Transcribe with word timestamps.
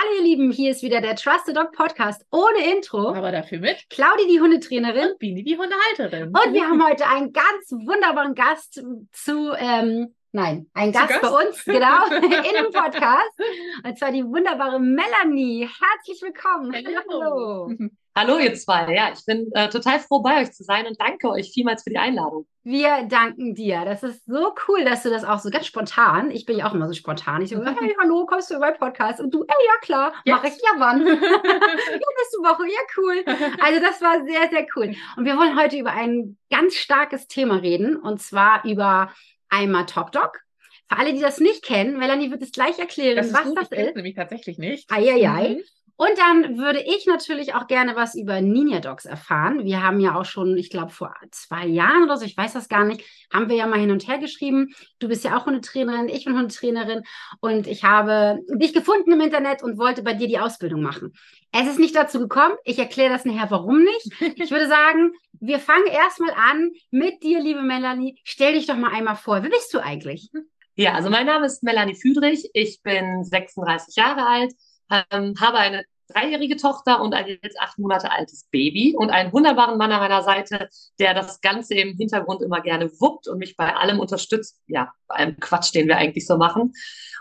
Hallo 0.00 0.18
ihr 0.18 0.22
Lieben, 0.22 0.52
hier 0.52 0.70
ist 0.70 0.82
wieder 0.84 1.00
der 1.00 1.16
Trusted 1.16 1.56
Dog 1.56 1.72
Podcast 1.72 2.24
ohne 2.30 2.72
Intro. 2.72 3.08
Aber 3.14 3.32
dafür 3.32 3.58
mit 3.58 3.90
Claudi, 3.90 4.28
die 4.28 4.40
Hundetrainerin. 4.40 5.10
Und 5.10 5.18
Bini, 5.18 5.42
die 5.42 5.58
Hundehalterin. 5.58 6.28
Und 6.28 6.54
wir 6.54 6.68
haben 6.68 6.86
heute 6.86 7.04
einen 7.08 7.32
ganz 7.32 7.72
wunderbaren 7.72 8.36
Gast 8.36 8.80
zu, 9.10 9.52
ähm, 9.58 10.14
nein, 10.30 10.68
einen 10.72 10.92
Gast, 10.92 11.08
Gast, 11.08 11.22
bei 11.22 11.28
uns, 11.28 11.64
genau, 11.64 12.06
in 12.14 12.22
dem 12.22 12.70
Podcast. 12.72 13.40
Und 13.82 13.98
zwar 13.98 14.12
die 14.12 14.24
wunderbare 14.24 14.78
Melanie. 14.78 15.66
Herzlich 15.66 16.22
willkommen. 16.22 16.72
Hallo. 16.72 17.66
Hallo. 17.68 17.88
Hallo 18.18 18.36
ihr 18.36 18.52
zwei, 18.54 18.92
ja, 18.92 19.12
ich 19.16 19.24
bin 19.26 19.48
äh, 19.52 19.68
total 19.68 20.00
froh 20.00 20.18
bei 20.20 20.40
euch 20.40 20.50
zu 20.50 20.64
sein 20.64 20.88
und 20.88 21.00
danke 21.00 21.30
euch 21.30 21.52
vielmals 21.54 21.84
für 21.84 21.90
die 21.90 21.98
Einladung. 21.98 22.48
Wir 22.64 23.04
danken 23.08 23.54
dir. 23.54 23.84
Das 23.84 24.02
ist 24.02 24.26
so 24.26 24.56
cool, 24.66 24.84
dass 24.84 25.04
du 25.04 25.10
das 25.10 25.22
auch 25.22 25.38
so 25.38 25.50
ganz 25.50 25.68
spontan, 25.68 26.32
ich 26.32 26.44
bin 26.44 26.58
ja 26.58 26.68
auch 26.68 26.74
immer 26.74 26.88
so 26.88 26.94
spontan, 26.94 27.42
ich 27.42 27.50
so, 27.50 27.64
hey, 27.64 27.94
hallo, 28.02 28.26
kommst 28.26 28.50
du 28.50 28.54
in 28.54 28.60
meinen 28.60 28.76
Podcast? 28.76 29.20
Und 29.20 29.32
du, 29.32 29.42
ey, 29.42 29.66
ja 29.66 29.80
klar, 29.82 30.12
mach 30.26 30.42
ich, 30.42 30.54
ja 30.54 30.74
wann? 30.78 30.98
ja, 31.06 31.14
nächste 31.14 32.38
Woche, 32.42 32.66
ja 32.66 32.80
cool. 32.96 33.24
Also 33.62 33.80
das 33.80 34.02
war 34.02 34.26
sehr, 34.26 34.48
sehr 34.50 34.66
cool. 34.74 34.96
Und 35.16 35.24
wir 35.24 35.36
wollen 35.36 35.56
heute 35.56 35.76
über 35.76 35.92
ein 35.92 36.36
ganz 36.50 36.74
starkes 36.74 37.28
Thema 37.28 37.58
reden 37.58 37.94
und 37.94 38.20
zwar 38.20 38.64
über 38.64 39.12
einmal 39.48 39.86
Top 39.86 40.10
Dog, 40.10 40.40
für 40.88 40.98
alle, 40.98 41.12
die 41.12 41.20
das 41.20 41.38
nicht 41.38 41.62
kennen, 41.62 41.98
Melanie 41.98 42.32
wird 42.32 42.42
es 42.42 42.50
gleich 42.50 42.80
erklären, 42.80 43.18
das 43.18 43.32
was 43.32 43.44
gut, 43.44 43.58
das 43.58 43.70
ich 43.70 43.78
ist. 43.78 43.94
nämlich 43.94 44.16
tatsächlich 44.16 44.58
nicht. 44.58 44.90
Eieiei. 44.90 45.50
Mhm. 45.50 45.62
Und 46.00 46.16
dann 46.16 46.58
würde 46.58 46.78
ich 46.78 47.06
natürlich 47.06 47.54
auch 47.54 47.66
gerne 47.66 47.96
was 47.96 48.14
über 48.14 48.40
Ninja 48.40 48.78
Dogs 48.78 49.04
erfahren. 49.04 49.64
Wir 49.64 49.82
haben 49.82 49.98
ja 49.98 50.14
auch 50.14 50.24
schon, 50.24 50.56
ich 50.56 50.70
glaube, 50.70 50.92
vor 50.92 51.12
zwei 51.32 51.66
Jahren 51.66 52.04
oder 52.04 52.16
so, 52.16 52.24
ich 52.24 52.36
weiß 52.36 52.52
das 52.52 52.68
gar 52.68 52.84
nicht, 52.84 53.02
haben 53.32 53.48
wir 53.48 53.56
ja 53.56 53.66
mal 53.66 53.80
hin 53.80 53.90
und 53.90 54.06
her 54.06 54.18
geschrieben. 54.18 54.72
Du 55.00 55.08
bist 55.08 55.24
ja 55.24 55.36
auch 55.36 55.46
Hundetrainerin, 55.46 56.08
ich 56.08 56.24
bin 56.24 56.38
Hundetrainerin 56.38 57.02
und 57.40 57.66
ich 57.66 57.82
habe 57.82 58.38
dich 58.48 58.72
gefunden 58.72 59.10
im 59.10 59.20
Internet 59.20 59.64
und 59.64 59.76
wollte 59.76 60.04
bei 60.04 60.14
dir 60.14 60.28
die 60.28 60.38
Ausbildung 60.38 60.82
machen. 60.82 61.14
Es 61.50 61.66
ist 61.66 61.80
nicht 61.80 61.96
dazu 61.96 62.20
gekommen. 62.20 62.54
Ich 62.64 62.78
erkläre 62.78 63.12
das 63.12 63.24
nachher, 63.24 63.50
warum 63.50 63.82
nicht. 63.82 64.38
Ich 64.40 64.52
würde 64.52 64.68
sagen, 64.68 65.14
wir 65.40 65.58
fangen 65.58 65.88
erstmal 65.88 66.30
an 66.30 66.70
mit 66.92 67.24
dir, 67.24 67.40
liebe 67.42 67.62
Melanie. 67.62 68.20
Stell 68.22 68.52
dich 68.52 68.66
doch 68.66 68.76
mal 68.76 68.92
einmal 68.92 69.16
vor. 69.16 69.42
Wer 69.42 69.50
bist 69.50 69.74
du 69.74 69.80
eigentlich? 69.80 70.30
Ja, 70.76 70.94
also 70.94 71.10
mein 71.10 71.26
Name 71.26 71.46
ist 71.46 71.64
Melanie 71.64 71.96
Füdrich. 71.96 72.48
Ich 72.54 72.82
bin 72.82 73.24
36 73.24 73.96
Jahre 73.96 74.24
alt 74.24 74.54
ähm, 74.90 75.34
habe 75.40 75.58
eine 75.58 75.84
dreijährige 76.08 76.56
Tochter 76.56 77.00
und 77.00 77.14
ein 77.14 77.38
jetzt 77.42 77.60
acht 77.60 77.78
Monate 77.78 78.10
altes 78.10 78.44
Baby 78.50 78.94
und 78.96 79.10
einen 79.10 79.32
wunderbaren 79.32 79.78
Mann 79.78 79.92
an 79.92 80.00
meiner 80.00 80.22
Seite, 80.22 80.68
der 80.98 81.14
das 81.14 81.40
Ganze 81.40 81.74
im 81.74 81.96
Hintergrund 81.96 82.42
immer 82.42 82.60
gerne 82.60 82.90
wuppt 83.00 83.28
und 83.28 83.38
mich 83.38 83.56
bei 83.56 83.74
allem 83.74 84.00
unterstützt. 84.00 84.60
Ja, 84.66 84.92
bei 85.06 85.16
allem 85.16 85.38
Quatsch, 85.38 85.74
den 85.74 85.88
wir 85.88 85.96
eigentlich 85.96 86.26
so 86.26 86.36
machen. 86.36 86.72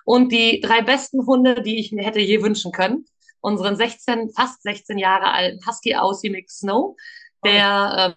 Und 0.05 0.31
die 0.31 0.61
drei 0.61 0.81
besten 0.81 1.25
Hunde, 1.25 1.61
die 1.61 1.79
ich 1.79 1.91
mir 1.91 2.03
hätte 2.03 2.19
je 2.19 2.41
wünschen 2.41 2.71
können. 2.71 3.05
Unseren 3.41 3.75
16, 3.75 4.31
fast 4.35 4.63
16 4.63 4.97
Jahre 4.97 5.31
alten 5.31 5.65
Husky 5.65 5.95
Aussie 5.95 6.29
Mix 6.29 6.59
Snow, 6.59 6.95
der 7.43 8.15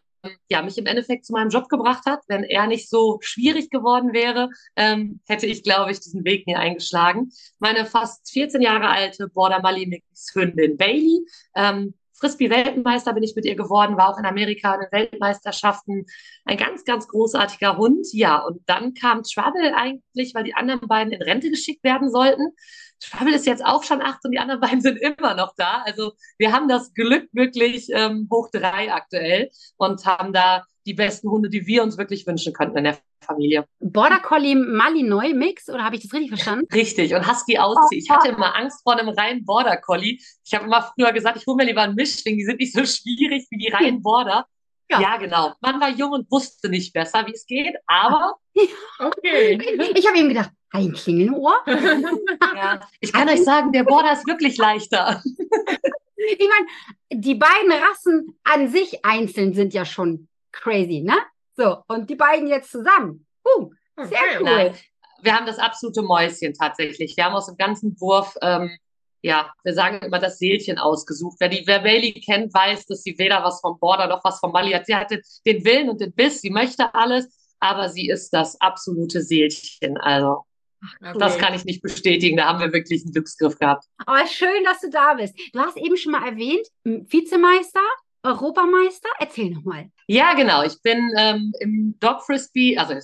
ja, 0.49 0.63
mich 0.63 0.79
im 0.79 0.87
Endeffekt 0.87 1.25
zu 1.25 1.33
meinem 1.33 1.51
Job 1.51 1.69
gebracht 1.69 2.05
hat. 2.07 2.21
Wenn 2.29 2.45
er 2.45 2.67
nicht 2.67 2.89
so 2.89 3.19
schwierig 3.23 3.71
geworden 3.71 4.13
wäre, 4.13 4.51
ähm, 4.77 5.21
hätte 5.27 5.47
ich, 5.47 5.63
glaube 5.63 5.93
ich, 5.93 6.01
diesen 6.01 6.25
Weg 6.25 6.47
nie 6.47 6.57
eingeschlagen. 6.57 7.31
Meine 7.59 7.87
fast 7.87 8.31
14 8.31 8.61
Jahre 8.61 8.89
alte 8.89 9.29
Border 9.29 9.61
Mali 9.61 9.87
Mix 9.87 10.33
Hündin 10.35 10.77
Bailey. 10.77 11.21
Ähm, 11.55 11.95
Frisbee-Weltmeister 12.21 13.13
bin 13.15 13.23
ich 13.23 13.35
mit 13.35 13.47
ihr 13.47 13.57
geworden, 13.57 13.97
war 13.97 14.11
auch 14.11 14.19
in 14.19 14.27
Amerika 14.27 14.75
in 14.75 14.81
den 14.81 14.93
Weltmeisterschaften. 14.93 16.05
Ein 16.45 16.59
ganz, 16.59 16.85
ganz 16.85 17.09
großartiger 17.09 17.77
Hund. 17.79 18.07
Ja, 18.13 18.39
und 18.39 18.61
dann 18.67 18.95
kam 18.95 19.23
Trouble 19.23 19.75
eigentlich, 19.75 20.35
weil 20.35 20.45
die 20.45 20.55
anderen 20.55 20.87
beiden 20.87 21.13
in 21.13 21.23
Rente 21.23 21.51
geschickt 21.51 21.83
werden 21.83 22.11
sollten. 22.11 22.55
Trouble 23.01 23.35
ist 23.35 23.47
jetzt 23.47 23.65
auch 23.65 23.83
schon 23.83 24.03
acht 24.03 24.25
und 24.25 24.33
die 24.33 24.39
anderen 24.39 24.61
beiden 24.61 24.83
sind 24.83 24.99
immer 24.99 25.35
noch 25.35 25.55
da. 25.57 25.83
Also 25.85 26.13
wir 26.39 26.53
haben 26.53 26.69
das 26.69 26.93
Glück 26.93 27.29
wirklich 27.33 27.89
ähm, 27.91 28.29
hoch 28.31 28.51
drei 28.53 28.93
aktuell 28.93 29.51
und 29.77 30.05
haben 30.05 30.33
da 30.33 30.65
die 30.87 30.95
besten 30.95 31.31
Hunde, 31.31 31.49
die 31.49 31.67
wir 31.67 31.83
uns 31.83 31.99
wirklich 31.99 32.27
wünschen 32.27 32.53
könnten 32.53 32.79
in 32.79 32.85
der 32.85 32.99
Familie. 33.25 33.67
Border 33.81 34.21
Collie 34.21 34.55
Malinois 34.55 35.35
Mix 35.35 35.69
oder 35.69 35.85
habe 35.85 35.97
ich 35.97 36.03
das 36.03 36.13
richtig 36.13 36.31
verstanden? 36.31 36.67
Richtig 36.73 37.15
und 37.15 37.31
Husky 37.31 37.59
Auszieh. 37.59 37.99
Ich 37.99 38.11
hatte 38.11 38.29
immer 38.29 38.57
Angst 38.57 38.83
vor 38.83 38.99
einem 38.99 39.09
reinen 39.11 39.45
Border 39.45 39.77
Collie. 39.77 40.19
Ich 40.45 40.55
habe 40.55 40.65
immer 40.65 40.83
früher 40.83 41.13
gesagt, 41.13 41.37
ich 41.37 41.47
hole 41.47 41.57
mir 41.57 41.65
lieber 41.65 41.83
einen 41.83 41.95
Mischling, 41.95 42.37
die 42.37 42.45
sind 42.45 42.61
nicht 42.61 42.73
so 42.73 42.85
schwierig 42.85 43.47
wie 43.51 43.59
die 43.59 43.69
reinen 43.69 44.03
Border. 44.03 44.47
Ja. 44.91 45.01
ja, 45.01 45.17
genau. 45.19 45.55
Man 45.61 45.81
war 45.81 45.91
jung 45.91 46.11
und 46.11 46.31
wusste 46.31 46.69
nicht 46.69 46.93
besser, 46.93 47.25
wie 47.27 47.33
es 47.33 47.47
geht, 47.47 47.77
aber 47.87 48.35
okay. 48.99 49.57
Ich 49.95 50.07
habe 50.07 50.19
ihm 50.19 50.29
gedacht, 50.29 50.51
ein 50.73 50.93
Klingelnohr? 50.93 51.55
ja, 51.67 52.81
ich 53.01 53.13
kann 53.13 53.29
euch 53.29 53.45
sagen, 53.45 53.73
der 53.73 53.85
Border 53.85 54.13
ist 54.13 54.27
wirklich 54.27 54.57
leichter. 54.57 55.23
ich 56.17 56.49
meine, 56.49 57.23
die 57.23 57.35
beiden 57.37 57.71
Rassen 57.71 58.39
an 58.43 58.69
sich 58.69 59.05
einzeln 59.05 59.55
sind 59.55 59.75
ja 59.75 59.85
schon 59.85 60.29
crazy, 60.53 61.01
ne? 61.01 61.17
So, 61.61 61.77
und 61.89 62.09
die 62.09 62.15
beiden 62.15 62.49
jetzt 62.49 62.71
zusammen. 62.71 63.27
Uh, 63.45 63.71
sehr 63.97 64.07
okay. 64.07 64.37
cool. 64.39 64.45
Nein, 64.45 64.75
wir 65.21 65.37
haben 65.37 65.45
das 65.45 65.59
absolute 65.59 66.01
Mäuschen 66.01 66.55
tatsächlich. 66.55 67.15
Wir 67.19 67.27
haben 67.27 67.35
aus 67.35 67.49
dem 67.49 67.59
ganzen 67.59 68.01
Wurf, 68.01 68.35
ähm, 68.41 68.71
ja, 69.21 69.53
wir 69.63 69.75
sagen 69.75 69.99
immer 69.99 70.19
das 70.19 70.39
Seelchen 70.39 70.79
ausgesucht. 70.79 71.37
Wer 71.39 71.51
die 71.51 71.67
wer 71.67 71.81
Bailey 71.81 72.15
kennt, 72.15 72.55
weiß, 72.55 72.87
dass 72.87 73.03
sie 73.03 73.19
weder 73.19 73.45
was 73.45 73.61
vom 73.61 73.79
Border 73.79 74.07
noch 74.07 74.25
was 74.25 74.39
vom 74.41 74.53
Mali 74.53 74.73
hat. 74.73 74.87
Sie 74.87 74.95
hatte 74.95 75.21
den 75.45 75.63
Willen 75.67 75.91
und 75.91 76.01
den 76.01 76.15
Biss, 76.15 76.41
sie 76.41 76.49
möchte 76.49 76.95
alles, 76.95 77.29
aber 77.59 77.91
sie 77.91 78.09
ist 78.09 78.31
das 78.31 78.59
absolute 78.63 79.21
Seelchen. 79.21 79.99
Also 79.99 80.47
cool. 81.03 81.13
Das 81.19 81.37
kann 81.37 81.53
ich 81.53 81.67
nicht 81.67 81.83
bestätigen. 81.83 82.39
Da 82.39 82.47
haben 82.47 82.61
wir 82.61 82.73
wirklich 82.73 83.03
einen 83.03 83.13
Glücksgriff 83.13 83.59
gehabt. 83.59 83.85
Aber 84.07 84.27
schön, 84.27 84.65
dass 84.65 84.81
du 84.81 84.89
da 84.89 85.13
bist. 85.13 85.39
Du 85.53 85.61
hast 85.61 85.77
eben 85.77 85.99
schon 85.99 86.13
mal 86.13 86.27
erwähnt, 86.27 86.67
Vizemeister, 86.85 87.83
Europameister. 88.23 89.09
Erzähl 89.19 89.51
nochmal. 89.51 89.91
Ja, 90.07 90.35
genau. 90.35 90.63
Ich 90.63 90.81
bin 90.83 91.11
ähm, 91.17 91.53
im 91.61 91.97
Dog 92.01 92.23
Frisbee, 92.23 92.77
also 92.77 92.95
wir 92.95 93.01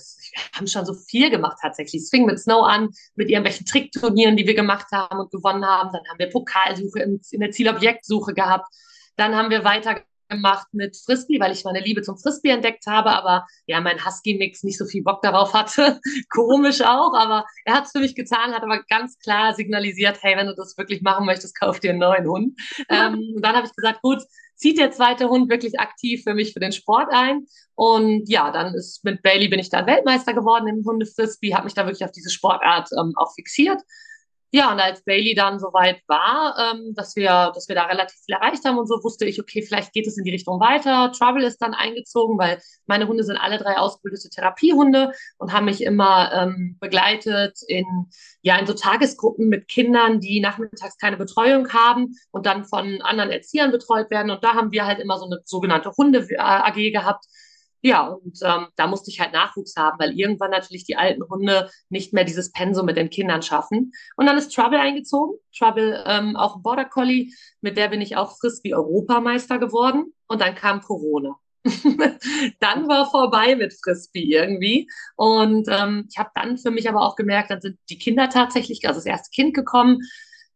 haben 0.53 0.67
schon 0.67 0.85
so 0.85 0.93
viel 0.93 1.29
gemacht 1.29 1.57
tatsächlich. 1.61 2.03
Es 2.03 2.09
fing 2.09 2.25
mit 2.25 2.39
Snow 2.39 2.65
an, 2.65 2.89
mit 3.15 3.29
irgendwelchen 3.29 3.65
Trickturnieren, 3.65 4.37
die 4.37 4.45
wir 4.45 4.55
gemacht 4.55 4.87
haben 4.91 5.19
und 5.19 5.31
gewonnen 5.31 5.65
haben. 5.65 5.91
Dann 5.91 6.03
haben 6.09 6.19
wir 6.19 6.29
Pokalsuche 6.29 6.99
in, 6.99 7.21
in 7.31 7.39
der 7.39 7.51
Zielobjektsuche 7.51 8.33
gehabt. 8.33 8.67
Dann 9.15 9.35
haben 9.35 9.49
wir 9.49 9.63
weiter 9.63 10.01
gemacht 10.29 10.67
mit 10.71 10.97
Frisbee, 10.97 11.39
weil 11.39 11.51
ich 11.51 11.63
meine 11.63 11.79
Liebe 11.79 12.01
zum 12.01 12.17
Frisbee 12.17 12.49
entdeckt 12.49 12.85
habe, 12.87 13.11
aber 13.11 13.45
ja, 13.65 13.81
mein 13.81 14.05
Husky-Mix 14.05 14.63
nicht 14.63 14.77
so 14.77 14.85
viel 14.85 15.03
Bock 15.03 15.21
darauf 15.21 15.53
hatte. 15.53 15.99
Komisch 16.29 16.81
auch, 16.81 17.13
aber 17.13 17.45
er 17.65 17.75
hat 17.75 17.85
es 17.85 17.91
für 17.91 17.99
mich 17.99 18.15
getan, 18.15 18.53
hat 18.53 18.63
aber 18.63 18.83
ganz 18.89 19.17
klar 19.19 19.53
signalisiert, 19.53 20.17
hey, 20.21 20.35
wenn 20.37 20.47
du 20.47 20.55
das 20.55 20.77
wirklich 20.77 21.01
machen 21.01 21.25
möchtest, 21.25 21.59
kauf 21.59 21.79
dir 21.79 21.91
einen 21.91 21.99
neuen 21.99 22.27
Hund. 22.27 22.59
ähm, 22.89 23.33
und 23.35 23.41
dann 23.43 23.55
habe 23.55 23.67
ich 23.67 23.73
gesagt, 23.73 24.01
gut, 24.01 24.21
zieht 24.55 24.79
der 24.79 24.91
zweite 24.91 25.29
Hund 25.29 25.49
wirklich 25.49 25.79
aktiv 25.79 26.23
für 26.23 26.33
mich 26.33 26.53
für 26.53 26.59
den 26.59 26.71
Sport 26.71 27.09
ein. 27.11 27.45
Und 27.75 28.27
ja, 28.27 28.51
dann 28.51 28.73
ist 28.73 29.03
mit 29.03 29.21
Bailey 29.21 29.47
bin 29.49 29.59
ich 29.59 29.69
dann 29.69 29.85
Weltmeister 29.85 30.33
geworden 30.33 30.67
im 30.67 30.83
Hunde-Frisbee, 30.83 31.53
habe 31.53 31.65
mich 31.65 31.75
da 31.75 31.85
wirklich 31.85 32.03
auf 32.03 32.11
diese 32.11 32.31
Sportart 32.31 32.89
ähm, 32.97 33.13
auch 33.15 33.33
fixiert 33.35 33.81
ja, 34.51 34.71
und 34.71 34.79
als 34.79 35.03
Bailey 35.03 35.35
dann 35.35 35.59
soweit 35.59 36.01
war, 36.07 36.55
ähm, 36.57 36.93
dass 36.95 37.15
wir, 37.17 37.51
dass 37.53 37.67
wir 37.67 37.75
da 37.75 37.85
relativ 37.85 38.17
viel 38.25 38.35
erreicht 38.35 38.63
haben 38.63 38.77
und 38.77 38.87
so, 38.87 39.03
wusste 39.03 39.25
ich, 39.25 39.41
okay, 39.41 39.61
vielleicht 39.61 39.91
geht 39.91 40.07
es 40.07 40.17
in 40.17 40.23
die 40.23 40.31
Richtung 40.31 40.59
weiter. 40.61 41.11
Trouble 41.11 41.45
ist 41.45 41.61
dann 41.61 41.73
eingezogen, 41.73 42.37
weil 42.37 42.61
meine 42.85 43.07
Hunde 43.07 43.23
sind 43.23 43.37
alle 43.37 43.57
drei 43.57 43.77
ausgebildete 43.77 44.29
Therapiehunde 44.29 45.11
und 45.37 45.51
haben 45.51 45.65
mich 45.65 45.83
immer 45.83 46.31
ähm, 46.33 46.77
begleitet 46.79 47.59
in, 47.67 47.85
ja, 48.41 48.57
in 48.57 48.65
so 48.67 48.73
Tagesgruppen 48.73 49.49
mit 49.49 49.67
Kindern, 49.67 50.21
die 50.21 50.39
nachmittags 50.39 50.97
keine 50.97 51.17
Betreuung 51.17 51.73
haben 51.73 52.15
und 52.31 52.45
dann 52.45 52.63
von 52.63 53.01
anderen 53.01 53.31
Erziehern 53.31 53.71
betreut 53.71 54.09
werden. 54.09 54.31
Und 54.31 54.45
da 54.45 54.53
haben 54.53 54.71
wir 54.71 54.85
halt 54.85 54.99
immer 54.99 55.17
so 55.17 55.25
eine 55.25 55.41
sogenannte 55.43 55.91
Hunde-AG 55.97 56.91
gehabt 56.91 57.25
ja, 57.81 58.07
und 58.07 58.39
ähm, 58.43 58.67
da 58.75 58.87
musste 58.87 59.11
ich 59.11 59.19
halt 59.19 59.33
Nachwuchs 59.33 59.75
haben, 59.75 59.99
weil 59.99 60.17
irgendwann 60.17 60.51
natürlich 60.51 60.85
die 60.85 60.97
alten 60.97 61.23
Hunde 61.29 61.69
nicht 61.89 62.13
mehr 62.13 62.23
dieses 62.23 62.51
Pensum 62.51 62.85
mit 62.85 62.97
den 62.97 63.09
Kindern 63.09 63.41
schaffen. 63.41 63.91
Und 64.15 64.25
dann 64.25 64.37
ist 64.37 64.53
Trouble 64.53 64.79
eingezogen. 64.79 65.37
Trouble 65.57 66.03
ähm, 66.05 66.35
auch 66.35 66.55
ein 66.55 66.63
Border 66.63 66.85
Collie, 66.85 67.31
mit 67.61 67.77
der 67.77 67.89
bin 67.89 68.01
ich 68.01 68.17
auch 68.17 68.37
Frisbee-Europameister 68.39 69.59
geworden. 69.59 70.13
Und 70.27 70.41
dann 70.41 70.55
kam 70.55 70.81
Corona. 70.81 71.35
dann 72.59 72.87
war 72.87 73.09
vorbei 73.09 73.55
mit 73.55 73.73
Frisbee 73.73 74.35
irgendwie. 74.35 74.89
Und 75.15 75.67
ähm, 75.69 76.07
ich 76.09 76.17
habe 76.17 76.31
dann 76.33 76.57
für 76.57 76.71
mich 76.71 76.89
aber 76.89 77.01
auch 77.01 77.15
gemerkt, 77.15 77.51
dann 77.51 77.61
sind 77.61 77.77
die 77.89 77.97
Kinder 77.97 78.29
tatsächlich, 78.29 78.87
also 78.87 78.99
das 78.99 79.05
erste 79.05 79.29
Kind 79.29 79.53
gekommen. 79.53 79.99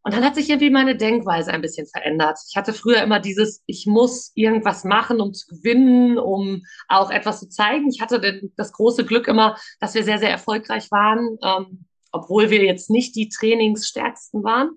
Und 0.04 0.14
dann 0.14 0.24
hat 0.24 0.34
sich 0.34 0.48
irgendwie 0.48 0.70
meine 0.70 0.96
Denkweise 0.96 1.52
ein 1.52 1.60
bisschen 1.60 1.86
verändert. 1.86 2.38
Ich 2.48 2.56
hatte 2.56 2.72
früher 2.72 3.02
immer 3.02 3.20
dieses, 3.20 3.62
ich 3.66 3.86
muss 3.86 4.32
irgendwas 4.34 4.84
machen, 4.84 5.20
um 5.20 5.32
zu 5.32 5.46
gewinnen, 5.46 6.18
um 6.18 6.62
auch 6.88 7.10
etwas 7.10 7.38
zu 7.38 7.48
zeigen. 7.48 7.88
Ich 7.88 8.00
hatte 8.00 8.20
den, 8.20 8.52
das 8.56 8.72
große 8.72 9.04
Glück 9.04 9.28
immer, 9.28 9.56
dass 9.78 9.94
wir 9.94 10.02
sehr, 10.02 10.18
sehr 10.18 10.30
erfolgreich 10.30 10.90
waren, 10.90 11.38
ähm, 11.42 11.84
obwohl 12.10 12.50
wir 12.50 12.64
jetzt 12.64 12.90
nicht 12.90 13.14
die 13.14 13.28
Trainingsstärksten 13.28 14.42
waren. 14.42 14.70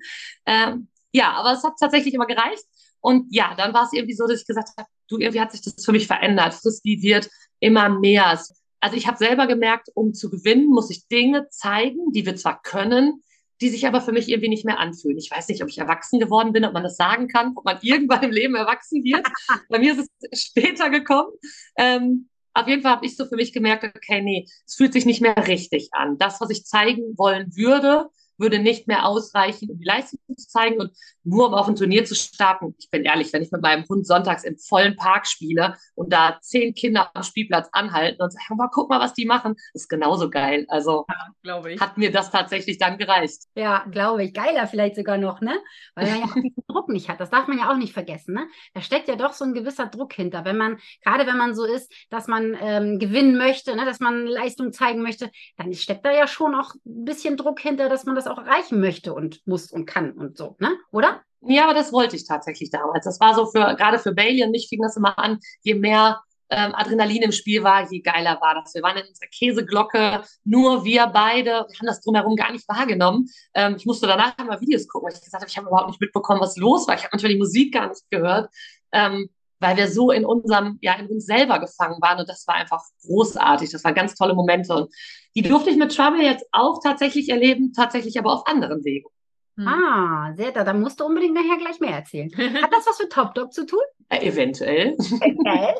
Ähm, 0.45 0.89
ja, 1.11 1.31
aber 1.31 1.53
es 1.53 1.63
hat 1.63 1.73
tatsächlich 1.79 2.13
immer 2.13 2.27
gereicht. 2.27 2.63
Und 3.01 3.27
ja, 3.33 3.55
dann 3.55 3.73
war 3.73 3.83
es 3.83 3.93
irgendwie 3.93 4.15
so, 4.15 4.27
dass 4.27 4.41
ich 4.41 4.47
gesagt 4.47 4.69
habe, 4.77 4.87
du, 5.07 5.17
irgendwie 5.17 5.41
hat 5.41 5.51
sich 5.51 5.61
das 5.61 5.83
für 5.83 5.91
mich 5.91 6.07
verändert. 6.07 6.53
Frisbee 6.53 7.01
wird 7.01 7.29
immer 7.59 7.89
mehr. 7.89 8.39
Also 8.79 8.95
ich 8.95 9.07
habe 9.07 9.17
selber 9.17 9.47
gemerkt, 9.47 9.89
um 9.95 10.13
zu 10.13 10.29
gewinnen, 10.29 10.67
muss 10.67 10.91
ich 10.91 11.07
Dinge 11.07 11.47
zeigen, 11.49 12.11
die 12.11 12.25
wir 12.25 12.35
zwar 12.35 12.61
können, 12.61 13.21
die 13.61 13.69
sich 13.69 13.87
aber 13.87 14.01
für 14.01 14.11
mich 14.11 14.29
irgendwie 14.29 14.49
nicht 14.49 14.65
mehr 14.65 14.79
anfühlen. 14.79 15.17
Ich 15.17 15.31
weiß 15.31 15.47
nicht, 15.47 15.61
ob 15.63 15.69
ich 15.69 15.77
erwachsen 15.77 16.19
geworden 16.19 16.51
bin, 16.51 16.65
ob 16.65 16.73
man 16.73 16.83
das 16.83 16.97
sagen 16.97 17.27
kann, 17.27 17.53
ob 17.55 17.65
man 17.65 17.79
irgendwann 17.81 18.23
im 18.23 18.31
Leben 18.31 18.55
erwachsen 18.55 19.03
wird. 19.03 19.25
Bei 19.69 19.79
mir 19.79 19.93
ist 19.97 20.09
es 20.31 20.41
später 20.41 20.89
gekommen. 20.89 21.31
Ähm, 21.77 22.29
auf 22.53 22.67
jeden 22.67 22.81
Fall 22.81 22.93
habe 22.93 23.05
ich 23.05 23.17
so 23.17 23.25
für 23.25 23.35
mich 23.35 23.51
gemerkt, 23.51 23.83
okay, 23.83 24.21
nee, 24.21 24.45
es 24.65 24.75
fühlt 24.75 24.93
sich 24.93 25.05
nicht 25.05 25.21
mehr 25.21 25.35
richtig 25.47 25.89
an. 25.91 26.17
Das, 26.17 26.39
was 26.39 26.49
ich 26.49 26.65
zeigen 26.65 27.17
wollen 27.17 27.55
würde, 27.55 28.09
würde 28.37 28.59
nicht 28.59 28.87
mehr 28.87 29.05
ausreichen, 29.05 29.69
um 29.69 29.77
die 29.77 29.85
Leistung 29.85 30.19
zu 30.35 30.47
zeigen 30.47 30.79
und 30.79 30.91
nur 31.23 31.47
um 31.47 31.53
auf 31.53 31.67
ein 31.67 31.75
Turnier 31.75 32.05
zu 32.05 32.15
starten. 32.15 32.75
Ich 32.77 32.89
bin 32.89 33.03
ehrlich, 33.03 33.31
wenn 33.33 33.41
ich 33.41 33.51
mit 33.51 33.61
meinem 33.61 33.85
Hund 33.87 34.05
sonntags 34.05 34.43
im 34.43 34.57
vollen 34.57 34.95
Park 34.95 35.27
spiele 35.27 35.75
und 35.95 36.11
da 36.13 36.37
zehn 36.41 36.73
Kinder 36.73 37.11
am 37.13 37.23
Spielplatz 37.23 37.69
anhalten 37.71 38.21
und 38.21 38.31
sagen, 38.31 38.57
mal 38.57 38.69
guck 38.71 38.89
mal, 38.89 38.99
was 38.99 39.13
die 39.13 39.25
machen, 39.25 39.55
ist 39.73 39.89
genauso 39.89 40.29
geil. 40.29 40.65
Also 40.69 41.05
ja, 41.43 41.65
ich. 41.65 41.79
hat 41.79 41.97
mir 41.97 42.11
das 42.11 42.31
tatsächlich 42.31 42.77
dann 42.77 42.97
gereicht. 42.97 43.43
Ja, 43.55 43.85
glaube 43.89 44.23
ich. 44.23 44.33
Geiler 44.33 44.67
vielleicht 44.67 44.95
sogar 44.95 45.17
noch, 45.17 45.41
ne? 45.41 45.57
Weil 45.95 46.09
man 46.09 46.19
ja 46.19 46.25
auch 46.25 46.33
diesen 46.35 46.63
Druck 46.67 46.89
nicht 46.89 47.09
hat. 47.09 47.19
Das 47.19 47.29
darf 47.29 47.47
man 47.47 47.57
ja 47.57 47.71
auch 47.71 47.77
nicht 47.77 47.93
vergessen, 47.93 48.35
ne? 48.35 48.47
Da 48.73 48.81
steckt 48.81 49.07
ja 49.07 49.15
doch 49.15 49.33
so 49.33 49.45
ein 49.45 49.53
gewisser 49.53 49.87
Druck 49.87 50.13
hinter. 50.13 50.45
Wenn 50.45 50.57
man, 50.57 50.77
gerade 51.03 51.25
wenn 51.25 51.37
man 51.37 51.55
so 51.55 51.65
ist, 51.65 51.91
dass 52.09 52.27
man 52.27 52.55
ähm, 52.59 52.99
gewinnen 52.99 53.37
möchte, 53.37 53.75
ne? 53.75 53.85
dass 53.85 53.99
man 53.99 54.25
Leistung 54.25 54.71
zeigen 54.71 55.01
möchte, 55.01 55.31
dann 55.57 55.73
steckt 55.73 56.05
da 56.05 56.11
ja 56.11 56.27
schon 56.27 56.55
auch 56.55 56.73
ein 56.85 57.05
bisschen 57.05 57.37
Druck 57.37 57.59
hinter, 57.59 57.89
dass 57.89 58.05
man 58.05 58.15
das 58.15 58.24
auch 58.27 58.37
erreichen 58.37 58.79
möchte 58.79 59.13
und 59.13 59.45
muss 59.45 59.71
und 59.71 59.85
kann 59.85 60.11
und 60.13 60.37
so, 60.37 60.55
ne? 60.59 60.77
Oder? 60.91 61.21
Ja, 61.41 61.65
aber 61.65 61.73
das 61.73 61.93
wollte 61.93 62.15
ich 62.15 62.27
tatsächlich 62.27 62.71
damals. 62.71 63.05
Das 63.05 63.19
war 63.19 63.35
so 63.35 63.45
für, 63.45 63.75
gerade 63.75 63.99
für 63.99 64.13
Bailey 64.13 64.43
und 64.43 64.51
mich 64.51 64.67
fing 64.67 64.81
das 64.81 64.97
immer 64.97 65.17
an, 65.19 65.39
je 65.61 65.75
mehr 65.75 66.21
ähm, 66.49 66.73
Adrenalin 66.75 67.23
im 67.23 67.31
Spiel 67.31 67.63
war, 67.63 67.91
je 67.91 68.01
geiler 68.01 68.39
war 68.41 68.55
das. 68.55 68.73
Wir 68.73 68.83
waren 68.83 68.97
in 68.97 69.07
unserer 69.07 69.27
Käseglocke, 69.27 70.23
nur 70.43 70.83
wir 70.85 71.07
beide, 71.07 71.65
wir 71.67 71.79
haben 71.79 71.87
das 71.87 72.01
drumherum 72.01 72.35
gar 72.35 72.51
nicht 72.51 72.67
wahrgenommen. 72.67 73.29
Ähm, 73.53 73.75
ich 73.77 73.85
musste 73.85 74.07
danach 74.07 74.37
mal 74.37 74.61
Videos 74.61 74.87
gucken, 74.87 75.07
weil 75.07 75.15
ich 75.15 75.23
gesagt 75.23 75.41
habe, 75.41 75.49
ich 75.49 75.57
habe 75.57 75.67
überhaupt 75.67 75.89
nicht 75.89 76.01
mitbekommen, 76.01 76.41
was 76.41 76.57
los 76.57 76.87
war. 76.87 76.95
Ich 76.95 77.01
habe 77.01 77.09
manchmal 77.13 77.31
die 77.31 77.39
Musik 77.39 77.73
gar 77.73 77.89
nicht 77.89 78.03
gehört, 78.09 78.49
ähm, 78.91 79.29
weil 79.65 79.77
wir 79.77 79.87
so 79.87 80.11
in 80.11 80.25
unserem, 80.25 80.77
ja, 80.81 80.93
in 80.93 81.07
uns 81.07 81.25
selber 81.25 81.57
gefangen 81.59 81.99
waren 81.99 82.19
und 82.19 82.29
das 82.29 82.45
war 82.47 82.55
einfach 82.55 82.83
großartig. 83.03 83.71
Das 83.71 83.83
waren 83.83 83.95
ganz 83.95 84.13
tolle 84.13 84.35
Momente 84.35 84.75
und 84.75 84.93
die 85.35 85.41
durfte 85.41 85.71
ich 85.71 85.75
mit 85.75 85.95
Trouble 85.95 86.21
jetzt 86.21 86.45
auch 86.51 86.79
tatsächlich 86.83 87.29
erleben, 87.29 87.73
tatsächlich 87.73 88.17
aber 88.19 88.31
auf 88.31 88.47
anderen 88.47 88.83
Wegen. 88.85 89.09
Hm. 89.57 89.67
Ah, 89.67 90.33
sehr, 90.35 90.51
da, 90.51 90.63
da 90.63 90.73
musst 90.73 90.99
du 90.99 91.05
unbedingt 91.05 91.33
nachher 91.33 91.57
gleich 91.57 91.79
mehr 91.79 91.95
erzählen. 91.95 92.29
Hat 92.61 92.71
das 92.71 92.85
was 92.85 92.99
mit 92.99 93.11
Top 93.11 93.33
Dog 93.33 93.53
zu 93.53 93.65
tun? 93.65 93.79
Äh, 94.07 94.27
eventuell. 94.27 94.93
Okay. 94.99 95.73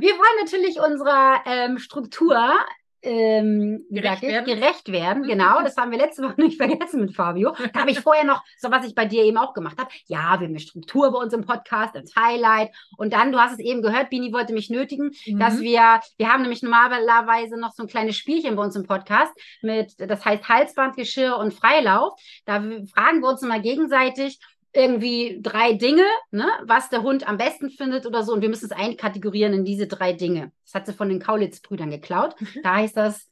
Wir 0.00 0.14
wollen 0.14 0.44
natürlich 0.44 0.80
unserer 0.80 1.44
ähm, 1.46 1.78
Struktur 1.78 2.36
ähm, 3.02 3.86
gerecht, 3.90 4.22
werden. 4.22 4.44
gerecht 4.44 4.92
werden. 4.92 5.22
Genau, 5.24 5.62
das 5.62 5.76
haben 5.76 5.90
wir 5.90 5.98
letzte 5.98 6.22
Woche 6.22 6.34
nicht 6.40 6.56
vergessen 6.56 7.00
mit 7.00 7.14
Fabio. 7.14 7.54
Da 7.72 7.80
habe 7.80 7.92
ich 7.92 8.00
vorher 8.00 8.24
noch, 8.24 8.42
so 8.58 8.70
was 8.70 8.86
ich 8.86 8.94
bei 8.94 9.06
dir 9.06 9.22
eben 9.24 9.38
auch 9.38 9.54
gemacht 9.54 9.78
habe, 9.78 9.90
ja, 10.06 10.18
wir 10.18 10.24
haben 10.24 10.44
eine 10.46 10.60
Struktur 10.60 11.12
bei 11.12 11.18
uns 11.18 11.32
im 11.32 11.44
Podcast, 11.44 11.94
als 11.94 12.14
Highlight. 12.16 12.70
Und 12.96 13.12
dann, 13.12 13.32
du 13.32 13.38
hast 13.38 13.52
es 13.52 13.58
eben 13.58 13.80
gehört, 13.80 14.10
Bini 14.10 14.32
wollte 14.32 14.52
mich 14.52 14.70
nötigen, 14.70 15.12
mhm. 15.26 15.38
dass 15.38 15.60
wir, 15.60 16.00
wir 16.18 16.32
haben 16.32 16.42
nämlich 16.42 16.62
normalerweise 16.62 17.58
noch 17.58 17.72
so 17.72 17.84
ein 17.84 17.88
kleines 17.88 18.16
Spielchen 18.16 18.56
bei 18.56 18.62
uns 18.62 18.76
im 18.76 18.86
Podcast 18.86 19.32
mit, 19.62 19.94
das 19.98 20.24
heißt 20.24 20.48
Halsbandgeschirr 20.48 21.36
und 21.36 21.54
Freilauf. 21.54 22.14
Da 22.44 22.60
fragen 22.94 23.20
wir 23.20 23.28
uns 23.28 23.42
immer 23.42 23.60
gegenseitig, 23.60 24.38
irgendwie 24.72 25.38
drei 25.42 25.72
Dinge, 25.72 26.04
ne, 26.30 26.46
was 26.64 26.90
der 26.90 27.02
Hund 27.02 27.28
am 27.28 27.36
besten 27.36 27.70
findet 27.70 28.06
oder 28.06 28.22
so. 28.22 28.32
Und 28.32 28.40
wir 28.40 28.48
müssen 28.48 28.66
es 28.66 28.72
einkategorieren 28.72 29.52
in 29.52 29.64
diese 29.64 29.86
drei 29.86 30.12
Dinge. 30.12 30.52
Das 30.64 30.74
hat 30.74 30.86
sie 30.86 30.92
von 30.92 31.08
den 31.08 31.20
Kaulitz-Brüdern 31.20 31.90
geklaut. 31.90 32.36
Da 32.62 32.76
heißt 32.76 32.96
das 32.96 33.28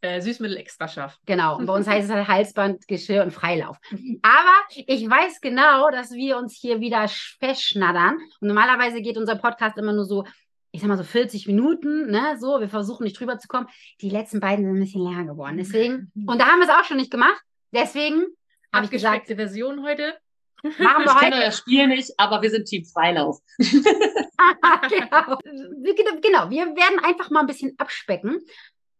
äh, 0.00 0.20
Süßmittel 0.20 0.56
extra 0.56 0.86
scharf. 0.86 1.18
Genau. 1.26 1.56
Und 1.56 1.66
bei 1.66 1.74
uns 1.74 1.88
heißt 1.88 2.08
es 2.08 2.14
halt 2.14 2.28
Halsband, 2.28 2.86
Geschirr 2.86 3.24
und 3.24 3.32
Freilauf. 3.32 3.78
Aber 4.22 4.84
ich 4.86 5.08
weiß 5.08 5.40
genau, 5.40 5.90
dass 5.90 6.12
wir 6.12 6.36
uns 6.36 6.56
hier 6.56 6.80
wieder 6.80 7.08
festschnattern. 7.08 8.16
Und 8.40 8.48
normalerweise 8.48 9.02
geht 9.02 9.16
unser 9.16 9.36
Podcast 9.36 9.76
immer 9.76 9.92
nur 9.92 10.04
so, 10.04 10.24
ich 10.70 10.80
sag 10.80 10.88
mal 10.88 10.96
so 10.96 11.02
40 11.02 11.48
Minuten, 11.48 12.10
ne, 12.10 12.36
so. 12.38 12.60
Wir 12.60 12.68
versuchen 12.68 13.04
nicht 13.04 13.18
drüber 13.18 13.38
zu 13.38 13.48
kommen. 13.48 13.66
Die 14.00 14.10
letzten 14.10 14.38
beiden 14.38 14.64
sind 14.64 14.76
ein 14.76 14.80
bisschen 14.80 15.02
länger 15.02 15.24
geworden. 15.24 15.56
Deswegen, 15.56 16.12
und 16.26 16.40
da 16.40 16.46
haben 16.46 16.60
wir 16.60 16.68
es 16.68 16.74
auch 16.74 16.84
schon 16.84 16.98
nicht 16.98 17.10
gemacht. 17.10 17.40
Deswegen 17.72 18.26
habe 18.72 18.84
ich 18.84 18.90
gesagt. 18.90 19.26
Version 19.26 19.82
heute. 19.82 20.14
Machen 20.62 21.04
wir 21.04 21.12
ich 21.12 21.18
kenne 21.18 21.36
euer 21.36 21.52
Spiel 21.52 21.86
nicht, 21.86 22.12
aber 22.16 22.42
wir 22.42 22.50
sind 22.50 22.66
Team 22.66 22.84
Freilauf. 22.84 23.38
genau. 23.58 25.38
genau, 25.40 26.50
wir 26.50 26.66
werden 26.74 26.98
einfach 27.04 27.30
mal 27.30 27.40
ein 27.40 27.46
bisschen 27.46 27.74
abspecken. 27.78 28.40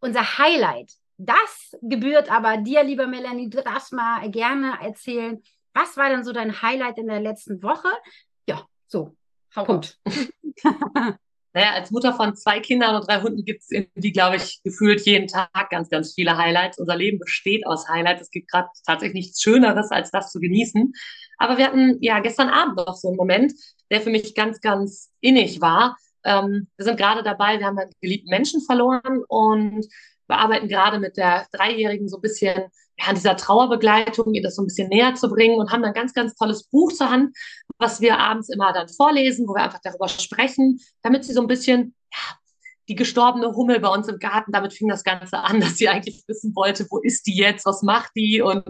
Unser 0.01 0.39
Highlight, 0.39 0.93
das 1.17 1.77
gebührt 1.83 2.31
aber 2.31 2.59
dir, 2.59 2.85
lieber 2.85 3.09
Melanie, 3.09 3.51
du 3.51 3.63
darfst 3.63 3.93
mal 3.93 4.31
gerne 4.31 4.79
erzählen, 4.81 5.43
was 5.75 5.97
war 5.97 6.09
denn 6.11 6.25
so 6.25 6.33
dein 6.33 6.63
Highlight 6.63 6.99
in 6.99 7.09
der 7.09 7.21
letzten 7.21 7.63
Woche? 7.63 7.89
Ja, 8.49 8.65
so. 8.87 9.17
Hau 9.57 9.65
Punkt. 9.65 9.99
naja, 11.53 11.73
als 11.73 11.91
Mutter 11.91 12.15
von 12.15 12.37
zwei 12.37 12.61
Kindern 12.61 12.95
und 12.95 13.09
drei 13.09 13.21
Hunden 13.21 13.45
gibt 13.45 13.63
es 13.63 13.71
irgendwie, 13.71 14.13
glaube 14.13 14.37
ich, 14.37 14.61
gefühlt 14.63 15.01
jeden 15.07 15.27
Tag 15.27 15.71
ganz, 15.71 15.89
ganz 15.89 16.15
viele 16.15 16.37
Highlights. 16.37 16.79
Unser 16.79 16.97
Leben 16.97 17.19
besteht 17.19 17.67
aus 17.67 17.89
Highlights. 17.89 18.23
Es 18.23 18.31
gibt 18.31 18.51
gerade 18.51 18.69
tatsächlich 18.87 19.27
nichts 19.27 19.43
Schöneres, 19.43 19.91
als 19.91 20.11
das 20.11 20.31
zu 20.31 20.39
genießen. 20.39 20.93
Aber 21.39 21.57
wir 21.57 21.67
hatten 21.67 21.97
ja 22.01 22.21
gestern 22.21 22.49
Abend 22.49 22.77
noch 22.77 22.97
so 22.97 23.09
einen 23.09 23.17
Moment, 23.17 23.53
der 23.91 24.01
für 24.01 24.11
mich 24.11 24.35
ganz, 24.35 24.61
ganz 24.61 25.11
innig 25.21 25.61
war. 25.61 25.97
Ähm, 26.25 26.69
wir 26.77 26.85
sind 26.85 26.99
gerade 26.99 27.23
dabei, 27.23 27.59
wir 27.59 27.67
haben 27.67 27.79
einen 27.79 27.93
geliebten 28.01 28.29
Menschen 28.29 28.61
verloren 28.61 29.25
und 29.29 29.87
wir 30.27 30.37
arbeiten 30.37 30.69
gerade 30.69 30.99
mit 30.99 31.17
der 31.17 31.47
Dreijährigen 31.53 32.09
so 32.09 32.19
ein 32.19 32.23
bisschen 32.23 32.65
ja, 32.99 33.07
an 33.07 33.15
dieser 33.15 33.37
Trauerbegleitung, 33.37 34.35
ihr 34.35 34.43
das 34.43 34.57
so 34.57 34.63
ein 34.63 34.67
bisschen 34.67 34.89
näher 34.89 35.15
zu 35.15 35.29
bringen 35.29 35.59
und 35.59 35.71
haben 35.71 35.85
ein 35.85 35.95
ganz, 35.95 36.13
ganz 36.13 36.35
tolles 36.35 36.65
Buch 36.65 36.93
zur 36.93 37.11
Hand, 37.11 37.37
was 37.79 38.01
wir 38.01 38.19
abends 38.19 38.49
immer 38.49 38.73
dann 38.73 38.89
vorlesen, 38.89 39.47
wo 39.49 39.55
wir 39.55 39.63
einfach 39.63 39.81
darüber 39.83 40.09
sprechen, 40.09 40.81
damit 41.03 41.25
sie 41.25 41.33
so 41.33 41.41
ein 41.41 41.47
bisschen, 41.47 41.95
ja, 42.13 42.37
die 42.89 42.95
gestorbene 42.95 43.55
Hummel 43.55 43.81
bei 43.81 43.89
uns 43.89 44.09
im 44.09 44.19
Garten, 44.19 44.51
damit 44.51 44.73
fing 44.73 44.89
das 44.89 45.05
Ganze 45.05 45.39
an, 45.39 45.61
dass 45.61 45.77
sie 45.77 45.89
eigentlich 45.89 46.25
wissen 46.27 46.55
wollte, 46.57 46.87
wo 46.91 46.99
ist 46.99 47.27
die 47.27 47.37
jetzt, 47.37 47.65
was 47.65 47.83
macht 47.83 48.11
die 48.17 48.43
und 48.43 48.65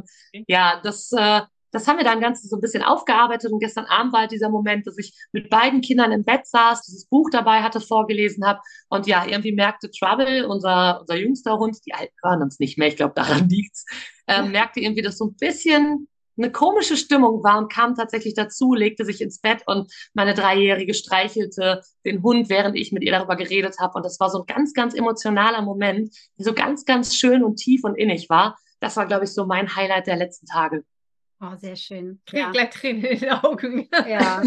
ja, 0.46 0.80
das 0.82 1.10
äh, 1.12 1.42
das 1.70 1.86
haben 1.86 1.98
wir 1.98 2.04
dann 2.04 2.20
ganz 2.20 2.42
so 2.42 2.56
ein 2.56 2.60
bisschen 2.60 2.82
aufgearbeitet 2.82 3.52
und 3.52 3.60
gestern 3.60 3.84
Abend 3.86 4.12
war 4.12 4.20
halt 4.20 4.32
dieser 4.32 4.48
Moment, 4.48 4.86
dass 4.86 4.98
ich 4.98 5.14
mit 5.32 5.50
beiden 5.50 5.80
Kindern 5.80 6.12
im 6.12 6.24
Bett 6.24 6.46
saß, 6.46 6.82
dieses 6.82 7.06
Buch 7.06 7.28
dabei 7.30 7.62
hatte, 7.62 7.80
vorgelesen 7.80 8.46
habe 8.46 8.60
und 8.88 9.06
ja, 9.06 9.26
irgendwie 9.26 9.52
merkte 9.52 9.90
Trouble, 9.90 10.46
unser, 10.46 11.00
unser 11.00 11.16
jüngster 11.16 11.58
Hund, 11.58 11.78
die 11.86 11.94
Alten 11.94 12.14
hören 12.22 12.42
uns 12.42 12.58
nicht 12.58 12.78
mehr, 12.78 12.88
ich 12.88 12.96
glaube, 12.96 13.14
daran 13.14 13.48
liegt's, 13.48 13.84
ähm, 14.26 14.52
merkte 14.52 14.80
irgendwie, 14.80 15.02
dass 15.02 15.18
so 15.18 15.26
ein 15.26 15.34
bisschen 15.34 16.08
eine 16.38 16.52
komische 16.52 16.96
Stimmung 16.96 17.42
war 17.42 17.58
und 17.58 17.70
kam 17.70 17.94
tatsächlich 17.94 18.34
dazu, 18.34 18.72
legte 18.74 19.04
sich 19.04 19.20
ins 19.20 19.40
Bett 19.40 19.62
und 19.66 19.92
meine 20.14 20.34
Dreijährige 20.34 20.94
streichelte 20.94 21.82
den 22.04 22.22
Hund, 22.22 22.48
während 22.48 22.76
ich 22.76 22.92
mit 22.92 23.02
ihr 23.02 23.12
darüber 23.12 23.37
geredet 23.37 23.76
habe. 23.80 23.94
Und 23.94 24.06
das 24.06 24.20
war 24.20 24.30
so 24.30 24.40
ein 24.40 24.46
ganz, 24.46 24.72
ganz 24.72 24.94
emotionaler 24.94 25.62
Moment, 25.62 26.14
der 26.38 26.44
so 26.44 26.54
ganz, 26.54 26.84
ganz 26.84 27.16
schön 27.16 27.42
und 27.42 27.56
tief 27.56 27.82
und 27.84 27.96
innig 27.96 28.30
war. 28.30 28.56
Das 28.80 28.96
war, 28.96 29.06
glaube 29.06 29.25
ich, 29.25 29.34
so 29.34 29.46
mein 29.46 29.75
Highlight 29.75 30.06
der 30.06 30.16
letzten 30.16 30.46
Tage. 30.46 30.84
Oh, 31.40 31.57
sehr 31.57 31.76
schön. 31.76 32.21
Krieg 32.26 32.40
ja. 32.40 32.50
gleich 32.50 32.71
Tränen 32.71 33.04
in 33.04 33.21
den 33.21 33.30
Augen. 33.30 33.88
Ja. 34.09 34.42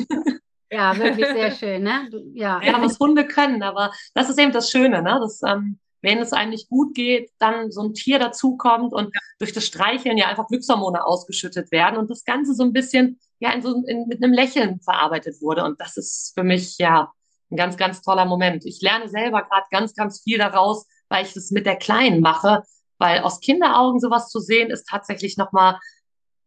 Ja, 0.74 0.98
wirklich 0.98 1.28
sehr 1.28 1.52
schön, 1.52 1.84
ne? 1.84 2.10
Ja. 2.34 2.62
ja, 2.62 2.82
was 2.82 2.98
Hunde 2.98 3.28
können, 3.28 3.62
aber 3.62 3.92
das 4.14 4.30
ist 4.30 4.40
eben 4.40 4.54
das 4.54 4.72
Schöne, 4.72 5.02
ne? 5.02 5.20
Dass, 5.22 5.42
ähm, 5.44 5.80
wenn 6.02 6.20
es 6.20 6.32
einem 6.32 6.52
nicht 6.52 6.70
gut 6.70 6.96
geht, 6.96 7.30
dann 7.40 7.72
so 7.72 7.82
ein 7.84 7.94
Tier 7.94 8.20
dazukommt 8.20 8.94
und 8.94 9.14
durch 9.40 9.52
das 9.52 9.66
Streicheln 9.66 10.18
ja 10.18 10.28
einfach 10.28 10.48
Glückshormone 10.48 11.06
ausgeschüttet 11.06 11.72
werden 11.72 11.98
und 11.98 12.10
das 12.10 12.24
Ganze 12.24 12.54
so 12.54 12.64
ein 12.64 12.72
bisschen 12.74 13.20
ja 13.40 13.52
in 13.52 13.62
so 13.62 13.84
in, 13.86 14.08
mit 14.08 14.24
einem 14.24 14.34
Lächeln 14.34 14.80
verarbeitet 14.80 15.42
wurde. 15.42 15.66
Und 15.66 15.80
das 15.82 15.98
ist 15.98 16.32
für 16.36 16.44
mich 16.44 16.78
ja 16.78 17.12
ein 17.52 17.58
ganz, 17.58 17.76
ganz 17.76 18.02
toller 18.02 18.26
Moment. 18.26 18.66
Ich 18.66 18.82
lerne 18.82 19.10
selber 19.10 19.44
gerade 19.44 19.66
ganz, 19.72 19.94
ganz 19.94 20.22
viel 20.22 20.38
daraus, 20.38 20.88
weil 21.10 21.26
ich 21.26 21.34
das 21.34 21.52
mit 21.52 21.66
der 21.66 21.76
Kleinen 21.76 22.22
mache, 22.22 22.64
weil 22.98 23.20
aus 23.20 23.42
Kinderaugen 23.42 24.00
sowas 24.00 24.30
zu 24.30 24.40
sehen, 24.40 24.70
ist 24.70 24.88
tatsächlich 24.88 25.38
nochmal 25.38 25.80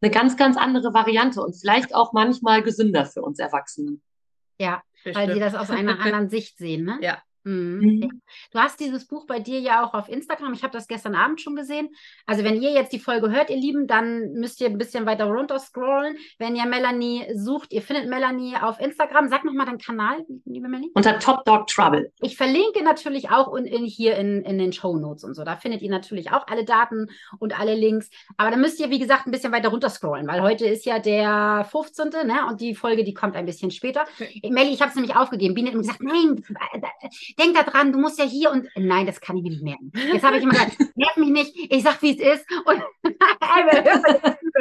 eine 0.05 0.13
ganz, 0.13 0.37
ganz 0.37 0.57
andere 0.57 0.93
Variante 0.93 1.41
und 1.41 1.55
vielleicht 1.55 1.95
auch 1.95 2.13
manchmal 2.13 2.63
gesünder 2.63 3.07
für 3.07 3.23
uns 3.23 3.39
Erwachsene. 3.39 3.99
Ja, 4.59 4.83
Bestimmt. 4.93 5.17
weil 5.17 5.35
die 5.35 5.41
das 5.41 5.55
aus 5.55 5.71
einer 5.71 5.99
anderen 6.01 6.29
Sicht 6.29 6.59
sehen, 6.59 6.85
ne? 6.85 6.99
Ja. 7.01 7.23
Mhm. 7.45 7.81
Mhm. 7.81 8.23
Du 8.53 8.59
hast 8.59 8.81
dieses 8.81 9.07
Buch 9.07 9.27
bei 9.27 9.39
dir 9.39 9.61
ja 9.61 9.85
auch 9.85 9.95
auf 9.95 10.09
Instagram. 10.09 10.53
Ich 10.55 10.63
habe 10.63 10.73
das 10.73 10.89
gestern 10.89 11.15
Abend 11.15 11.41
schon 11.41 11.57
gesehen. 11.57 11.91
Also 12.27 12.43
wenn 12.43 12.61
ihr 12.61 12.73
jetzt 12.73 12.93
die 12.93 12.99
Folge 12.99 13.31
hört, 13.31 13.51
ihr 13.51 13.57
Lieben, 13.57 13.87
dann 13.87 14.33
müsst 14.33 14.61
ihr 14.61 14.69
ein 14.69 14.79
bisschen 14.79 15.07
weiter 15.07 15.27
runter 15.27 15.59
scrollen. 15.59 16.17
Wenn 16.39 16.57
ihr 16.57 16.67
Melanie 16.67 17.27
sucht, 17.35 17.73
ihr 17.73 17.83
findet 17.83 18.09
Melanie 18.09 18.57
auf 18.61 18.81
Instagram. 18.81 19.29
Sag 19.29 19.45
nochmal 19.45 19.67
deinen 19.67 19.79
Kanal, 19.79 20.25
liebe 20.45 20.69
Melanie. 20.69 20.91
Unter 20.95 21.19
Top 21.19 21.45
Dog 21.45 21.67
Trouble. 21.67 22.11
Ich 22.21 22.37
verlinke 22.37 22.83
natürlich 22.83 23.31
auch 23.31 23.55
in, 23.55 23.67
in 23.67 23.85
hier 23.85 24.17
in, 24.17 24.43
in 24.43 24.59
den 24.59 24.73
Show 24.73 24.97
Notes 24.97 25.25
und 25.25 25.35
so. 25.35 25.45
Da 25.45 25.57
findet 25.57 25.83
ihr 25.83 25.91
natürlich 25.91 26.33
auch 26.33 26.47
alle 26.49 26.65
Daten 26.65 27.09
und 27.39 27.59
alle 27.59 27.75
Links. 27.75 28.11
Aber 28.37 28.51
da 28.51 28.57
müsst 28.57 28.81
ihr, 28.81 28.91
wie 28.91 28.99
gesagt, 28.99 29.27
ein 29.27 29.31
bisschen 29.31 29.53
weiter 29.53 29.69
runter 29.69 29.91
scrollen, 29.91 30.27
weil 30.27 30.41
heute 30.43 30.67
ist 30.67 30.87
ja 30.87 30.99
der 30.99 31.67
15. 31.71 32.11
Ne? 32.25 32.45
und 32.49 32.61
die 32.61 32.75
Folge, 32.75 33.05
die 33.05 33.15
kommt 33.15 33.37
ein 33.37 33.47
bisschen 33.47 33.71
später. 33.71 34.05
Melanie, 34.43 34.75
ich 34.75 34.81
habe 34.81 34.91
es 34.91 34.95
nämlich 34.95 35.17
aufgegeben. 35.17 35.55
Biene 35.55 35.69
hat 35.69 35.75
mir 35.75 35.83
gesagt, 35.83 36.03
nein, 36.03 36.43
denk 37.39 37.55
da 37.55 37.63
dran, 37.63 37.93
du 37.93 37.99
musst 37.99 38.19
ja 38.19 38.25
hier 38.25 38.51
und 38.51 38.69
nein, 38.77 39.07
das 39.07 39.21
kann 39.21 39.37
ich 39.37 39.43
mir 39.43 39.51
nicht 39.51 39.63
merken. 39.63 39.93
Jetzt 40.13 40.25
habe 40.25 40.37
ich 40.37 40.43
immer 40.43 40.53
gesagt, 40.53 40.79
nerv 40.97 41.17
mich 41.17 41.31
nicht, 41.31 41.73
ich 41.73 41.83
sag, 41.83 42.01
wie 42.03 42.19
es 42.19 42.39
ist 42.39 42.47
und 42.65 42.83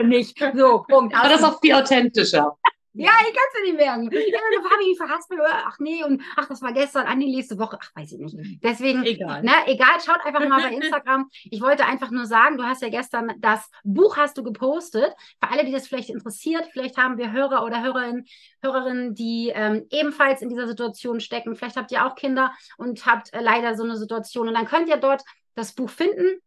nicht. 0.10 0.38
So, 0.56 0.84
Punkt. 0.88 1.16
Aber 1.16 1.30
das 1.30 1.40
ist 1.40 1.46
auch 1.46 1.60
viel 1.62 1.74
authentischer. 1.74 2.58
Ja, 2.96 3.12
ich 3.28 3.34
kann 3.34 3.44
es 3.48 3.60
mir 3.60 3.66
nicht 3.66 3.78
merken. 3.78 4.04
Ja, 4.12 4.40
dann 4.56 4.72
habe 4.72 4.82
ich 4.82 4.90
mich 4.90 4.98
verhaspelt. 4.98 5.40
oder, 5.40 5.64
Ach 5.66 5.80
nee, 5.80 6.04
und 6.04 6.22
ach, 6.36 6.48
das 6.48 6.62
war 6.62 6.74
gestern, 6.74 7.08
an 7.08 7.20
die 7.20 7.34
nächste 7.34 7.58
Woche. 7.58 7.80
Ach, 7.82 7.92
weiß 7.96 8.12
ich 8.12 8.20
nicht. 8.20 8.64
Deswegen, 8.64 9.04
Egal. 9.04 9.42
ne, 9.44 9.52
egal, 9.66 10.00
schaut 10.06 10.24
einfach 10.26 10.48
mal 10.48 10.62
bei 10.62 10.76
Instagram. 10.76 11.30
Ich 11.44 11.62
wollte 11.62 11.86
einfach 11.86 12.12
nur 12.12 12.26
sagen, 12.26 12.58
du 12.58 12.64
hast 12.64 12.82
ja 12.82 12.90
gestern 12.90 13.34
das 13.40 13.70
Buch 13.84 14.18
hast 14.18 14.38
du 14.38 14.44
gepostet. 14.44 15.12
Für 15.42 15.52
alle, 15.52 15.66
die 15.66 15.72
das 15.72 15.88
vielleicht 15.88 16.10
interessiert, 16.10 16.68
vielleicht 16.72 16.98
haben 16.98 17.18
wir 17.18 17.32
Hörer 17.32 17.64
oder 17.66 17.82
Hörerinnen, 17.82 18.26
Hörerinnen, 18.62 19.16
die 19.16 19.52
ähm, 19.54 19.88
ebenfalls 19.90 20.42
in 20.42 20.50
dieser 20.50 20.68
Situation 20.68 21.20
stecken. 21.20 21.56
Vielleicht 21.56 21.78
habt 21.78 21.92
ihr 21.92 22.06
auch 22.06 22.16
Kinder 22.16 22.54
und 22.78 23.06
habt 23.06 23.34
äh, 23.34 23.42
leider 23.42 23.76
so 23.76 23.84
eine 23.84 23.98
Situation. 23.98 24.48
Und 24.48 24.54
dann 24.54 24.68
könnt 24.68 24.88
ihr 24.88 24.98
dort 24.98 25.24
das 25.56 25.74
Buch 25.74 25.90
finden. 25.90 26.40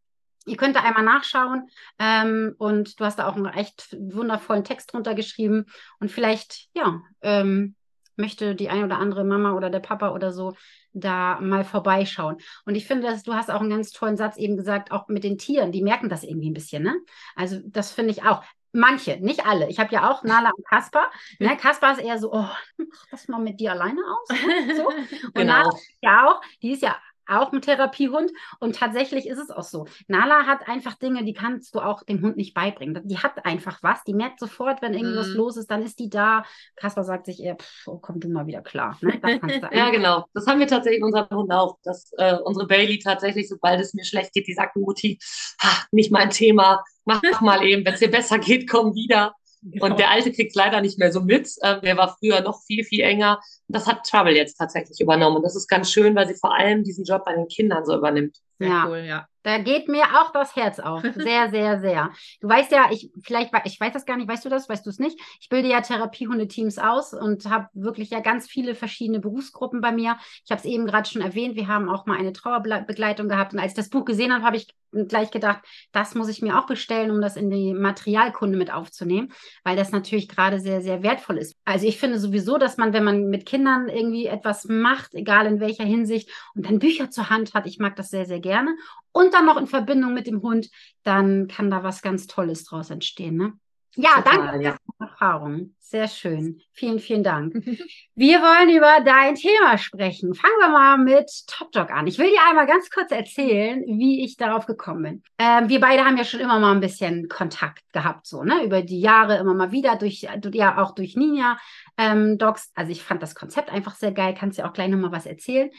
Ihr 0.46 0.56
könnt 0.56 0.76
da 0.76 0.80
einmal 0.80 1.02
nachschauen 1.02 1.68
ähm, 1.98 2.54
und 2.58 2.98
du 2.98 3.04
hast 3.04 3.18
da 3.18 3.28
auch 3.28 3.36
einen 3.36 3.46
echt 3.46 3.96
wundervollen 3.98 4.64
Text 4.64 4.92
drunter 4.92 5.14
geschrieben 5.14 5.66
und 5.98 6.10
vielleicht, 6.10 6.68
ja, 6.74 7.02
ähm, 7.20 7.74
möchte 8.16 8.54
die 8.54 8.70
eine 8.70 8.84
oder 8.84 8.98
andere 8.98 9.24
Mama 9.24 9.52
oder 9.52 9.70
der 9.70 9.80
Papa 9.80 10.10
oder 10.10 10.32
so 10.32 10.54
da 10.92 11.38
mal 11.40 11.64
vorbeischauen. 11.64 12.38
Und 12.64 12.74
ich 12.74 12.86
finde, 12.86 13.06
dass 13.08 13.22
du 13.22 13.34
hast 13.34 13.50
auch 13.50 13.60
einen 13.60 13.70
ganz 13.70 13.90
tollen 13.90 14.16
Satz 14.16 14.36
eben 14.38 14.56
gesagt, 14.56 14.90
auch 14.90 15.08
mit 15.08 15.24
den 15.24 15.36
Tieren, 15.36 15.72
die 15.72 15.82
merken 15.82 16.08
das 16.08 16.24
irgendwie 16.24 16.50
ein 16.50 16.54
bisschen, 16.54 16.82
ne? 16.82 16.96
Also 17.34 17.60
das 17.66 17.92
finde 17.92 18.12
ich 18.12 18.22
auch. 18.24 18.42
Manche, 18.72 19.16
nicht 19.20 19.46
alle. 19.46 19.70
Ich 19.70 19.78
habe 19.78 19.94
ja 19.94 20.10
auch 20.10 20.22
Nala 20.22 20.50
und 20.54 20.66
Kaspar. 20.66 21.10
Ne? 21.38 21.56
Kaspar 21.56 21.92
ist 21.92 22.04
eher 22.04 22.18
so, 22.18 22.30
oh, 22.30 22.48
mach 22.76 23.06
das 23.10 23.26
mal 23.26 23.40
mit 23.40 23.58
dir 23.58 23.72
alleine 23.72 24.00
aus. 24.02 24.28
Ne? 24.28 24.76
So. 24.76 24.86
Und 25.26 25.34
Genau. 25.34 25.52
Nala 25.54 25.70
ja 26.02 26.28
auch, 26.28 26.42
die 26.60 26.72
ist 26.72 26.82
ja 26.82 26.94
auch 27.28 27.52
ein 27.52 27.60
Therapiehund 27.62 28.30
und 28.60 28.76
tatsächlich 28.76 29.26
ist 29.28 29.38
es 29.38 29.50
auch 29.50 29.62
so. 29.64 29.86
Nala 30.08 30.46
hat 30.46 30.68
einfach 30.68 30.94
Dinge, 30.94 31.24
die 31.24 31.32
kannst 31.34 31.74
du 31.74 31.80
auch 31.80 32.02
dem 32.04 32.22
Hund 32.22 32.36
nicht 32.36 32.54
beibringen. 32.54 33.00
Die 33.06 33.18
hat 33.18 33.44
einfach 33.44 33.82
was, 33.82 34.02
die 34.04 34.14
merkt 34.14 34.40
sofort, 34.40 34.82
wenn 34.82 34.94
irgendwas 34.94 35.28
Mhm. 35.28 35.34
los 35.36 35.56
ist, 35.56 35.70
dann 35.70 35.82
ist 35.82 35.98
die 35.98 36.10
da. 36.10 36.44
Kaspar 36.76 37.04
sagt 37.04 37.26
sich 37.26 37.42
eher, 37.42 37.56
pff, 37.56 37.88
oh, 37.88 37.98
komm 37.98 38.20
du 38.20 38.28
mal 38.28 38.46
wieder 38.46 38.62
klar. 38.62 38.98
Ne? 39.00 39.20
Ja, 39.72 39.90
genau. 39.90 40.24
Das 40.34 40.46
haben 40.46 40.60
wir 40.60 40.66
tatsächlich 40.66 40.98
in 40.98 41.04
unserem 41.04 41.28
Hund 41.36 41.52
auch. 41.52 41.78
Dass 41.82 42.12
äh, 42.18 42.36
unsere 42.44 42.66
Bailey 42.66 42.98
tatsächlich, 42.98 43.48
sobald 43.48 43.80
es 43.80 43.94
mir 43.94 44.04
schlecht 44.04 44.32
geht, 44.32 44.46
die 44.46 44.54
sagt, 44.54 44.76
Mutti, 44.76 45.18
ah, 45.60 45.82
nicht 45.92 46.10
mein 46.12 46.30
Thema, 46.30 46.82
mach 47.04 47.20
doch 47.22 47.40
mal 47.40 47.62
eben, 47.64 47.84
wenn 47.84 47.94
es 47.94 48.00
dir 48.00 48.10
besser 48.10 48.38
geht, 48.38 48.68
komm 48.70 48.94
wieder. 48.94 49.34
Genau. 49.72 49.86
Und 49.86 49.98
der 49.98 50.10
Alte 50.10 50.32
kriegt 50.32 50.50
es 50.50 50.54
leider 50.54 50.80
nicht 50.80 50.98
mehr 50.98 51.12
so 51.12 51.20
mit. 51.20 51.50
Ähm, 51.62 51.80
der 51.82 51.96
war 51.96 52.16
früher 52.18 52.40
noch 52.40 52.62
viel, 52.64 52.84
viel 52.84 53.00
enger. 53.00 53.40
Das 53.68 53.86
hat 53.86 54.06
Trouble 54.06 54.34
jetzt 54.34 54.56
tatsächlich 54.56 55.00
übernommen. 55.00 55.36
Und 55.36 55.42
das 55.42 55.56
ist 55.56 55.66
ganz 55.66 55.90
schön, 55.90 56.14
weil 56.14 56.28
sie 56.28 56.34
vor 56.34 56.54
allem 56.54 56.84
diesen 56.84 57.04
Job 57.04 57.24
bei 57.24 57.34
den 57.34 57.48
Kindern 57.48 57.84
so 57.84 57.96
übernimmt. 57.96 58.36
Sehr 58.58 58.68
Ja. 58.68 58.86
cool, 58.86 58.98
ja. 58.98 59.26
Da 59.46 59.58
geht 59.58 59.86
mir 59.86 60.02
auch 60.02 60.32
das 60.32 60.56
Herz 60.56 60.80
auf. 60.80 61.02
Sehr, 61.14 61.50
sehr, 61.50 61.78
sehr. 61.78 62.10
Du 62.40 62.48
weißt 62.48 62.72
ja, 62.72 62.86
ich 62.90 63.12
vielleicht, 63.22 63.52
ich 63.64 63.78
weiß 63.78 63.92
das 63.92 64.04
gar 64.04 64.16
nicht, 64.16 64.28
weißt 64.28 64.44
du 64.44 64.48
das, 64.48 64.68
weißt 64.68 64.84
du 64.84 64.90
es 64.90 64.98
nicht? 64.98 65.20
Ich 65.40 65.48
bilde 65.48 65.68
ja 65.68 65.80
Therapiehundeteams 65.80 66.78
aus 66.78 67.14
und 67.14 67.48
habe 67.48 67.68
wirklich 67.72 68.10
ja 68.10 68.18
ganz 68.18 68.48
viele 68.48 68.74
verschiedene 68.74 69.20
Berufsgruppen 69.20 69.80
bei 69.80 69.92
mir. 69.92 70.16
Ich 70.44 70.50
habe 70.50 70.58
es 70.58 70.64
eben 70.64 70.84
gerade 70.84 71.08
schon 71.08 71.22
erwähnt, 71.22 71.54
wir 71.54 71.68
haben 71.68 71.88
auch 71.88 72.06
mal 72.06 72.18
eine 72.18 72.32
Trauerbegleitung 72.32 73.28
gehabt 73.28 73.52
und 73.52 73.60
als 73.60 73.72
ich 73.72 73.76
das 73.76 73.88
Buch 73.88 74.04
gesehen 74.04 74.34
habe, 74.34 74.44
habe 74.44 74.56
ich 74.56 74.66
gleich 75.04 75.30
gedacht, 75.30 75.62
das 75.92 76.14
muss 76.14 76.28
ich 76.28 76.42
mir 76.42 76.58
auch 76.58 76.66
bestellen, 76.66 77.10
um 77.10 77.20
das 77.20 77.36
in 77.36 77.50
die 77.50 77.74
Materialkunde 77.74 78.56
mit 78.56 78.72
aufzunehmen, 78.72 79.32
weil 79.62 79.76
das 79.76 79.92
natürlich 79.92 80.28
gerade 80.28 80.58
sehr, 80.58 80.80
sehr 80.80 81.02
wertvoll 81.02 81.38
ist. 81.38 81.54
Also 81.64 81.86
ich 81.86 81.98
finde 81.98 82.18
sowieso, 82.18 82.56
dass 82.56 82.76
man, 82.78 82.92
wenn 82.92 83.04
man 83.04 83.28
mit 83.28 83.46
Kindern 83.46 83.88
irgendwie 83.88 84.26
etwas 84.26 84.64
macht, 84.64 85.14
egal 85.14 85.46
in 85.46 85.60
welcher 85.60 85.84
Hinsicht, 85.84 86.30
und 86.54 86.66
dann 86.66 86.78
Bücher 86.78 87.10
zur 87.10 87.30
Hand 87.30 87.54
hat, 87.54 87.66
ich 87.66 87.78
mag 87.78 87.96
das 87.96 88.10
sehr, 88.10 88.24
sehr 88.24 88.40
gerne 88.40 88.74
und 89.16 89.32
dann 89.32 89.46
noch 89.46 89.56
in 89.56 89.66
Verbindung 89.66 90.12
mit 90.12 90.26
dem 90.26 90.42
Hund, 90.42 90.68
dann 91.02 91.48
kann 91.48 91.70
da 91.70 91.82
was 91.82 92.02
ganz 92.02 92.26
Tolles 92.26 92.64
draus 92.64 92.90
entstehen. 92.90 93.36
Ne? 93.36 93.54
Ja, 93.96 94.20
danke 94.22 94.40
Total, 94.40 94.62
ja. 94.62 94.72
für 94.72 95.04
Erfahrung. 95.04 95.74
Sehr 95.78 96.08
schön. 96.08 96.60
Vielen, 96.72 96.98
vielen 96.98 97.22
Dank. 97.22 97.54
Wir 98.14 98.40
wollen 98.40 98.76
über 98.76 99.04
dein 99.04 99.36
Thema 99.36 99.78
sprechen. 99.78 100.34
Fangen 100.34 100.58
wir 100.58 100.68
mal 100.68 100.98
mit 100.98 101.30
Top 101.46 101.70
Dog 101.70 101.90
an. 101.90 102.06
Ich 102.06 102.18
will 102.18 102.28
dir 102.28 102.40
einmal 102.48 102.66
ganz 102.66 102.90
kurz 102.90 103.12
erzählen, 103.12 103.84
wie 103.86 104.24
ich 104.24 104.36
darauf 104.36 104.66
gekommen 104.66 105.02
bin. 105.02 105.22
Ähm, 105.38 105.68
wir 105.68 105.80
beide 105.80 106.04
haben 106.04 106.16
ja 106.16 106.24
schon 106.24 106.40
immer 106.40 106.58
mal 106.58 106.72
ein 106.72 106.80
bisschen 106.80 107.28
Kontakt 107.28 107.84
gehabt, 107.92 108.26
so, 108.26 108.42
ne? 108.42 108.64
Über 108.64 108.82
die 108.82 109.00
Jahre 109.00 109.36
immer 109.36 109.54
mal 109.54 109.70
wieder, 109.70 109.96
durch, 109.96 110.26
ja, 110.52 110.82
auch 110.82 110.92
durch 110.94 111.14
Ninja 111.14 111.56
ähm, 111.96 112.36
Dogs. 112.36 112.72
Also 112.74 112.90
ich 112.90 113.02
fand 113.02 113.22
das 113.22 113.34
Konzept 113.34 113.70
einfach 113.70 113.94
sehr 113.94 114.12
geil. 114.12 114.34
Kannst 114.36 114.58
ja 114.58 114.68
auch 114.68 114.72
gleich 114.72 114.88
nochmal 114.88 115.12
was 115.12 115.26
erzählen. 115.26 115.70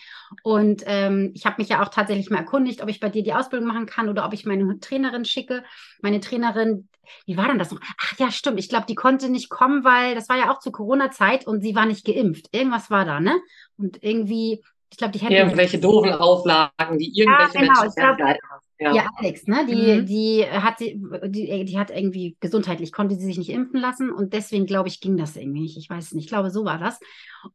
Und 0.42 0.84
ähm, 0.86 1.32
ich 1.36 1.46
habe 1.46 1.56
mich 1.58 1.70
ja 1.70 1.84
auch 1.84 1.90
tatsächlich 1.90 2.30
mal 2.30 2.40
erkundigt, 2.40 2.82
ob 2.82 2.90
ich 2.90 3.00
bei 3.00 3.10
dir 3.10 3.24
die 3.24 3.34
Ausbildung 3.34 3.68
machen 3.68 3.86
kann 3.88 4.08
oder 4.08 4.26
ob 4.26 4.34
ich 4.34 4.46
meine 4.46 4.80
Trainerin 4.80 5.26
schicke. 5.26 5.64
Meine 6.02 6.22
Trainerin, 6.22 6.88
wie 7.26 7.38
war 7.38 7.48
denn 7.48 7.60
das 7.60 7.72
noch? 7.72 7.80
Ach 8.02 8.18
ja, 8.20 8.32
stimmt. 8.32 8.60
Ich 8.60 8.70
glaube, 8.70 8.86
die 8.88 8.96
konnte 8.96 9.30
nicht 9.30 9.50
kommen, 9.50 9.84
weil 9.84 10.16
das 10.16 10.30
war 10.30 10.38
ja 10.38 10.52
auch 10.52 10.60
zur 10.60 10.72
Corona-Zeit 10.72 11.48
und 11.48 11.62
sie 11.62 11.76
war 11.76 11.86
nicht 11.86 12.06
geimpft. 12.06 12.48
Irgendwas 12.52 12.90
war 12.90 13.06
da, 13.06 13.20
ne? 13.20 13.40
Und 13.78 14.04
irgendwie, 14.04 14.64
ich 14.92 14.98
glaube, 14.98 15.12
die 15.14 15.20
hätten. 15.20 15.34
Irgendwelche 15.34 15.80
doofen 15.80 16.12
Auflagen, 16.14 16.98
die 16.98 17.12
irgendwelche 17.18 17.60
genau, 17.60 17.82
Menschen 17.82 17.96
glaub- 17.96 18.20
haben. 18.20 18.36
Ja. 18.80 18.94
Ja, 18.94 19.08
Alex, 19.18 19.48
ne? 19.48 19.66
Die, 19.68 20.02
Mhm. 20.02 20.06
die 20.06 20.46
hat 20.48 20.78
sie, 20.78 21.02
die, 21.26 21.66
die 21.66 21.80
hat 21.80 21.90
irgendwie 21.90 22.38
gesundheitlich, 22.40 22.92
konnte 22.92 23.16
sie 23.16 23.26
sich 23.26 23.40
nicht 23.40 23.50
impfen 23.50 23.80
lassen 23.80 24.12
und 24.12 24.34
deswegen, 24.34 24.68
glaube 24.68 24.88
ich, 24.88 25.02
ging 25.02 25.18
das 25.18 25.36
irgendwie 25.36 25.62
nicht. 25.62 25.78
Ich 25.78 25.90
weiß 25.90 26.06
es 26.06 26.14
nicht. 26.14 26.26
Ich 26.26 26.30
glaube, 26.30 26.52
so 26.52 26.64
war 26.64 26.78
das. 26.78 27.00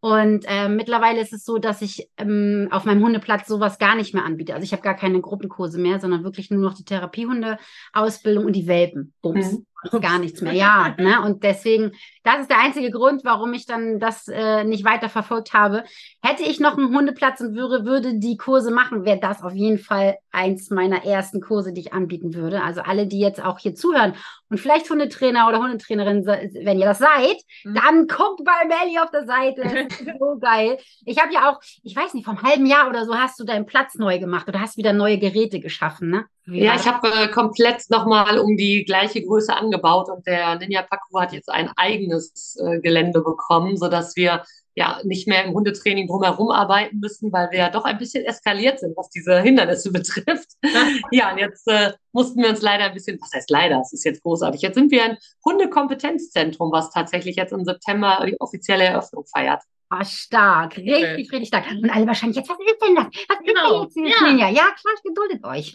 Und 0.01 0.45
ähm, 0.49 0.77
mittlerweile 0.77 1.21
ist 1.21 1.33
es 1.33 1.45
so, 1.45 1.59
dass 1.59 1.83
ich 1.83 2.09
ähm, 2.19 2.69
auf 2.71 2.85
meinem 2.85 3.03
Hundeplatz 3.03 3.47
sowas 3.49 3.79
gar 3.79 3.95
nicht 3.95 4.15
mehr 4.15 4.25
anbiete. 4.25 4.55
Also 4.55 4.65
ich 4.65 4.73
habe 4.73 4.83
gar 4.83 4.97
keine 4.97 5.21
Gruppenkurse 5.21 5.79
mehr, 5.81 6.01
sondern 6.01 6.25
wirklich 6.25 6.51
nur 6.51 6.63
noch 6.63 6.75
die 6.75 6.85
Therapiehunde-Ausbildung 6.85 8.45
und 8.47 8.55
die 8.55 8.67
Welpen. 8.67 9.13
Bums. 9.23 9.53
Mhm. 9.53 9.67
Gar 10.01 10.21
nichts 10.21 10.41
mehr. 10.41 10.53
Ja, 10.53 10.95
ne? 10.97 11.21
Und 11.23 11.43
deswegen, 11.43 11.91
das 12.23 12.43
ist 12.43 12.51
der 12.51 12.61
einzige 12.61 12.93
Grund, 12.93 13.25
warum 13.25 13.53
ich 13.53 13.67
dann 13.67 13.99
das 13.99 14.29
äh, 14.29 14.63
nicht 14.63 14.85
weiter 14.85 15.09
verfolgt 15.09 15.55
habe. 15.55 15.83
Hätte 16.23 16.45
ich 16.45 16.61
noch 16.61 16.79
einen 16.79 16.97
Hundeplatz 16.97 17.41
und 17.41 17.57
würde, 17.57 17.85
würde 17.85 18.15
die 18.15 18.37
Kurse 18.37 18.71
machen, 18.71 19.05
wäre 19.05 19.19
das 19.19 19.43
auf 19.43 19.55
jeden 19.55 19.79
Fall 19.79 20.19
eins 20.31 20.71
meiner 20.71 21.05
ersten 21.05 21.41
Kurse, 21.41 21.73
die 21.73 21.81
ich 21.81 21.93
anbieten 21.93 22.35
würde. 22.35 22.63
Also 22.63 22.83
alle, 22.83 23.09
die 23.09 23.19
jetzt 23.19 23.43
auch 23.45 23.59
hier 23.59 23.75
zuhören 23.75 24.15
und 24.49 24.59
vielleicht 24.59 24.89
Hundetrainer 24.89 25.49
oder 25.49 25.59
Hundetrainerin, 25.59 26.27
wenn 26.27 26.79
ihr 26.79 26.87
das 26.87 26.99
seid, 26.99 27.39
Mhm. 27.65 27.75
dann 27.75 28.07
guckt 28.07 28.43
bei 28.45 28.67
Melly 28.69 28.99
auf 28.99 29.11
der 29.11 29.27
Seite. 29.27 29.63
So 30.19 30.39
geil. 30.39 30.79
Ich 31.05 31.19
habe 31.21 31.33
ja 31.33 31.51
auch, 31.51 31.61
ich 31.83 31.97
weiß 31.97 32.15
nicht, 32.15 32.25
vom 32.25 32.43
halben 32.43 32.67
Jahr 32.67 32.89
oder 32.89 33.05
so 33.05 33.15
hast 33.15 33.39
du 33.41 33.45
deinen 33.45 33.67
Platz 33.67 33.95
neu 33.95 34.19
gemacht 34.19 34.49
oder 34.49 34.61
hast 34.61 34.77
wieder 34.77 34.93
neue 34.93 35.19
Geräte 35.19 35.61
geschaffen, 35.61 36.11
ne? 36.11 36.27
Wie 36.45 36.65
Ja, 36.65 36.75
ich 36.75 36.87
habe 36.87 37.09
äh, 37.09 37.29
komplett 37.29 37.89
nochmal 37.89 38.39
um 38.39 38.57
die 38.57 38.85
gleiche 38.85 39.23
Größe 39.23 39.55
angebaut 39.55 40.09
und 40.09 40.27
der 40.27 40.57
Ninja 40.57 40.83
Parcours 40.83 41.23
hat 41.23 41.33
jetzt 41.33 41.49
ein 41.49 41.71
eigenes 41.77 42.57
äh, 42.57 42.81
Gelände 42.81 43.21
bekommen, 43.21 43.77
sodass 43.77 44.17
wir 44.17 44.43
ja 44.75 45.01
nicht 45.05 45.29
mehr 45.29 45.45
im 45.45 45.55
Hundetraining 45.55 46.07
drumherum 46.07 46.51
arbeiten 46.51 46.99
müssen, 46.99 47.33
weil 47.33 47.51
wir 47.51 47.59
ja 47.59 47.71
doch 47.71 47.85
ein 47.85 47.99
bisschen 47.99 48.25
eskaliert 48.25 48.81
sind, 48.81 48.97
was 48.97 49.11
diese 49.11 49.41
Hindernisse 49.41 49.93
betrifft. 49.93 50.51
Ja, 51.11 51.33
und 51.33 51.39
jetzt 51.39 51.67
äh, 51.69 51.93
mussten 52.13 52.43
wir 52.43 52.49
uns 52.49 52.63
leider 52.63 52.85
ein 52.85 52.95
bisschen, 52.95 53.19
was 53.21 53.33
heißt 53.33 53.51
leider, 53.51 53.81
es 53.81 53.93
ist 53.93 54.05
jetzt 54.05 54.23
großartig. 54.23 54.63
Jetzt 54.63 54.75
sind 54.75 54.91
wir 54.91 55.05
ein 55.05 55.19
Hundekompetenzzentrum, 55.45 56.73
was 56.73 56.91
tatsächlich 56.91 57.37
jetzt 57.37 57.53
im 57.53 57.65
September 57.65 58.25
die 58.27 58.41
offizielle 58.41 58.85
Eröffnung 58.85 59.25
feiert. 59.27 59.63
Ah, 59.95 60.05
stark, 60.07 60.79
richtig, 60.79 61.31
richtig 61.31 61.49
stark. 61.49 61.71
Und 61.71 61.91
alle 61.91 62.07
wahrscheinlich 62.07 62.39
jetzt, 62.39 62.49
was 62.49 62.57
ist 62.59 62.81
denn 62.83 62.95
das? 62.95 63.07
Was 63.29 63.39
Genau, 63.45 63.85
ist 63.85 63.95
denn 63.95 64.07
jetzt 64.07 64.15
dieses 64.15 64.21
ja. 64.21 64.27
Ninja? 64.27 64.49
Ja, 64.49 64.71
klar, 64.71 64.95
geduldet 65.05 65.45
euch. 65.45 65.75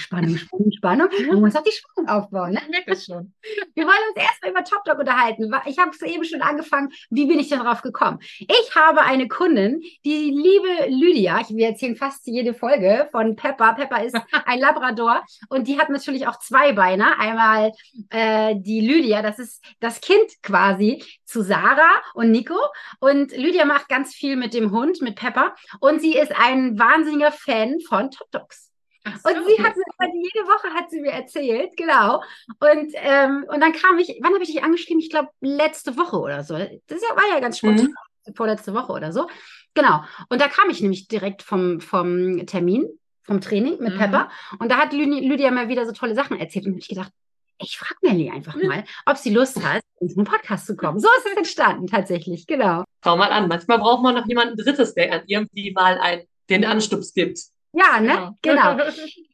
Spannung, 0.00 0.36
Spannung, 0.36 0.72
Spannung. 0.72 1.08
Man 1.28 1.40
muss 1.40 1.54
auch 1.54 1.62
die 1.62 1.70
Spannung 1.70 2.10
aufbauen. 2.10 2.54
Ne? 2.54 2.60
Ich 2.80 2.84
das 2.84 3.04
schon. 3.04 3.32
Wir 3.76 3.84
wollen 3.84 3.96
uns 4.12 4.24
erstmal 4.24 4.50
über 4.50 4.64
Top 4.64 4.82
Dog 4.84 4.98
unterhalten. 4.98 5.54
Ich 5.66 5.78
habe 5.78 5.90
es 5.92 6.02
eben 6.02 6.24
schon 6.24 6.42
angefangen. 6.42 6.90
Wie 7.10 7.26
bin 7.26 7.38
ich 7.38 7.48
denn 7.48 7.60
drauf 7.60 7.80
gekommen? 7.82 8.18
Ich 8.40 8.74
habe 8.74 9.02
eine 9.02 9.28
Kundin, 9.28 9.80
die 10.04 10.30
liebe 10.30 10.88
Lydia, 10.88 11.40
ich, 11.40 11.54
wir 11.54 11.68
erzählen 11.68 11.94
fast 11.94 12.26
jede 12.26 12.54
Folge 12.54 13.08
von 13.12 13.36
Pepper. 13.36 13.74
Pepper 13.74 14.02
ist 14.02 14.16
ein 14.46 14.58
Labrador 14.58 15.22
und 15.48 15.68
die 15.68 15.78
hat 15.78 15.90
natürlich 15.90 16.26
auch 16.26 16.40
zwei 16.40 16.72
Beine. 16.72 17.20
Einmal 17.20 17.70
äh, 18.10 18.56
die 18.58 18.80
Lydia, 18.80 19.22
das 19.22 19.38
ist 19.38 19.64
das 19.78 20.00
Kind 20.00 20.42
quasi 20.42 21.04
zu 21.24 21.42
Sarah 21.42 22.02
und 22.14 22.32
Nico. 22.32 22.58
Und 22.98 23.36
Lydia 23.44 23.64
macht 23.64 23.88
ganz 23.88 24.14
viel 24.14 24.36
mit 24.36 24.54
dem 24.54 24.70
Hund, 24.70 25.00
mit 25.02 25.16
Pepper. 25.16 25.54
Und 25.80 26.00
sie 26.00 26.16
ist 26.16 26.32
ein 26.36 26.78
wahnsinniger 26.78 27.32
Fan 27.32 27.80
von 27.80 28.10
Top 28.10 28.30
Dogs. 28.30 28.70
Ach 29.06 29.12
Und 29.22 29.36
so. 29.36 29.46
sie 29.48 29.62
hat 29.62 29.76
mir 29.76 30.08
jede 30.14 30.46
Woche 30.48 30.72
hat 30.74 30.90
sie 30.90 31.00
mir 31.00 31.12
erzählt, 31.12 31.76
genau. 31.76 32.22
Und, 32.58 32.90
ähm, 32.94 33.44
und 33.48 33.60
dann 33.60 33.72
kam 33.72 33.98
ich, 33.98 34.18
wann 34.22 34.32
habe 34.32 34.42
ich 34.42 34.50
dich 34.52 34.64
angeschrieben? 34.64 34.98
Ich 35.00 35.10
glaube, 35.10 35.28
letzte 35.40 35.96
Woche 35.98 36.16
oder 36.18 36.42
so. 36.42 36.54
Das 36.54 37.02
war 37.02 37.28
ja 37.30 37.38
ganz 37.40 37.58
spontan, 37.58 37.92
vorletzte 38.34 38.72
Woche 38.72 38.92
oder 38.92 39.12
so. 39.12 39.28
Genau. 39.74 40.02
Und 40.30 40.40
da 40.40 40.48
kam 40.48 40.70
ich 40.70 40.80
nämlich 40.80 41.06
direkt 41.08 41.42
vom, 41.42 41.80
vom 41.80 42.46
Termin, 42.46 42.88
vom 43.24 43.40
Training 43.42 43.76
mit 43.80 43.94
Mhm. 43.94 43.98
Pepper. 43.98 44.30
Und 44.58 44.70
da 44.70 44.78
hat 44.78 44.92
Lydia 44.94 45.50
mir 45.50 45.68
wieder 45.68 45.84
so 45.84 45.92
tolle 45.92 46.14
Sachen 46.14 46.38
erzählt. 46.40 46.64
Und 46.64 46.72
habe 46.72 46.80
ich 46.80 46.88
gedacht, 46.88 47.12
ich 47.58 47.78
frage 47.78 47.94
Melly 48.02 48.30
einfach 48.30 48.56
mal, 48.56 48.84
ob 49.06 49.16
sie 49.16 49.30
Lust 49.30 49.64
hat, 49.64 49.82
in 50.00 50.08
den 50.08 50.24
Podcast 50.24 50.66
zu 50.66 50.76
kommen. 50.76 50.98
So 50.98 51.08
ist 51.18 51.26
es 51.26 51.36
entstanden, 51.36 51.86
tatsächlich, 51.86 52.46
genau. 52.46 52.84
Schau 53.02 53.16
mal 53.16 53.30
an, 53.30 53.48
manchmal 53.48 53.78
braucht 53.78 54.02
man 54.02 54.14
noch 54.14 54.26
jemanden 54.26 54.56
Drittes, 54.56 54.94
der 54.94 55.12
an 55.12 55.22
irgendwie 55.26 55.72
mal 55.72 55.98
ein 55.98 56.22
den 56.50 56.64
Anstups 56.64 57.14
gibt. 57.14 57.40
Ja, 57.72 58.00
ne? 58.00 58.36
Genau. 58.42 58.78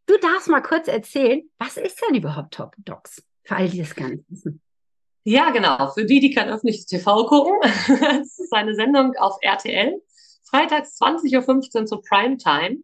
Du 0.07 0.19
darfst 0.19 0.49
mal 0.49 0.61
kurz 0.61 0.89
erzählen, 0.89 1.49
was 1.59 1.77
ist 1.77 2.03
denn 2.03 2.17
überhaupt 2.17 2.55
Top 2.55 2.75
Docs? 2.79 3.23
Für 3.45 3.55
all 3.55 3.69
die 3.69 3.79
das 3.79 3.95
gar 3.95 4.09
nicht 4.09 4.25
wissen. 4.29 4.61
Ja, 5.23 5.50
genau. 5.50 5.89
Für 5.93 6.05
die, 6.05 6.19
die 6.19 6.35
kein 6.35 6.49
öffentliches 6.49 6.87
TV 6.87 7.27
gucken, 7.27 7.55
es 8.21 8.41
ist 8.41 8.53
eine 8.53 8.75
Sendung 8.75 9.15
auf 9.19 9.37
RTL. 9.41 10.03
Freitags 10.43 11.00
20.15 11.00 11.77
Uhr 11.79 11.87
zur 11.87 12.03
Primetime. 12.03 12.79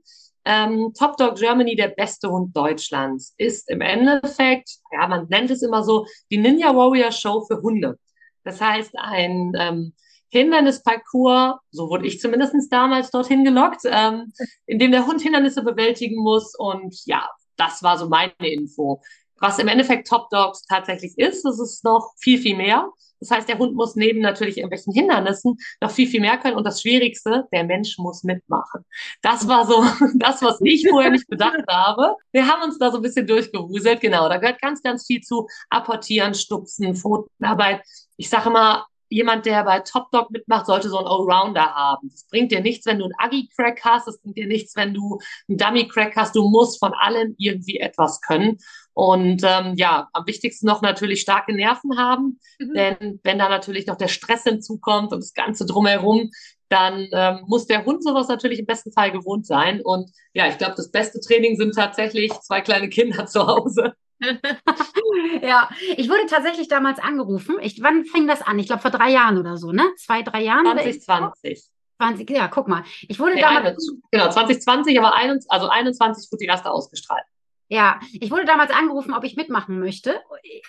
Ähm, 0.47 0.93
Top 0.97 1.17
Dog 1.17 1.37
Germany, 1.37 1.75
der 1.75 1.89
beste 1.89 2.31
Hund 2.31 2.57
Deutschlands, 2.57 3.35
ist 3.37 3.69
im 3.69 3.81
Endeffekt, 3.81 4.71
ja, 4.93 5.09
man 5.09 5.27
nennt 5.29 5.51
es 5.51 5.63
immer 5.63 5.83
so, 5.83 6.07
die 6.31 6.39
Ninja 6.39 6.75
Warrior 6.75 7.11
Show 7.11 7.45
für 7.47 7.61
Hunde. 7.61 7.99
Das 8.45 8.61
heißt, 8.61 8.93
ein 8.97 9.53
ähm, 9.59 9.93
Hindernisparcours, 10.29 11.59
so 11.71 11.91
wurde 11.91 12.07
ich 12.07 12.21
zumindest 12.21 12.55
damals 12.71 13.11
dorthin 13.11 13.45
gelockt, 13.45 13.83
ähm, 13.85 14.33
in 14.67 14.79
dem 14.79 14.93
der 14.93 15.07
Hund 15.07 15.21
Hindernisse 15.21 15.63
bewältigen 15.63 16.23
muss. 16.23 16.55
Und 16.57 16.95
ja, 17.07 17.29
das 17.57 17.83
war 17.83 17.99
so 17.99 18.09
meine 18.09 18.33
Info. 18.39 19.03
Was 19.39 19.59
im 19.59 19.69
Endeffekt 19.69 20.09
Top 20.09 20.31
Dogs 20.31 20.63
tatsächlich 20.67 21.17
ist, 21.19 21.45
das 21.45 21.61
ist 21.61 21.85
noch 21.85 22.13
viel, 22.19 22.39
viel 22.39 22.57
mehr. 22.57 22.91
Das 23.21 23.31
heißt, 23.31 23.49
der 23.49 23.59
Hund 23.59 23.75
muss 23.75 23.97
neben 23.97 24.21
natürlich 24.21 24.59
irgendwelchen 24.59 24.93
Hindernissen 24.93 25.57
noch 25.81 25.91
viel, 25.91 26.07
viel 26.07 26.21
mehr 26.21 26.37
können. 26.39 26.57
Und 26.57 26.65
das 26.65 26.83
Schwierigste, 26.83 27.47
der 27.53 27.65
Mensch 27.65 27.97
muss 27.99 28.25
mitmachen. 28.25 28.85
Das 29.23 29.49
war 29.49 29.67
so 29.67 29.83
das, 30.15 30.43
was 30.43 30.61
ich 30.63 30.87
vorher 30.89 31.11
nicht 31.11 31.27
bedacht 31.29 31.65
habe. 31.69 32.15
Wir 32.33 32.47
haben 32.47 32.63
uns 32.63 32.79
da 32.79 32.91
so 32.91 32.99
ein 32.99 33.03
bisschen 33.03 33.27
durchgewuselt. 33.27 34.01
Genau, 34.01 34.29
da 34.29 34.37
gehört 34.37 34.61
ganz, 34.61 34.83
ganz 34.83 35.07
viel 35.07 35.23
zu 35.23 35.47
apportieren, 35.71 36.35
stupsen, 36.35 36.95
Pfotenarbeit. 36.95 37.83
Ich 38.17 38.29
sage 38.29 38.51
mal, 38.51 38.85
jemand, 39.09 39.47
der 39.47 39.65
bei 39.65 39.81
Top 39.81 40.11
Dog 40.11 40.31
mitmacht, 40.31 40.67
sollte 40.67 40.89
so 40.89 40.99
einen 40.99 41.07
Allrounder 41.07 41.75
haben. 41.75 42.09
Das 42.11 42.27
bringt 42.29 42.53
dir 42.53 42.61
nichts, 42.61 42.87
wenn 42.87 42.99
du 42.99 43.05
einen 43.05 43.15
Aggie-Crack 43.19 43.81
hast. 43.85 44.07
Das 44.07 44.21
bringt 44.21 44.37
dir 44.37 44.47
nichts, 44.47 44.77
wenn 44.77 44.95
du 44.95 45.19
einen 45.49 45.59
Dummy-Crack 45.59 46.17
hast. 46.17 46.35
Du 46.35 46.49
musst 46.49 46.79
von 46.79 46.93
allem 46.95 47.35
irgendwie 47.39 47.79
etwas 47.79 48.21
können. 48.21 48.59
Und 48.95 49.43
ähm, 49.45 49.75
ja, 49.77 50.09
am 50.15 50.27
wichtigsten 50.27 50.67
noch 50.67 50.81
natürlich 50.81 51.21
starke 51.21 51.55
Nerven 51.55 51.99
haben. 51.99 52.41
Mhm. 52.59 52.75
Denn 52.75 53.21
wenn 53.23 53.39
da 53.39 53.49
natürlich 53.49 53.87
noch 53.87 53.97
der 53.97 54.09
Stress 54.09 54.45
hinzukommt 54.45 55.13
und 55.13 55.21
das 55.21 55.35
Ganze 55.35 55.67
drumherum, 55.67 56.31
dann 56.69 57.07
ähm, 57.13 57.41
muss 57.47 57.67
der 57.67 57.85
Hund 57.85 58.03
sowas 58.03 58.29
natürlich 58.29 58.59
im 58.59 58.67
besten 58.67 58.93
Fall 58.93 59.13
gewohnt 59.13 59.47
sein. 59.47 59.81
Und 59.83 60.11
ja, 60.33 60.49
ich 60.49 60.59
glaube, 60.59 60.75
das 60.77 60.91
beste 60.91 61.21
Training 61.21 61.57
sind 61.57 61.75
tatsächlich 61.75 62.33
zwei 62.41 62.61
kleine 62.61 62.89
Kinder 62.89 63.27
zu 63.27 63.47
Hause. 63.47 63.93
ja, 65.43 65.69
ich 65.97 66.09
wurde 66.09 66.27
tatsächlich 66.29 66.69
damals 66.69 66.99
angerufen. 66.99 67.57
Ich, 67.61 67.83
wann 67.83 68.05
fing 68.05 68.27
das 68.27 68.43
an? 68.43 68.59
Ich 68.59 68.67
glaube 68.67 68.83
vor 68.83 68.91
drei 68.91 69.11
Jahren 69.11 69.39
oder 69.39 69.57
so, 69.57 69.73
ne? 69.73 69.85
Zwei, 69.97 70.23
drei 70.23 70.43
Jahren? 70.43 70.65
2020. 70.65 71.65
20, 71.99 72.31
ja, 72.31 72.49
guck 72.49 72.69
mal. 72.69 72.85
Ich 73.09 73.19
wurde 73.19 73.35
nee, 73.35 73.41
damals. 73.41 73.93
Genau, 74.11 74.29
2020, 74.29 74.99
aber 74.99 75.15
21, 75.15 75.51
also 75.51 75.69
21 75.69 76.31
wurde 76.31 76.41
die 76.41 76.47
erste 76.47 76.71
ausgestrahlt. 76.71 77.25
Ja, 77.69 77.99
ich 78.13 78.31
wurde 78.31 78.45
damals 78.45 78.71
angerufen, 78.71 79.13
ob 79.13 79.25
ich 79.25 79.37
mitmachen 79.37 79.81
möchte. 79.81 80.21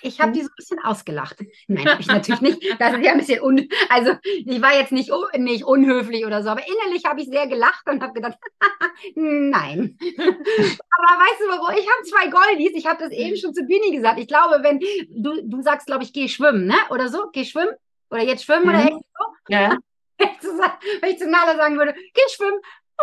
Ich 0.01 0.19
habe 0.19 0.31
die 0.31 0.41
so 0.41 0.47
ein 0.47 0.55
bisschen 0.55 0.79
ausgelacht. 0.83 1.37
Nein, 1.67 1.87
habe 1.87 2.01
ich 2.01 2.07
natürlich 2.07 2.41
nicht. 2.41 2.57
Das 2.79 2.93
ist 2.93 3.03
ja 3.03 3.11
ein 3.11 3.17
bisschen 3.19 3.41
un 3.41 3.67
also 3.89 4.13
ich 4.23 4.61
war 4.61 4.73
jetzt 4.73 4.91
nicht, 4.91 5.11
nicht 5.35 5.63
unhöflich 5.63 6.25
oder 6.25 6.41
so, 6.41 6.49
aber 6.49 6.61
innerlich 6.67 7.05
habe 7.05 7.21
ich 7.21 7.27
sehr 7.27 7.47
gelacht 7.47 7.87
und 7.87 8.01
habe 8.01 8.13
gedacht, 8.13 8.37
nein. 9.15 9.97
aber 10.17 11.13
weißt 11.21 11.39
du 11.39 11.49
warum? 11.49 11.75
Ich 11.77 11.87
habe 11.87 12.03
zwei 12.03 12.27
Goldies. 12.29 12.73
Ich 12.75 12.87
habe 12.87 13.03
das 13.03 13.11
eben 13.11 13.37
schon 13.37 13.53
zu 13.53 13.63
Bini 13.65 13.95
gesagt. 13.95 14.19
Ich 14.19 14.27
glaube, 14.27 14.63
wenn 14.63 14.79
du 14.79 15.43
du 15.43 15.61
sagst, 15.61 15.87
glaube 15.87 16.03
ich, 16.03 16.13
geh 16.13 16.27
schwimmen, 16.27 16.65
ne? 16.65 16.77
Oder 16.89 17.09
so, 17.09 17.29
geh 17.31 17.45
schwimmen 17.45 17.75
oder 18.09 18.23
jetzt 18.23 18.45
schwimmen 18.45 18.63
mhm. 18.63 18.69
oder 18.69 18.89
so. 18.89 19.25
Ja. 19.49 19.77
Wenn 20.17 21.11
ich 21.11 21.19
zu 21.19 21.29
Nala 21.29 21.55
sagen 21.55 21.77
würde, 21.77 21.93
geh 21.93 22.21
schwimmen, 22.35 22.59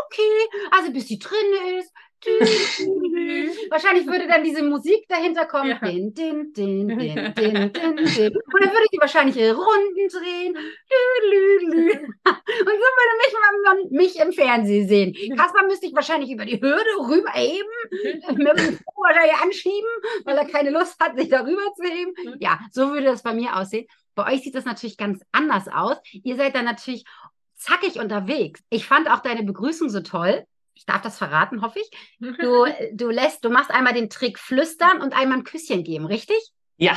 okay, 0.06 0.68
also 0.72 0.92
bis 0.92 1.06
sie 1.06 1.18
drin 1.18 1.78
ist, 1.78 1.92
Wahrscheinlich 3.71 4.07
würde 4.07 4.26
dann 4.26 4.43
diese 4.43 4.62
Musik 4.62 5.04
dahinter 5.09 5.45
kommen. 5.47 5.71
Ja. 5.71 5.78
Din, 5.78 6.14
din, 6.14 6.52
din, 6.52 6.88
din, 6.99 6.99
din, 6.99 7.35
din, 7.35 7.73
din. 7.73 8.33
Und 8.33 8.61
dann 8.61 8.73
würde 8.73 8.87
sie 8.90 8.99
wahrscheinlich 9.00 9.37
ihre 9.37 9.54
Runden 9.54 10.09
drehen. 10.09 10.57
Und 10.57 10.64
so 12.66 12.88
würde 12.99 13.14
mich, 13.21 13.35
man, 13.64 13.76
mich 13.90 14.18
im 14.20 14.33
Fernsehen 14.33 14.88
sehen. 14.88 15.37
Kaspar 15.37 15.66
müsste 15.66 15.87
ich 15.87 15.94
wahrscheinlich 15.94 16.31
über 16.31 16.44
die 16.44 16.61
Hürde 16.61 16.90
rüberheben, 16.98 17.70
mit 18.37 18.59
dem 18.59 18.79
wahrscheinlich 18.96 19.37
anschieben, 19.42 19.90
weil 20.25 20.37
er 20.37 20.46
keine 20.46 20.70
Lust 20.70 20.98
hat, 21.01 21.16
sich 21.16 21.29
darüber 21.29 21.62
zu 21.77 21.85
heben. 21.85 22.14
Ja, 22.40 22.59
so 22.70 22.92
würde 22.92 23.07
das 23.07 23.22
bei 23.22 23.35
mir 23.35 23.57
aussehen. 23.57 23.87
Bei 24.14 24.33
euch 24.33 24.42
sieht 24.42 24.55
das 24.55 24.64
natürlich 24.64 24.96
ganz 24.96 25.22
anders 25.33 25.68
aus. 25.68 25.96
Ihr 26.12 26.37
seid 26.37 26.55
dann 26.55 26.64
natürlich 26.64 27.05
zackig 27.57 27.98
unterwegs. 27.98 28.61
Ich 28.70 28.87
fand 28.87 29.11
auch 29.11 29.20
deine 29.20 29.42
Begrüßung 29.42 29.88
so 29.88 30.01
toll 30.01 30.46
ich 30.74 30.87
darf 30.87 31.02
das 31.02 31.18
verraten, 31.18 31.62
hoffe 31.62 31.80
ich. 31.80 31.90
Du, 32.40 32.66
du 32.92 33.10
lässt, 33.10 33.44
du 33.44 33.50
machst 33.50 33.70
einmal 33.70 33.94
den 33.94 34.10
Trick 34.10 34.38
flüstern 34.38 35.00
und 35.00 35.14
einmal 35.14 35.38
ein 35.38 35.44
Küsschen 35.44 35.84
geben, 35.84 36.06
richtig? 36.06 36.37
Ja. 36.76 36.96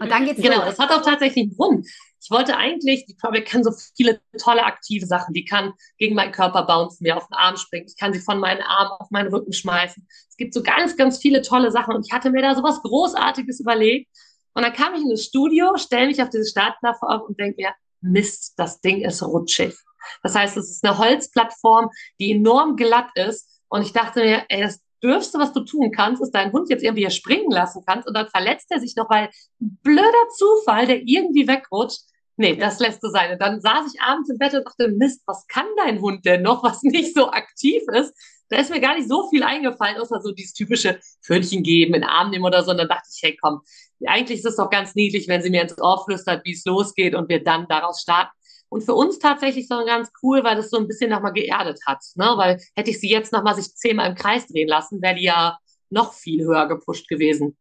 Und 0.00 0.10
dann 0.10 0.24
geht's 0.24 0.40
Genau, 0.40 0.56
los. 0.64 0.76
das 0.76 0.78
hat 0.78 0.90
auch 0.92 1.02
tatsächlich 1.02 1.44
einen 1.44 1.56
Grund. 1.56 1.86
Ich 2.20 2.30
wollte 2.30 2.56
eigentlich, 2.56 3.06
die 3.06 3.14
Probik 3.14 3.46
kann 3.46 3.64
so 3.64 3.72
viele 3.96 4.20
tolle 4.38 4.64
aktive 4.64 5.06
Sachen. 5.06 5.34
Die 5.34 5.44
kann 5.44 5.72
gegen 5.98 6.14
meinen 6.14 6.32
Körper 6.32 6.64
bouncen, 6.64 7.04
mir 7.04 7.16
auf 7.16 7.26
den 7.26 7.34
Arm 7.34 7.56
springen. 7.56 7.86
Ich 7.88 7.96
kann 7.96 8.12
sie 8.12 8.20
von 8.20 8.38
meinen 8.38 8.60
Armen 8.62 8.90
auf 8.98 9.10
meinen 9.10 9.32
Rücken 9.32 9.52
schmeißen. 9.52 10.06
Es 10.28 10.36
gibt 10.36 10.52
so 10.54 10.62
ganz, 10.62 10.96
ganz 10.96 11.18
viele 11.18 11.42
tolle 11.42 11.70
Sachen. 11.70 11.94
Und 11.94 12.06
ich 12.06 12.12
hatte 12.12 12.30
mir 12.30 12.42
da 12.42 12.54
so 12.54 12.62
was 12.62 12.82
Großartiges 12.82 13.60
überlegt. 13.60 14.08
Und 14.54 14.62
dann 14.62 14.72
kam 14.72 14.94
ich 14.94 15.02
in 15.02 15.10
das 15.10 15.24
Studio, 15.24 15.76
stelle 15.76 16.08
mich 16.08 16.20
auf 16.22 16.30
diese 16.30 16.46
Startplattform 16.46 17.22
und 17.22 17.38
denke 17.38 17.62
mir, 17.62 17.72
Mist, 18.00 18.54
das 18.56 18.80
Ding 18.80 19.02
ist 19.02 19.22
rutschig. 19.22 19.74
Das 20.22 20.34
heißt, 20.34 20.56
es 20.56 20.70
ist 20.70 20.84
eine 20.84 20.98
Holzplattform, 20.98 21.90
die 22.20 22.32
enorm 22.32 22.76
glatt 22.76 23.10
ist. 23.14 23.48
Und 23.68 23.82
ich 23.82 23.92
dachte 23.92 24.20
mir, 24.20 24.44
ey, 24.48 24.62
das 24.62 24.80
Dürfste, 25.02 25.38
was 25.38 25.52
du 25.52 25.60
tun 25.60 25.92
kannst, 25.92 26.22
ist 26.22 26.32
deinen 26.32 26.52
Hund 26.52 26.70
jetzt 26.70 26.82
irgendwie 26.82 27.02
hier 27.02 27.10
springen 27.10 27.50
lassen 27.50 27.82
kannst 27.86 28.08
und 28.08 28.14
dann 28.14 28.28
verletzt 28.28 28.66
er 28.70 28.80
sich 28.80 28.96
noch, 28.96 29.08
weil 29.08 29.30
blöder 29.58 30.28
Zufall, 30.36 30.86
der 30.86 31.02
irgendwie 31.04 31.46
wegrutscht. 31.46 32.00
Nee, 32.36 32.56
das 32.56 32.78
lässt 32.80 33.02
du 33.02 33.08
sein. 33.08 33.32
Und 33.32 33.40
dann 33.40 33.60
saß 33.60 33.92
ich 33.92 34.00
abends 34.00 34.30
im 34.30 34.38
Bett 34.38 34.54
und 34.54 34.64
dachte, 34.64 34.88
Mist, 34.88 35.22
was 35.26 35.46
kann 35.46 35.66
dein 35.76 36.00
Hund 36.00 36.24
denn 36.24 36.42
noch, 36.42 36.62
was 36.62 36.82
nicht 36.82 37.14
so 37.14 37.30
aktiv 37.30 37.82
ist? 37.92 38.14
Da 38.48 38.58
ist 38.58 38.70
mir 38.70 38.80
gar 38.80 38.96
nicht 38.96 39.08
so 39.08 39.28
viel 39.28 39.42
eingefallen, 39.42 39.98
außer 39.98 40.20
so 40.22 40.32
dieses 40.32 40.54
typische 40.54 41.00
Pfötchen 41.22 41.62
geben, 41.62 41.94
in 41.94 42.00
den 42.00 42.08
Arm 42.08 42.30
nehmen 42.30 42.44
oder 42.44 42.62
so. 42.62 42.70
Und 42.70 42.78
dann 42.78 42.88
dachte 42.88 43.08
ich, 43.12 43.22
hey, 43.22 43.36
komm, 43.40 43.60
eigentlich 44.06 44.38
ist 44.38 44.46
es 44.46 44.56
doch 44.56 44.70
ganz 44.70 44.94
niedlich, 44.94 45.28
wenn 45.28 45.42
sie 45.42 45.50
mir 45.50 45.62
ins 45.62 45.78
Ohr 45.78 46.02
flüstert, 46.04 46.44
wie 46.44 46.52
es 46.52 46.64
losgeht 46.64 47.14
und 47.14 47.28
wir 47.28 47.42
dann 47.42 47.66
daraus 47.68 48.00
starten. 48.00 48.30
Und 48.68 48.82
für 48.82 48.94
uns 48.94 49.18
tatsächlich 49.18 49.66
so 49.66 49.84
ganz 49.84 50.10
cool, 50.22 50.44
weil 50.44 50.56
das 50.56 50.70
so 50.70 50.78
ein 50.78 50.86
bisschen 50.86 51.10
nochmal 51.10 51.32
geerdet 51.32 51.80
hat. 51.86 52.04
Ne? 52.16 52.32
Weil 52.36 52.60
hätte 52.76 52.90
ich 52.90 53.00
sie 53.00 53.08
jetzt 53.08 53.32
nochmal 53.32 53.54
sich 53.54 53.74
zehnmal 53.74 54.10
im 54.10 54.14
Kreis 54.14 54.46
drehen 54.46 54.68
lassen, 54.68 55.00
wäre 55.00 55.14
die 55.14 55.24
ja 55.24 55.58
noch 55.90 56.12
viel 56.12 56.44
höher 56.44 56.68
gepusht 56.68 57.08
gewesen 57.08 57.56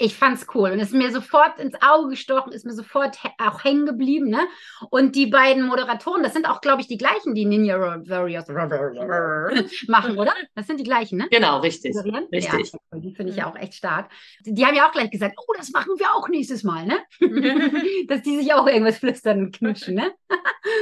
ich 0.00 0.16
fand's 0.16 0.46
cool 0.54 0.70
und 0.70 0.80
es 0.80 0.88
ist 0.88 0.94
mir 0.94 1.10
sofort 1.12 1.58
ins 1.58 1.74
Auge 1.82 2.10
gestochen, 2.10 2.52
ist 2.52 2.64
mir 2.64 2.72
sofort 2.72 3.18
auch 3.38 3.62
hängen 3.64 3.84
geblieben, 3.84 4.28
ne? 4.30 4.40
Und 4.88 5.14
die 5.14 5.26
beiden 5.26 5.66
Moderatoren, 5.66 6.22
das 6.22 6.32
sind 6.32 6.48
auch, 6.48 6.60
glaube 6.62 6.80
ich, 6.80 6.88
die 6.88 6.96
gleichen, 6.96 7.34
die 7.34 7.44
Ninja 7.44 7.78
Warriors 7.78 8.48
machen, 9.88 10.18
oder? 10.18 10.32
Das 10.54 10.66
sind 10.66 10.80
die 10.80 10.84
gleichen, 10.84 11.18
ne? 11.18 11.28
Genau, 11.30 11.60
richtig. 11.60 11.94
Richtig. 12.32 12.72
Ja, 12.72 12.98
die 12.98 13.14
finde 13.14 13.32
ich 13.32 13.42
auch 13.44 13.56
echt 13.56 13.74
stark. 13.74 14.10
Die 14.44 14.64
haben 14.64 14.74
ja 14.74 14.88
auch 14.88 14.92
gleich 14.92 15.10
gesagt, 15.10 15.36
oh, 15.38 15.52
das 15.56 15.70
machen 15.70 15.92
wir 15.98 16.14
auch 16.14 16.28
nächstes 16.28 16.64
Mal, 16.64 16.86
ne? 16.86 16.98
Dass 18.08 18.22
die 18.22 18.36
sich 18.38 18.54
auch 18.54 18.66
irgendwas 18.66 18.98
flüstern 18.98 19.40
und 19.40 19.56
knutschen, 19.56 19.96
ne? 19.96 20.12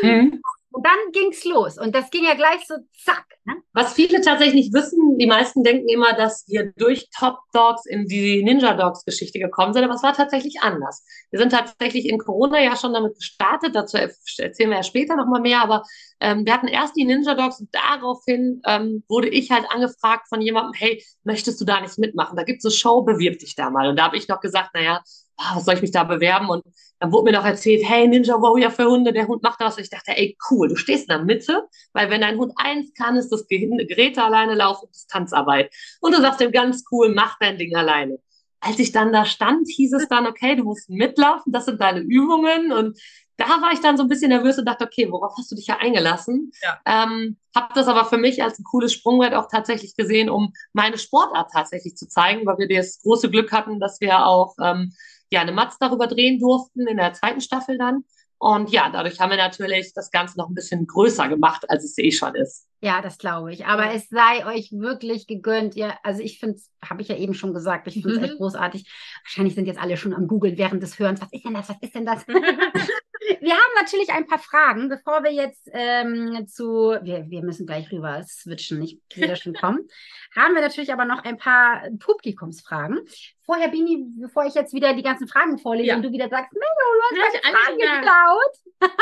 Mhm. 0.03 0.41
Und 0.71 0.85
dann 0.85 0.99
ging's 1.13 1.45
los. 1.45 1.79
Und 1.79 1.95
das 1.95 2.11
ging 2.11 2.25
ja 2.25 2.35
gleich 2.35 2.67
so 2.67 2.75
zack. 3.05 3.25
Ne? 3.45 3.55
Was 3.73 3.95
viele 3.95 4.21
tatsächlich 4.21 4.67
nicht 4.67 4.75
wissen, 4.75 5.17
die 5.19 5.27
meisten 5.27 5.63
denken 5.63 5.89
immer, 5.89 6.13
dass 6.13 6.47
wir 6.47 6.73
durch 6.77 7.09
Top 7.19 7.39
Dogs 7.53 7.87
in 7.87 8.07
die 8.07 8.43
Ninja 8.43 8.75
Dogs 8.75 9.05
Geschichte 9.05 9.39
gekommen 9.39 9.73
sind, 9.73 9.85
aber 9.85 9.95
es 9.95 10.03
war 10.03 10.13
tatsächlich 10.13 10.61
anders. 10.61 11.05
Wir 11.31 11.39
sind 11.39 11.53
tatsächlich 11.53 12.07
in 12.07 12.19
Corona 12.19 12.61
ja 12.63 12.77
schon 12.77 12.93
damit 12.93 13.15
gestartet, 13.15 13.75
dazu 13.75 13.97
erzählen 13.97 14.71
wir 14.71 14.77
ja 14.77 14.83
später 14.83 15.17
nochmal 15.17 15.41
mehr, 15.41 15.63
aber 15.63 15.85
ähm, 16.21 16.45
wir 16.45 16.53
hatten 16.53 16.69
erst 16.69 16.97
die 16.97 17.05
Ninja 17.05 17.35
Dogs 17.35 17.61
und 17.61 17.71
daraufhin 17.75 18.61
ähm, 18.67 19.05
wurde 19.09 19.29
ich 19.29 19.51
halt 19.51 19.65
angefragt 19.71 20.29
von 20.29 20.43
jemandem, 20.43 20.75
hey, 20.75 21.03
möchtest 21.25 21.61
du 21.61 21.65
da 21.65 21.81
nicht 21.81 21.99
mitmachen? 21.99 22.37
Da 22.37 22.43
gibt's 22.43 22.65
eine 22.65 22.73
Show, 22.73 23.03
bewirb 23.03 23.39
dich 23.39 23.55
da 23.55 23.71
mal. 23.71 23.89
Und 23.89 23.99
da 23.99 24.05
habe 24.05 24.19
ich 24.19 24.29
noch 24.29 24.41
gesagt, 24.41 24.75
naja, 24.75 25.03
was 25.39 25.65
soll 25.65 25.75
ich 25.75 25.83
mich 25.83 25.93
da 25.93 26.05
bewerben? 26.05 26.49
Und 26.49 26.65
dann 26.99 27.13
wurde 27.13 27.31
mir 27.31 27.39
noch 27.39 27.45
erzählt, 27.45 27.83
hey, 27.85 28.09
Ninja 28.09 28.35
Warrior 28.35 28.71
für 28.71 28.87
Hunde, 28.87 29.13
der 29.13 29.29
Hund 29.29 29.43
macht 29.43 29.61
das. 29.61 29.77
Und 29.77 29.85
ich 29.85 29.91
dachte, 29.91 30.17
ey, 30.17 30.37
cool, 30.51 30.69
du 30.69 30.77
stehst 30.77 31.09
in 31.09 31.17
der 31.17 31.25
Mitte, 31.25 31.69
weil 31.93 32.11
wenn 32.11 32.21
dein 32.21 32.39
Hund 32.39 32.53
eins 32.57 32.93
kann, 32.95 33.17
ist 33.17 33.31
das 33.31 33.47
Geräte 33.47 34.23
alleine 34.23 34.55
laufen 34.55 34.87
und 34.87 34.95
Distanzarbeit. 34.95 35.73
Und 36.01 36.15
du 36.15 36.21
sagst 36.21 36.41
ihm 36.41 36.53
ganz 36.53 36.85
cool, 36.91 37.13
mach 37.15 37.39
dein 37.39 37.59
Ding 37.59 37.75
alleine. 37.77 38.19
Als 38.61 38.79
ich 38.81 38.91
dann 38.91 39.13
da 39.13 39.25
stand, 39.25 39.69
hieß 39.69 39.93
es 39.93 40.09
dann, 40.09 40.27
okay, 40.27 40.57
du 40.57 40.65
musst 40.65 40.91
mitlaufen, 40.91 41.53
das 41.53 41.67
sind 41.67 41.81
deine 41.81 42.01
Übungen. 42.01 42.73
Und 42.73 42.99
da 43.37 43.47
war 43.47 43.73
ich 43.73 43.81
dann 43.81 43.97
so 43.97 44.03
ein 44.03 44.09
bisschen 44.09 44.31
nervös 44.31 44.59
und 44.59 44.65
dachte, 44.67 44.85
okay, 44.85 45.11
worauf 45.13 45.35
hast 45.39 45.53
du 45.53 45.55
dich 45.55 45.69
ja 45.69 45.77
eingelassen? 45.77 46.51
Ja. 46.61 46.81
Ähm, 46.85 47.37
habe 47.55 47.73
das 47.75 47.87
aber 47.87 48.05
für 48.05 48.17
mich 48.17 48.43
als 48.43 48.59
ein 48.59 48.65
cooles 48.65 48.93
Sprungbrett 48.93 49.35
auch 49.35 49.49
tatsächlich 49.49 49.95
gesehen, 49.95 50.29
um 50.29 50.53
meine 50.73 50.99
Sportart 50.99 51.53
tatsächlich 51.53 51.97
zu 51.97 52.09
zeigen, 52.09 52.45
weil 52.47 52.59
wir 52.59 52.69
das 52.69 53.01
große 53.01 53.31
Glück 53.31 53.53
hatten, 53.53 53.79
dass 53.79 54.01
wir 54.01 54.27
auch 54.27 54.57
ähm, 54.61 54.93
ja, 55.31 55.41
eine 55.41 55.53
Matz 55.53 55.79
darüber 55.79 56.07
drehen 56.07 56.39
durften 56.39 56.87
in 56.87 56.97
der 56.97 57.13
zweiten 57.13 57.41
Staffel 57.41 57.79
dann. 57.79 58.05
Und 58.41 58.71
ja, 58.71 58.89
dadurch 58.89 59.19
haben 59.19 59.31
wir 59.31 59.37
natürlich 59.37 59.93
das 59.95 60.13
Ganze 60.13 60.39
noch 60.39 60.49
ein 60.49 60.55
bisschen 60.55 60.87
größer 60.87 61.29
gemacht, 61.29 61.69
als 61.69 61.83
es 61.85 61.99
eh 61.99 62.13
schon 62.13 62.37
ist. 62.37 62.69
Ja, 62.81 63.03
das 63.03 63.19
glaube 63.19 63.53
ich. 63.53 63.67
Aber 63.67 63.93
es 63.93 64.09
sei 64.09 64.47
euch 64.47 64.71
wirklich 64.71 65.27
gegönnt. 65.27 65.75
Ihr, 65.75 65.95
also 66.05 66.23
ich 66.23 66.39
finde 66.39 66.55
es, 66.55 66.71
habe 66.89 67.03
ich 67.03 67.09
ja 67.09 67.17
eben 67.17 67.35
schon 67.35 67.53
gesagt, 67.53 67.89
ich 67.89 67.95
finde 67.95 68.11
es 68.13 68.19
Mhm. 68.19 68.25
echt 68.25 68.37
großartig. 68.37 68.89
Wahrscheinlich 69.25 69.57
sind 69.57 69.67
jetzt 69.67 69.81
alle 69.81 69.97
schon 69.97 70.15
am 70.15 70.29
Googeln 70.29 70.57
während 70.57 70.81
des 70.85 71.01
Hörens. 71.01 71.21
Was 71.21 71.33
ist 71.33 71.45
denn 71.45 71.55
das? 71.55 71.69
Was 71.69 71.77
ist 71.81 71.95
denn 71.97 72.07
das? 72.07 72.25
wir 73.41 73.53
haben 73.53 73.75
natürlich 73.81 74.11
ein 74.11 74.27
paar 74.27 74.39
Fragen, 74.39 74.89
bevor 74.89 75.23
wir 75.25 75.33
jetzt 75.33 75.69
ähm, 75.73 76.47
zu, 76.47 76.97
wir, 77.03 77.29
wir 77.29 77.43
müssen 77.43 77.67
gleich 77.67 77.91
rüber 77.93 78.23
switchen, 78.27 78.83
ich 78.83 78.99
sehe 79.13 79.29
das 79.29 79.41
schon 79.41 79.55
kommen. 79.55 79.87
haben 80.37 80.55
wir 80.55 80.61
natürlich 80.63 80.93
aber 80.93 81.05
noch 81.05 81.25
ein 81.25 81.37
paar 81.39 81.83
Publikumsfragen. 81.99 83.01
Vorher, 83.45 83.69
Bini, 83.69 84.05
bevor 84.21 84.45
ich 84.45 84.55
jetzt 84.55 84.75
wieder 84.75 84.95
die 84.95 85.03
ganzen 85.03 85.27
Fragen 85.27 85.59
vorlese 85.59 85.89
Ja. 85.89 85.97
und 85.97 86.03
du 86.03 86.13
wieder 86.13 86.29
sagst, 86.29 86.53
Mello, 86.53 86.67
du 87.11 87.17
hast 87.23 87.45
meine 87.45 87.57
Fragen 87.57 87.79
geklaut. 87.79 88.57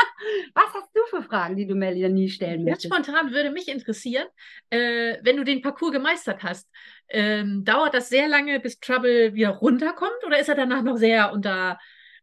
Was 0.55 0.73
hast 0.73 0.89
du 0.95 1.01
für 1.09 1.21
Fragen, 1.21 1.55
die 1.57 1.67
du 1.67 1.75
Melanie 1.75 2.29
stellen 2.29 2.65
Ganz 2.65 2.83
möchtest? 2.83 2.93
spontan 2.93 3.31
würde 3.31 3.51
mich 3.51 3.67
interessieren, 3.67 4.25
äh, 4.69 5.17
wenn 5.21 5.37
du 5.37 5.43
den 5.43 5.61
Parcours 5.61 5.91
gemeistert 5.91 6.43
hast, 6.43 6.67
ähm, 7.09 7.63
dauert 7.65 7.93
das 7.93 8.09
sehr 8.09 8.27
lange, 8.27 8.59
bis 8.59 8.79
Trouble 8.79 9.33
wieder 9.33 9.49
runterkommt 9.49 10.23
oder 10.25 10.39
ist 10.39 10.49
er 10.49 10.55
danach 10.55 10.81
noch 10.81 10.97
sehr 10.97 11.31
unter, 11.33 11.77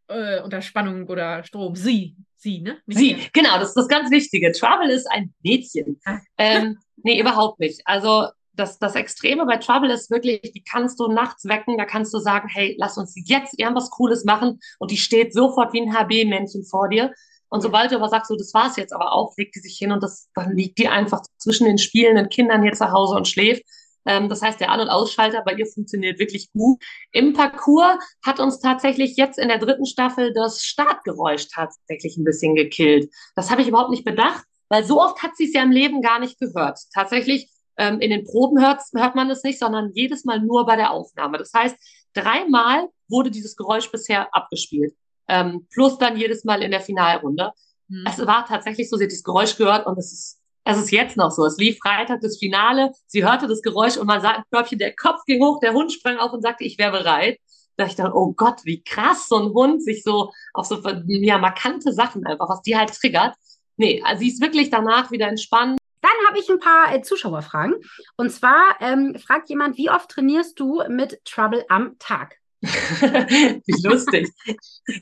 äh, 0.08 0.40
unter 0.40 0.62
Spannung 0.62 1.08
oder 1.08 1.44
Strom? 1.44 1.74
Sie, 1.74 2.16
sie, 2.36 2.60
ne? 2.60 2.78
Nicht 2.86 2.98
Sie, 2.98 3.12
er. 3.12 3.18
genau, 3.32 3.58
das 3.58 3.68
ist 3.68 3.76
das 3.76 3.88
ganz 3.88 4.10
Wichtige. 4.10 4.52
Trouble 4.52 4.90
ist 4.90 5.10
ein 5.10 5.34
Mädchen. 5.42 6.00
Ah. 6.04 6.18
Ähm, 6.38 6.78
nee, 7.02 7.20
überhaupt 7.20 7.60
nicht. 7.60 7.80
Also 7.84 8.28
das, 8.52 8.78
das 8.78 8.94
Extreme 8.94 9.46
bei 9.46 9.56
Trouble 9.56 9.92
ist 9.92 10.10
wirklich, 10.10 10.40
die 10.52 10.62
kannst 10.62 11.00
du 11.00 11.08
nachts 11.08 11.44
wecken, 11.46 11.76
da 11.76 11.84
kannst 11.84 12.14
du 12.14 12.18
sagen, 12.18 12.48
hey, 12.48 12.76
lass 12.78 12.96
uns 12.96 13.14
jetzt 13.26 13.58
irgendwas 13.58 13.90
Cooles 13.90 14.24
machen 14.24 14.60
und 14.78 14.90
die 14.90 14.96
steht 14.96 15.34
sofort 15.34 15.72
wie 15.72 15.82
ein 15.82 15.92
HB-Männchen 15.92 16.64
vor 16.64 16.88
dir. 16.88 17.12
Und 17.48 17.60
sobald 17.60 17.92
du 17.92 17.96
aber 17.96 18.08
sagst, 18.08 18.28
so, 18.28 18.36
das 18.36 18.54
war's 18.54 18.76
jetzt 18.76 18.92
aber 18.92 19.12
auch, 19.12 19.32
legt 19.36 19.54
die 19.54 19.60
sich 19.60 19.76
hin 19.76 19.92
und 19.92 20.02
das, 20.02 20.28
dann 20.34 20.56
liegt 20.56 20.78
die 20.78 20.88
einfach 20.88 21.22
zwischen 21.38 21.66
den 21.66 21.78
spielenden 21.78 22.28
Kindern 22.28 22.62
hier 22.62 22.72
zu 22.72 22.90
Hause 22.90 23.16
und 23.16 23.28
schläft. 23.28 23.62
Ähm, 24.06 24.28
das 24.28 24.42
heißt, 24.42 24.60
der 24.60 24.70
An- 24.70 24.80
und 24.80 24.88
Ausschalter 24.88 25.42
bei 25.42 25.54
ihr 25.54 25.66
funktioniert 25.66 26.18
wirklich 26.18 26.52
gut. 26.52 26.82
Im 27.12 27.32
Parcours 27.32 27.98
hat 28.22 28.40
uns 28.40 28.60
tatsächlich 28.60 29.16
jetzt 29.16 29.38
in 29.38 29.48
der 29.48 29.58
dritten 29.58 29.86
Staffel 29.86 30.32
das 30.32 30.62
Startgeräusch 30.62 31.48
tatsächlich 31.48 32.16
ein 32.16 32.24
bisschen 32.24 32.54
gekillt. 32.54 33.10
Das 33.34 33.50
habe 33.50 33.62
ich 33.62 33.68
überhaupt 33.68 33.90
nicht 33.90 34.04
bedacht, 34.04 34.44
weil 34.68 34.84
so 34.84 35.00
oft 35.00 35.22
hat 35.22 35.36
sie 35.36 35.44
es 35.44 35.54
ja 35.54 35.62
im 35.62 35.70
Leben 35.70 36.02
gar 36.02 36.18
nicht 36.18 36.38
gehört. 36.38 36.78
Tatsächlich 36.92 37.50
ähm, 37.76 38.00
in 38.00 38.10
den 38.10 38.24
Proben 38.24 38.60
hört, 38.60 38.80
hört 38.94 39.14
man 39.14 39.30
es 39.30 39.42
nicht, 39.42 39.58
sondern 39.58 39.90
jedes 39.94 40.24
Mal 40.24 40.40
nur 40.40 40.66
bei 40.66 40.76
der 40.76 40.92
Aufnahme. 40.92 41.38
Das 41.38 41.52
heißt, 41.52 41.76
dreimal 42.14 42.88
wurde 43.08 43.30
dieses 43.30 43.56
Geräusch 43.56 43.90
bisher 43.90 44.34
abgespielt. 44.34 44.94
Ähm, 45.28 45.66
plus 45.72 45.98
dann 45.98 46.16
jedes 46.16 46.44
Mal 46.44 46.62
in 46.62 46.70
der 46.70 46.80
Finalrunde. 46.80 47.52
Hm. 47.88 48.04
Es 48.06 48.18
war 48.26 48.46
tatsächlich 48.46 48.88
so, 48.88 48.96
sie 48.96 49.04
hat 49.04 49.10
dieses 49.10 49.24
Geräusch 49.24 49.56
gehört 49.56 49.86
und 49.86 49.98
es 49.98 50.12
ist, 50.12 50.40
es 50.64 50.79
ist 50.79 50.90
jetzt 50.90 51.16
noch 51.16 51.31
so. 51.31 51.44
Es 51.44 51.59
lief 51.59 51.79
Freitag 51.79 52.20
das 52.20 52.38
Finale, 52.38 52.90
sie 53.07 53.24
hörte 53.24 53.46
das 53.46 53.62
Geräusch 53.62 53.96
und 53.96 54.07
man 54.07 54.20
sah 54.20 54.33
im 54.33 54.42
Körbchen, 54.50 54.79
der 54.79 54.96
Kopf 54.96 55.24
ging 55.27 55.42
hoch, 55.42 55.61
der 55.61 55.74
Hund 55.74 55.92
sprang 55.92 56.18
auf 56.18 56.33
und 56.33 56.42
sagte, 56.42 56.64
ich 56.64 56.79
wäre 56.79 56.92
bereit. 56.92 57.38
Da 57.77 57.87
ich 57.87 57.96
dann, 57.96 58.12
oh 58.12 58.33
Gott, 58.37 58.61
wie 58.64 58.83
krass 58.85 59.29
so 59.29 59.37
ein 59.37 59.53
Hund 59.53 59.83
sich 59.83 60.05
so 60.05 60.31
auf 60.53 60.66
so 60.66 60.81
ja, 61.07 61.38
markante 61.38 61.92
Sachen 61.92 62.24
einfach, 62.24 62.48
was 62.48 62.62
die 62.62 62.77
halt 62.77 62.94
triggert. 62.94 63.35
Nee, 63.77 64.00
also 64.05 64.20
sie 64.20 64.29
ist 64.29 64.40
wirklich 64.40 64.70
danach 64.70 65.11
wieder 65.11 65.27
entspannt. 65.27 65.79
Dann 66.00 66.29
habe 66.29 66.38
ich 66.38 66.48
ein 66.48 66.61
paar 66.61 66.94
äh, 66.94 67.03
Zuschauerfragen. 67.03 67.74
Und 68.16 68.31
zwar 68.31 68.77
ähm, 68.81 69.16
fragt 69.18 69.48
jemand, 69.48 69.77
wie 69.77 69.90
oft 69.90 70.09
trainierst 70.09 70.61
du 70.61 70.83
mit 70.88 71.24
Trouble 71.24 71.64
am 71.68 71.98
Tag? 71.98 72.37
Wie 73.66 73.87
lustig, 73.87 74.31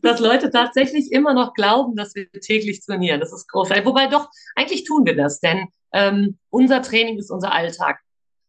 dass 0.02 0.20
Leute 0.20 0.50
tatsächlich 0.50 1.12
immer 1.12 1.34
noch 1.34 1.54
glauben, 1.54 1.96
dass 1.96 2.14
wir 2.14 2.30
täglich 2.30 2.84
trainieren. 2.84 3.20
Das 3.20 3.32
ist 3.32 3.48
großartig. 3.48 3.84
Wobei 3.86 4.08
doch, 4.08 4.28
eigentlich 4.56 4.84
tun 4.84 5.06
wir 5.06 5.16
das, 5.16 5.40
denn 5.40 5.68
ähm, 5.92 6.38
unser 6.50 6.82
Training 6.82 7.18
ist 7.18 7.30
unser 7.30 7.52
Alltag. 7.52 8.00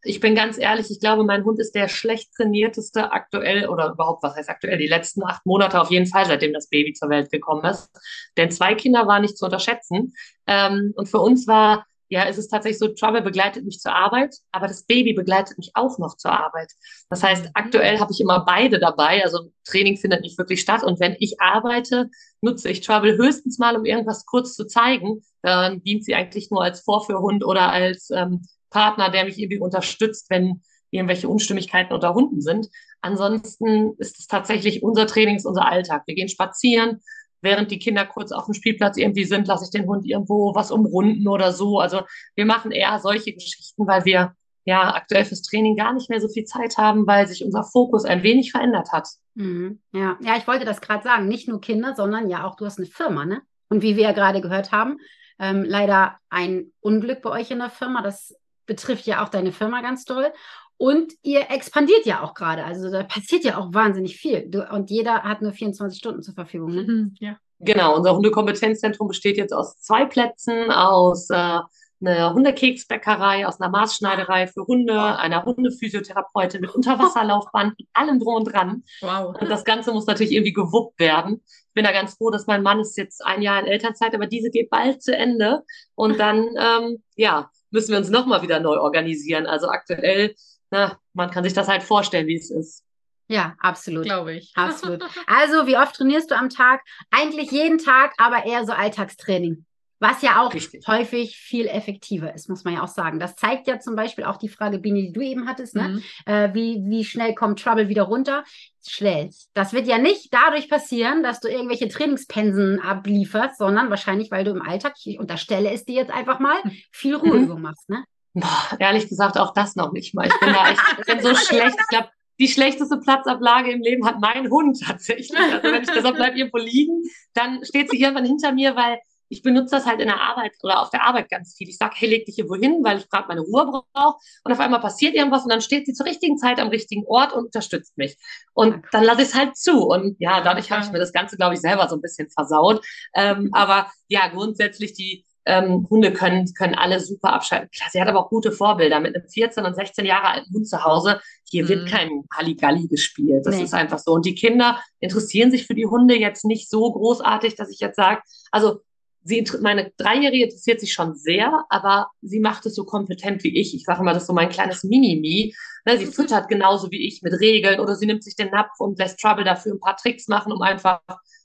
Ich 0.06 0.19
bin 0.19 0.36
ganz 0.36 0.58
ehrlich, 0.58 0.91
ich 0.91 0.99
glaube, 0.99 1.23
mein 1.23 1.45
Hund 1.45 1.60
ist 1.60 1.76
der 1.76 1.88
schlecht 1.88 2.34
trainierteste 2.36 3.12
aktuell 3.12 3.69
oder 3.69 3.91
überhaupt, 3.91 4.21
was 4.23 4.36
heißt 4.36 4.49
aktuell, 4.49 4.78
die 4.78 4.88
letzten 4.88 5.23
acht 5.23 5.45
Monate 5.45 5.80
auf 5.80 5.91
jeden 5.91 6.08
Fall, 6.08 6.26
seitdem 6.26 6.52
das 6.52 6.67
Baby 6.67 6.93
zur 6.93 7.10
Welt 7.10 7.32
gekommen 7.32 7.63
ist. 7.63 7.89
Denn 8.36 8.52
zwei 8.52 8.76
Kinder 8.76 9.08
waren 9.08 9.21
nicht 9.21 9.38
zu 9.38 9.45
unterschätzen. 9.45 10.13
Ähm, 10.45 10.93
und 10.95 11.08
für 11.08 11.19
uns 11.19 11.47
war 11.47 11.86
ja, 12.13 12.26
es 12.28 12.38
ist 12.38 12.49
tatsächlich 12.49 12.78
so, 12.78 12.89
Trouble 12.89 13.23
begleitet 13.23 13.65
mich 13.65 13.80
zur 13.80 13.91
Arbeit, 13.91 14.36
aber 14.52 14.67
das 14.67 14.84
Baby 14.84 15.13
begleitet 15.13 15.58
mich 15.58 15.71
auch 15.73 15.97
noch 15.97 16.15
zur 16.15 16.32
Arbeit. 16.32 16.71
Das 17.10 17.23
heißt, 17.23 17.49
aktuell 17.56 17.99
habe 17.99 18.12
ich 18.12 18.21
immer 18.21 18.45
beide 18.45 18.78
dabei. 18.78 19.23
Also 19.23 19.52
Training 19.65 19.97
findet 19.97 20.21
nicht 20.21 20.38
wirklich 20.38 20.62
statt. 20.62 20.84
Und 20.84 20.99
wenn 20.99 21.15
ich 21.17 21.41
arbeite, 21.41 22.12
nutze 22.39 22.69
ich 22.69 22.82
Trouble 22.82 23.17
höchstens 23.17 23.58
mal, 23.58 23.76
um 23.76 23.84
irgendwas 23.84 24.28
kurz 24.28 24.54
zu 24.54 24.67
zeigen. 24.67 25.23
Dann 25.41 25.82
dient 25.82 26.06
sie 26.06 26.13
eigentlich 26.13 26.52
nur 26.52 26.63
als 26.63 26.82
Vorführhund 26.82 27.43
oder 27.43 27.71
als 27.71 28.12
ähm, 28.12 28.45
Partner, 28.69 29.10
der 29.10 29.26
mich 29.26 29.39
irgendwie 29.39 29.60
unterstützt, 29.60 30.28
wenn 30.30 30.62
irgendwelche 30.91 31.28
Unstimmigkeiten 31.28 31.93
unter 31.93 32.13
Hunden 32.13 32.41
sind. 32.41 32.69
Ansonsten 33.02 33.95
ist 33.97 34.19
es 34.19 34.28
tatsächlich 34.28 34.84
unser 34.84 35.08
Training, 35.08 35.38
ist 35.38 35.47
unser 35.47 35.67
Alltag. 35.67 36.04
Wir 36.06 36.13
gehen 36.13 36.30
spazieren, 36.30 37.02
während 37.43 37.69
die 37.69 37.79
Kinder 37.79 38.06
kurz 38.06 38.32
auf 38.32 38.45
dem 38.45 38.53
Spielplatz 38.53 38.97
irgendwie 38.97 39.25
sind, 39.25 39.47
lasse 39.47 39.65
ich 39.65 39.71
den 39.71 39.86
Hund 39.86 40.06
irgendwo 40.06 40.56
was 40.56 40.71
umrunden 40.71 41.27
oder 41.27 41.51
so. 41.51 41.79
Also 41.79 42.01
wir 42.36 42.45
machen 42.45 42.71
eher 42.71 42.99
solche 42.99 43.34
Geschichten, 43.34 43.86
weil 43.86 44.06
wir 44.06 44.36
ja 44.65 44.95
aktuell 44.95 45.25
fürs 45.25 45.41
Training 45.41 45.75
gar 45.75 45.93
nicht 45.93 46.10
mehr 46.10 46.21
so 46.21 46.29
viel 46.29 46.45
Zeit 46.45 46.77
haben, 46.77 47.06
weil 47.06 47.27
sich 47.27 47.43
unser 47.43 47.63
Fokus 47.63 48.06
ein 48.06 48.23
wenig 48.23 48.51
verändert 48.51 48.91
hat. 48.91 49.08
Mhm. 49.36 49.79
Ja. 49.91 50.17
ja, 50.21 50.38
ich 50.38 50.47
wollte 50.47 50.65
das 50.65 50.82
gerade 50.82 51.03
sagen. 51.03 51.27
Nicht 51.27 51.47
nur 51.47 51.62
Kinder, 51.62 51.95
sondern 51.95 52.29
ja 52.29 52.45
auch 52.45 52.56
du 52.56 52.65
hast 52.65 52.77
eine 52.77 52.88
Firma, 52.88 53.25
ne? 53.25 53.41
Und 53.69 53.82
wie 53.82 53.95
wir 53.95 54.03
ja 54.03 54.12
gerade 54.12 54.41
gehört 54.41 54.71
haben, 54.71 54.97
ähm, 55.39 55.63
leider 55.63 56.17
ein 56.29 56.71
Unglück 56.79 57.21
bei 57.21 57.32
euch 57.32 57.51
in 57.51 57.60
der 57.60 57.69
Firma. 57.69 58.01
Das 58.01 58.36
betrifft 58.65 59.06
ja 59.06 59.23
auch 59.23 59.29
deine 59.29 59.51
Firma 59.51 59.82
ganz 59.82 60.06
doll. 60.06 60.32
Und 60.77 61.13
ihr 61.21 61.49
expandiert 61.49 62.05
ja 62.05 62.23
auch 62.23 62.33
gerade. 62.33 62.63
Also 62.65 62.91
da 62.91 63.03
passiert 63.03 63.43
ja 63.43 63.57
auch 63.57 63.73
wahnsinnig 63.73 64.17
viel. 64.17 64.49
Du, 64.49 64.67
und 64.69 64.89
jeder 64.89 65.23
hat 65.23 65.41
nur 65.41 65.51
24 65.51 65.97
Stunden 65.97 66.21
zur 66.21 66.33
Verfügung. 66.33 66.73
Ne? 66.73 66.83
Mhm, 66.83 67.15
ja. 67.19 67.38
Genau, 67.59 67.95
unser 67.95 68.15
Hundekompetenzzentrum 68.15 69.07
besteht 69.07 69.38
jetzt 69.38 69.53
aus 69.53 69.79
zwei 69.79 70.05
Plätzen, 70.05 70.69
aus 70.69 71.29
äh, 71.29 71.59
einer 72.05 72.33
Hundekeksbäckerei, 72.33 73.47
aus 73.47 73.59
einer 73.62 73.69
Maßschneiderei 73.69 74.47
für 74.47 74.65
Hunde, 74.65 74.99
einer 75.01 75.45
Hundephysiotherapeutin 75.45 76.62
mit 76.62 76.75
Unterwasserlaufband, 76.75 77.77
mit 77.77 77.88
allem 77.93 78.19
drum 78.19 78.36
und 78.36 78.45
dran. 78.45 78.83
Wow. 79.01 79.36
Und 79.39 79.49
das 79.49 79.63
Ganze 79.63 79.93
muss 79.93 80.05
natürlich 80.05 80.33
irgendwie 80.33 80.53
gewuppt 80.53 80.99
werden. 80.99 81.41
Ich 81.45 81.73
bin 81.73 81.86
da 81.86 81.91
ganz 81.91 82.15
froh, 82.15 82.29
dass 82.29 82.47
mein 82.47 82.63
Mann 82.63 82.79
ist 82.79 82.97
jetzt 82.97 83.25
ein 83.25 83.41
Jahr 83.41 83.59
in 83.62 83.67
Elternzeit, 83.67 84.13
aber 84.13 84.27
diese 84.27 84.49
geht 84.49 84.69
bald 84.69 85.01
zu 85.01 85.15
Ende. 85.15 85.63
Und 85.95 86.19
dann, 86.19 86.49
ähm, 86.57 87.03
ja, 87.15 87.49
müssen 87.71 87.91
wir 87.91 87.97
uns 87.97 88.09
nochmal 88.09 88.41
wieder 88.41 88.59
neu 88.59 88.77
organisieren. 88.77 89.47
Also 89.47 89.67
aktuell, 89.67 90.36
na, 90.73 90.97
man 91.13 91.29
kann 91.29 91.43
sich 91.43 91.53
das 91.53 91.67
halt 91.67 91.83
vorstellen, 91.83 92.25
wie 92.25 92.36
es 92.36 92.49
ist. 92.49 92.83
Ja, 93.27 93.55
absolut. 93.59 94.05
Glaube 94.05 94.33
ich. 94.33 94.51
Absolut. 94.55 95.03
Also, 95.27 95.67
wie 95.67 95.77
oft 95.77 95.95
trainierst 95.95 96.31
du 96.31 96.36
am 96.36 96.49
Tag? 96.49 96.81
Eigentlich 97.12 97.51
jeden 97.51 97.77
Tag, 97.77 98.13
aber 98.17 98.45
eher 98.45 98.65
so 98.65 98.73
Alltagstraining. 98.73 99.65
Was 99.99 100.23
ja 100.23 100.41
auch 100.41 100.53
Richtig. 100.53 100.86
häufig 100.88 101.38
viel 101.38 101.67
effektiver 101.67 102.33
ist, 102.33 102.49
muss 102.49 102.63
man 102.65 102.73
ja 102.73 102.83
auch 102.83 102.89
sagen. 102.89 103.19
Das 103.19 103.36
zeigt 103.36 103.67
ja 103.67 103.79
zum 103.79 103.95
Beispiel 103.95 104.25
auch 104.25 104.36
die 104.36 104.49
Frage, 104.49 104.79
Bini, 104.79 105.07
die 105.07 105.13
du 105.13 105.21
eben 105.21 105.47
hattest, 105.47 105.75
ne? 105.75 105.89
Mhm. 105.89 106.03
Äh, 106.25 106.53
wie, 106.53 106.81
wie 106.86 107.05
schnell 107.05 107.36
kommt 107.36 107.62
Trouble 107.62 107.88
wieder 107.88 108.03
runter? 108.03 108.43
Schnell. 108.86 109.29
Das 109.53 109.73
wird 109.73 109.88
ja 109.88 109.99
nicht 109.99 110.33
dadurch 110.33 110.69
passieren, 110.69 111.21
dass 111.21 111.39
du 111.39 111.47
irgendwelche 111.47 111.88
Trainingspensen 111.88 112.81
ablieferst, 112.81 113.59
sondern 113.59 113.91
wahrscheinlich, 113.91 114.31
weil 114.31 114.43
du 114.43 114.51
im 114.51 114.62
Alltag, 114.63 114.95
ich 115.05 115.19
unterstelle 115.19 115.71
es 115.71 115.86
dir 115.86 115.95
jetzt 115.95 116.12
einfach 116.12 116.39
mal, 116.39 116.57
viel 116.91 117.15
Ruheübung 117.15 117.62
machst, 117.62 117.88
ne? 117.89 118.03
Boah, 118.34 118.78
ehrlich 118.80 119.08
gesagt, 119.08 119.38
auch 119.38 119.54
das 119.54 119.76
noch 119.76 119.91
nicht 119.91 120.13
mal. 120.15 120.28
Ich 120.28 120.39
bin 120.39 120.54
da 120.54 120.69
echt, 120.69 120.82
ich 121.00 121.06
bin 121.06 121.22
so 121.22 121.36
schlecht. 121.36 121.78
Ich 121.80 121.88
glaube, 121.88 122.10
die 122.39 122.48
schlechteste 122.48 122.98
Platzablage 122.98 123.72
im 123.72 123.82
Leben 123.82 124.06
hat 124.06 124.19
mein 124.19 124.50
Hund 124.50 124.82
tatsächlich. 124.84 125.38
Also 125.38 125.63
wenn 125.63 125.84
ich 125.84 125.89
deshalb 125.89 126.15
bleib 126.15 126.36
irgendwo 126.36 126.58
liegen, 126.58 127.04
dann 127.34 127.63
steht 127.63 127.91
sie 127.91 128.02
irgendwann 128.02 128.26
hinter 128.26 128.52
mir, 128.52 128.76
weil 128.76 129.00
ich 129.30 129.41
benutze 129.41 129.76
das 129.76 129.86
halt 129.86 130.00
in 130.00 130.08
der 130.08 130.22
Arbeit 130.22 130.54
oder 130.62 130.82
auf 130.82 130.89
der 130.91 131.04
Arbeit 131.04 131.30
ganz 131.30 131.56
viel. 131.56 131.67
Ich 131.67 131.78
sage, 131.78 131.96
hey, 131.98 132.10
leg 132.10 132.26
dich 132.26 132.36
hier 132.36 132.48
wohin, 132.50 132.84
weil 132.84 133.00
ich 133.00 133.10
gerade 133.10 133.28
meine 133.28 133.41
Ruhe 133.41 133.65
brauche. 133.65 134.17
Und 134.43 134.52
auf 134.52 134.60
einmal 134.60 134.80
passiert 134.80 135.15
irgendwas 135.15 135.43
und 135.43 135.50
dann 135.50 135.62
steht 135.62 135.88
sie 135.88 135.93
zur 135.93 136.06
richtigen 136.06 136.38
Zeit 136.38 136.60
am 136.60 136.67
richtigen 136.67 137.04
Ort 137.08 137.34
und 137.34 137.46
unterstützt 137.46 137.98
mich. 137.98 138.17
Und 138.54 138.84
dann 138.91 139.04
lasse 139.04 139.24
ich 139.24 139.30
es 139.30 139.36
halt 139.36 139.58
zu. 139.58 139.88
Und 139.88 140.17
ja, 140.19 140.41
dadurch 140.41 140.72
habe 140.72 140.84
ich 140.86 140.91
mir 140.91 141.00
das 141.00 141.13
Ganze, 141.13 141.36
glaube 141.36 141.56
ich, 141.56 141.62
selber 141.62 141.88
so 141.88 141.96
ein 141.96 142.02
bisschen 142.02 142.30
versaut. 142.30 142.86
Ähm, 143.15 143.50
aber 143.54 143.91
ja, 144.08 144.28
grundsätzlich 144.28 144.93
die 144.93 145.26
ähm, 145.45 145.88
Hunde 145.89 146.13
können, 146.13 146.51
können 146.53 146.75
alle 146.75 146.99
super 146.99 147.34
abschalten. 147.34 147.69
Klar, 147.75 147.89
sie 147.91 147.99
hat 148.01 148.08
aber 148.08 148.19
auch 148.25 148.29
gute 148.29 148.51
Vorbilder. 148.51 148.99
Mit 148.99 149.15
einem 149.15 149.27
14 149.27 149.65
und 149.65 149.75
16 149.75 150.06
Jahre 150.06 150.27
alten 150.27 150.53
Hund 150.53 150.67
zu 150.67 150.84
Hause, 150.84 151.19
hier 151.49 151.63
Mhm. 151.63 151.67
wird 151.69 151.89
kein 151.89 152.23
Halligalli 152.34 152.88
gespielt. 152.88 153.45
Das 153.45 153.58
Nee. 153.58 153.63
ist 153.63 153.73
einfach 153.73 153.99
so. 153.99 154.12
Und 154.13 154.25
die 154.25 154.36
Kinder 154.36 154.79
interessieren 154.99 155.51
sich 155.51 155.67
für 155.67 155.75
die 155.75 155.86
Hunde 155.86 156.15
jetzt 156.17 156.45
nicht 156.45 156.69
so 156.69 156.91
großartig, 156.91 157.56
dass 157.56 157.69
ich 157.69 157.79
jetzt 157.79 157.97
sage, 157.97 158.21
also 158.51 158.79
sie, 159.25 159.45
meine 159.62 159.91
Dreijährige 159.97 160.45
interessiert 160.45 160.79
sich 160.79 160.93
schon 160.93 161.15
sehr, 161.15 161.63
aber 161.69 162.08
sie 162.21 162.39
macht 162.39 162.65
es 162.65 162.75
so 162.75 162.84
kompetent 162.86 163.43
wie 163.43 163.58
ich. 163.60 163.73
Ich 163.75 163.84
sage 163.86 164.01
immer, 164.01 164.13
das 164.13 164.23
ist 164.23 164.27
so 164.27 164.34
mein 164.34 164.49
kleines 164.49 164.84
Mini-Mi. 164.84 165.53
Ne, 165.86 165.97
sie 165.97 166.06
füttert 166.06 166.47
genauso 166.47 166.89
wie 166.91 167.06
ich 167.08 167.21
mit 167.21 167.34
Regeln 167.39 167.79
oder 167.82 167.95
sie 167.97 168.06
nimmt 168.06 168.23
sich 168.23 168.36
den 168.38 168.49
Napf 168.49 168.79
und 168.79 168.97
lässt 168.99 169.19
Trouble 169.19 169.43
dafür 169.43 169.73
ein 169.73 169.79
paar 169.82 169.97
Tricks 169.97 170.27
machen, 170.29 170.51
um 170.53 170.62
einfach 170.62 171.01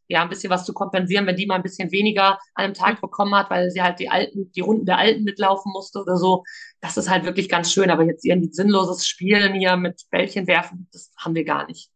ja, 0.08 0.22
ein 0.22 0.28
bisschen 0.28 0.50
was 0.50 0.64
zu 0.64 0.72
kompensieren, 0.72 1.26
wenn 1.26 1.36
die 1.36 1.46
mal 1.46 1.56
ein 1.56 1.62
bisschen 1.62 1.92
weniger 1.92 2.38
an 2.54 2.64
einem 2.64 2.74
Tag 2.74 3.00
bekommen 3.00 3.34
hat, 3.34 3.50
weil 3.50 3.70
sie 3.70 3.82
halt 3.82 3.98
die 3.98 4.10
alten, 4.10 4.50
die 4.52 4.60
Runden 4.60 4.86
der 4.86 4.98
Alten 4.98 5.24
mitlaufen 5.24 5.70
musste 5.72 6.00
oder 6.00 6.16
so. 6.16 6.44
Das 6.80 6.96
ist 6.96 7.10
halt 7.10 7.24
wirklich 7.24 7.48
ganz 7.48 7.72
schön. 7.72 7.90
Aber 7.90 8.04
jetzt 8.04 8.24
irgendwie 8.24 8.52
sinnloses 8.52 9.06
Spielen 9.06 9.54
hier 9.54 9.76
mit 9.76 10.02
Bällchen 10.10 10.46
werfen, 10.46 10.88
das 10.92 11.12
haben 11.18 11.34
wir 11.34 11.44
gar 11.44 11.66
nicht. 11.66 11.90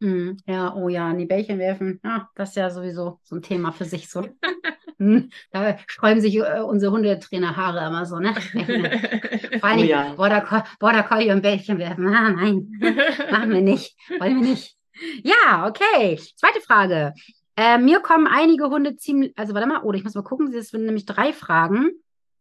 Mm, 0.00 0.32
ja, 0.46 0.74
oh 0.74 0.88
ja, 0.88 1.12
die 1.12 1.26
Bällchen 1.26 1.58
werfen, 1.58 2.00
ja, 2.04 2.28
das 2.36 2.50
ist 2.50 2.56
ja 2.56 2.70
sowieso 2.70 3.18
so 3.24 3.36
ein 3.36 3.42
Thema 3.42 3.72
für 3.72 3.84
sich 3.84 4.08
so. 4.08 4.26
Hm, 5.00 5.30
da 5.52 5.78
sträuben 5.86 6.20
sich 6.20 6.34
äh, 6.34 6.60
unsere 6.60 6.92
Hundetrainer 6.92 7.56
Haare 7.56 7.86
immer 7.86 8.04
so, 8.04 8.18
ne? 8.18 8.34
Vor 9.60 9.68
allem, 9.68 9.80
oh 9.80 9.84
ja. 9.84 10.14
Border, 10.14 10.66
Border 10.80 11.04
Collie 11.04 11.32
und 11.32 11.40
Bällchen 11.42 11.78
werfen. 11.78 12.08
Ah, 12.08 12.30
nein, 12.30 12.80
machen 13.30 13.50
wir 13.50 13.60
nicht. 13.60 13.96
Wollen 14.18 14.40
wir 14.40 14.48
nicht. 14.48 14.76
Ja, 15.22 15.68
okay. 15.68 16.18
Zweite 16.34 16.60
Frage. 16.60 17.14
Äh, 17.58 17.78
mir 17.78 17.98
kommen 17.98 18.28
einige 18.28 18.70
Hunde 18.70 18.94
ziemlich, 18.94 19.32
also 19.36 19.52
warte 19.52 19.66
mal, 19.66 19.82
oder 19.82 19.98
ich 19.98 20.04
muss 20.04 20.14
mal 20.14 20.22
gucken, 20.22 20.54
es 20.54 20.68
sind 20.68 20.84
nämlich 20.84 21.06
drei 21.06 21.32
Fragen. 21.32 21.90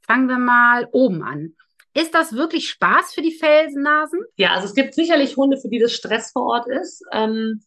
Fangen 0.02 0.30
wir 0.30 0.38
mal 0.38 0.88
oben 0.92 1.24
an. 1.24 1.56
Ist 1.96 2.14
das 2.14 2.34
wirklich 2.34 2.70
Spaß 2.70 3.16
für 3.16 3.24
die 3.24 3.32
Felsennasen? 3.32 4.20
Ja, 4.36 4.52
also 4.52 4.68
es 4.68 4.76
gibt 4.76 4.94
sicherlich 4.94 5.36
Hunde, 5.36 5.58
für 5.58 5.70
die 5.70 5.80
das 5.80 5.94
Stress 5.94 6.32
vor 6.32 6.44
Ort 6.44 6.68
ist. 6.68 7.04
Ähm, 7.12 7.64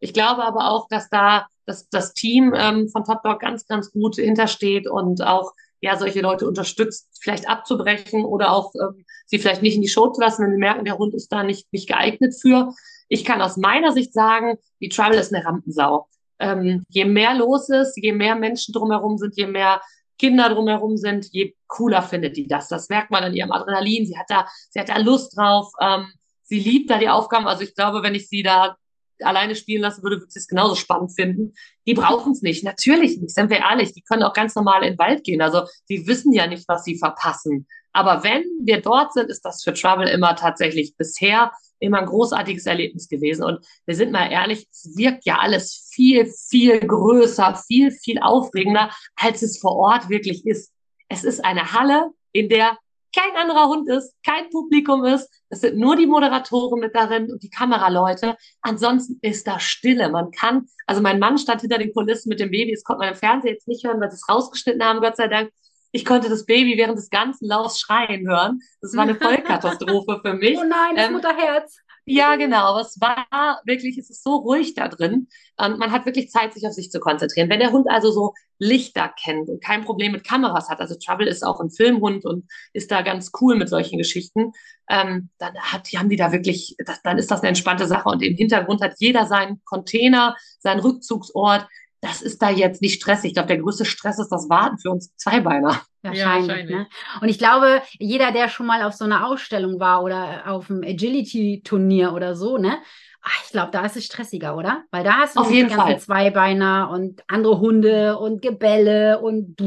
ich 0.00 0.12
glaube 0.12 0.42
aber 0.42 0.72
auch, 0.72 0.88
dass 0.88 1.08
da 1.08 1.46
das, 1.66 1.88
das 1.88 2.14
Team 2.14 2.52
ähm, 2.56 2.88
von 2.88 3.04
Top 3.04 3.22
Dog 3.22 3.38
ganz, 3.38 3.64
ganz 3.68 3.92
gut 3.92 4.16
hintersteht 4.16 4.88
und 4.88 5.22
auch 5.22 5.52
ja 5.80 5.96
solche 5.96 6.20
Leute 6.20 6.48
unterstützt, 6.48 7.06
vielleicht 7.20 7.48
abzubrechen 7.48 8.24
oder 8.24 8.50
auch 8.50 8.74
ähm, 8.74 9.04
sie 9.24 9.38
vielleicht 9.38 9.62
nicht 9.62 9.76
in 9.76 9.82
die 9.82 9.88
Show 9.88 10.08
zu 10.08 10.20
lassen, 10.20 10.42
wenn 10.42 10.50
sie 10.50 10.58
merken, 10.58 10.84
der 10.84 10.98
Hund 10.98 11.14
ist 11.14 11.30
da 11.30 11.44
nicht, 11.44 11.72
nicht 11.72 11.86
geeignet 11.86 12.34
für. 12.40 12.74
Ich 13.06 13.24
kann 13.24 13.40
aus 13.40 13.56
meiner 13.56 13.92
Sicht 13.92 14.12
sagen, 14.12 14.58
die 14.80 14.88
Trouble 14.88 15.20
ist 15.20 15.32
eine 15.32 15.44
Rampensau. 15.44 16.08
Ähm, 16.40 16.84
je 16.88 17.04
mehr 17.04 17.34
los 17.34 17.68
ist, 17.68 17.96
je 17.96 18.12
mehr 18.12 18.36
Menschen 18.36 18.72
drumherum 18.72 19.18
sind, 19.18 19.36
je 19.36 19.46
mehr 19.46 19.80
Kinder 20.18 20.48
drumherum 20.48 20.96
sind, 20.96 21.28
je 21.32 21.54
cooler 21.68 22.02
findet 22.02 22.36
die 22.36 22.46
das. 22.46 22.68
Das 22.68 22.88
merkt 22.88 23.10
man 23.10 23.24
an 23.24 23.34
ihrem 23.34 23.52
Adrenalin. 23.52 24.06
Sie 24.06 24.18
hat 24.18 24.26
da, 24.28 24.46
sie 24.70 24.80
hat 24.80 24.88
da 24.88 24.98
Lust 24.98 25.36
drauf. 25.36 25.70
Ähm, 25.80 26.12
sie 26.42 26.58
liebt 26.58 26.90
da 26.90 26.98
die 26.98 27.08
Aufgaben. 27.08 27.46
Also 27.46 27.62
ich 27.62 27.74
glaube, 27.74 28.02
wenn 28.02 28.14
ich 28.14 28.28
sie 28.28 28.42
da 28.42 28.76
alleine 29.20 29.54
spielen 29.54 29.82
lassen 29.82 30.02
würde, 30.02 30.16
würde 30.16 30.30
sie 30.30 30.38
es 30.38 30.48
genauso 30.48 30.74
spannend 30.74 31.14
finden. 31.14 31.54
Die 31.86 31.94
brauchen 31.94 32.32
es 32.32 32.42
nicht. 32.42 32.64
Natürlich 32.64 33.18
nicht. 33.18 33.34
Sind 33.34 33.50
wir 33.50 33.58
ehrlich. 33.58 33.92
Die 33.92 34.02
können 34.02 34.22
auch 34.22 34.32
ganz 34.32 34.54
normal 34.54 34.82
in 34.82 34.94
den 34.94 34.98
Wald 34.98 35.24
gehen. 35.24 35.40
Also 35.40 35.66
die 35.88 36.06
wissen 36.06 36.32
ja 36.32 36.46
nicht, 36.46 36.68
was 36.68 36.84
sie 36.84 36.98
verpassen. 36.98 37.66
Aber 37.92 38.22
wenn 38.22 38.44
wir 38.62 38.80
dort 38.80 39.12
sind, 39.12 39.30
ist 39.30 39.44
das 39.44 39.62
für 39.62 39.72
Trouble 39.72 40.08
immer 40.08 40.36
tatsächlich 40.36 40.96
bisher 40.96 41.52
immer 41.80 41.98
ein 41.98 42.06
großartiges 42.06 42.66
Erlebnis 42.66 43.08
gewesen. 43.08 43.44
Und 43.44 43.64
wir 43.86 43.94
sind 43.94 44.12
mal 44.12 44.30
ehrlich, 44.30 44.66
es 44.70 44.96
wirkt 44.96 45.24
ja 45.24 45.38
alles 45.38 45.88
viel, 45.92 46.26
viel 46.26 46.80
größer, 46.80 47.60
viel, 47.66 47.90
viel 47.90 48.18
aufregender, 48.20 48.90
als 49.16 49.42
es 49.42 49.58
vor 49.58 49.76
Ort 49.76 50.08
wirklich 50.08 50.46
ist. 50.46 50.72
Es 51.08 51.24
ist 51.24 51.44
eine 51.44 51.72
Halle, 51.72 52.10
in 52.32 52.48
der 52.48 52.78
kein 53.14 53.34
anderer 53.36 53.68
Hund 53.68 53.88
ist, 53.88 54.14
kein 54.24 54.50
Publikum 54.50 55.04
ist. 55.04 55.30
Es 55.48 55.62
sind 55.62 55.78
nur 55.78 55.96
die 55.96 56.06
Moderatoren 56.06 56.78
mit 56.78 56.94
darin 56.94 57.32
und 57.32 57.42
die 57.42 57.50
Kameraleute. 57.50 58.36
Ansonsten 58.60 59.18
ist 59.22 59.46
da 59.46 59.58
Stille. 59.58 60.10
Man 60.10 60.30
kann, 60.30 60.66
also 60.86 61.00
mein 61.00 61.18
Mann 61.18 61.38
stand 61.38 61.62
hinter 61.62 61.78
den 61.78 61.92
Kulissen 61.92 62.28
mit 62.28 62.38
dem 62.38 62.50
Baby. 62.50 62.72
Das 62.72 62.84
konnte 62.84 63.00
man 63.00 63.14
im 63.14 63.18
Fernsehen 63.18 63.54
jetzt 63.54 63.66
nicht 63.66 63.84
hören, 63.84 64.00
weil 64.00 64.10
sie 64.10 64.16
es 64.16 64.28
rausgeschnitten 64.28 64.84
haben, 64.84 65.00
Gott 65.00 65.16
sei 65.16 65.28
Dank. 65.28 65.50
Ich 65.92 66.04
konnte 66.04 66.28
das 66.28 66.44
Baby 66.44 66.76
während 66.76 66.98
des 66.98 67.10
ganzen 67.10 67.46
Laufs 67.46 67.80
schreien 67.80 68.28
hören. 68.28 68.60
Das 68.80 68.94
war 68.94 69.04
eine 69.04 69.14
Vollkatastrophe 69.20 70.20
für 70.22 70.34
mich. 70.34 70.56
Oh 70.58 70.64
nein, 70.64 70.96
das 70.96 71.06
ähm, 71.06 71.12
Mutterherz. 71.12 71.78
Ja, 72.10 72.36
genau. 72.36 72.70
Aber 72.70 72.80
es 72.80 72.98
war 73.00 73.60
wirklich, 73.66 73.98
es 73.98 74.08
ist 74.08 74.22
so 74.24 74.36
ruhig 74.36 74.74
da 74.74 74.88
drin. 74.88 75.28
Ähm, 75.60 75.76
man 75.76 75.92
hat 75.92 76.06
wirklich 76.06 76.30
Zeit, 76.30 76.54
sich 76.54 76.66
auf 76.66 76.72
sich 76.72 76.90
zu 76.90 77.00
konzentrieren. 77.00 77.50
Wenn 77.50 77.60
der 77.60 77.70
Hund 77.70 77.86
also 77.90 78.10
so 78.10 78.32
Lichter 78.58 79.12
kennt 79.22 79.50
und 79.50 79.62
kein 79.62 79.84
Problem 79.84 80.12
mit 80.12 80.24
Kameras 80.24 80.70
hat, 80.70 80.80
also 80.80 80.94
Trouble 80.94 81.28
ist 81.28 81.44
auch 81.44 81.60
ein 81.60 81.70
Filmhund 81.70 82.24
und 82.24 82.48
ist 82.72 82.90
da 82.90 83.02
ganz 83.02 83.30
cool 83.40 83.56
mit 83.56 83.68
solchen 83.68 83.98
Geschichten, 83.98 84.52
ähm, 84.88 85.28
dann 85.36 85.54
hat, 85.58 85.92
die 85.92 85.98
haben 85.98 86.08
die 86.08 86.16
da 86.16 86.32
wirklich, 86.32 86.76
das, 86.84 87.02
dann 87.02 87.18
ist 87.18 87.30
das 87.30 87.40
eine 87.40 87.48
entspannte 87.48 87.86
Sache. 87.86 88.08
Und 88.08 88.22
im 88.22 88.36
Hintergrund 88.36 88.80
hat 88.80 88.94
jeder 88.98 89.26
seinen 89.26 89.62
Container, 89.66 90.34
seinen 90.60 90.80
Rückzugsort 90.80 91.66
das 92.00 92.22
ist 92.22 92.40
da 92.42 92.50
jetzt 92.50 92.82
nicht 92.82 93.00
stressig. 93.00 93.30
Ich 93.30 93.34
glaube, 93.34 93.48
der 93.48 93.58
größte 93.58 93.84
Stress 93.84 94.18
ist 94.18 94.30
das 94.30 94.48
Warten 94.48 94.78
für 94.78 94.90
uns 94.90 95.14
Zweibeiner. 95.16 95.80
Wahrscheinlich. 96.02 96.18
Ja, 96.20 96.48
wahrscheinlich. 96.48 96.76
Ne? 96.76 96.86
Und 97.20 97.28
ich 97.28 97.38
glaube, 97.38 97.82
jeder, 97.98 98.32
der 98.32 98.48
schon 98.48 98.66
mal 98.66 98.82
auf 98.82 98.94
so 98.94 99.04
einer 99.04 99.26
Ausstellung 99.26 99.80
war 99.80 100.02
oder 100.02 100.44
auf 100.46 100.70
einem 100.70 100.82
Agility-Turnier 100.82 102.12
oder 102.12 102.36
so, 102.36 102.58
ne? 102.58 102.78
Ach, 103.20 103.42
ich 103.44 103.50
glaube, 103.50 103.72
da 103.72 103.84
ist 103.84 103.96
es 103.96 104.04
stressiger, 104.06 104.56
oder? 104.56 104.84
Weil 104.92 105.02
da 105.02 105.14
hast 105.18 105.36
du 105.36 105.40
auf 105.40 105.50
jeden 105.50 105.70
Fall 105.70 105.98
Zweibeiner 105.98 106.90
und 106.90 107.22
andere 107.26 107.58
Hunde 107.58 108.16
und 108.18 108.42
Gebälle 108.42 109.18
und 109.20 109.60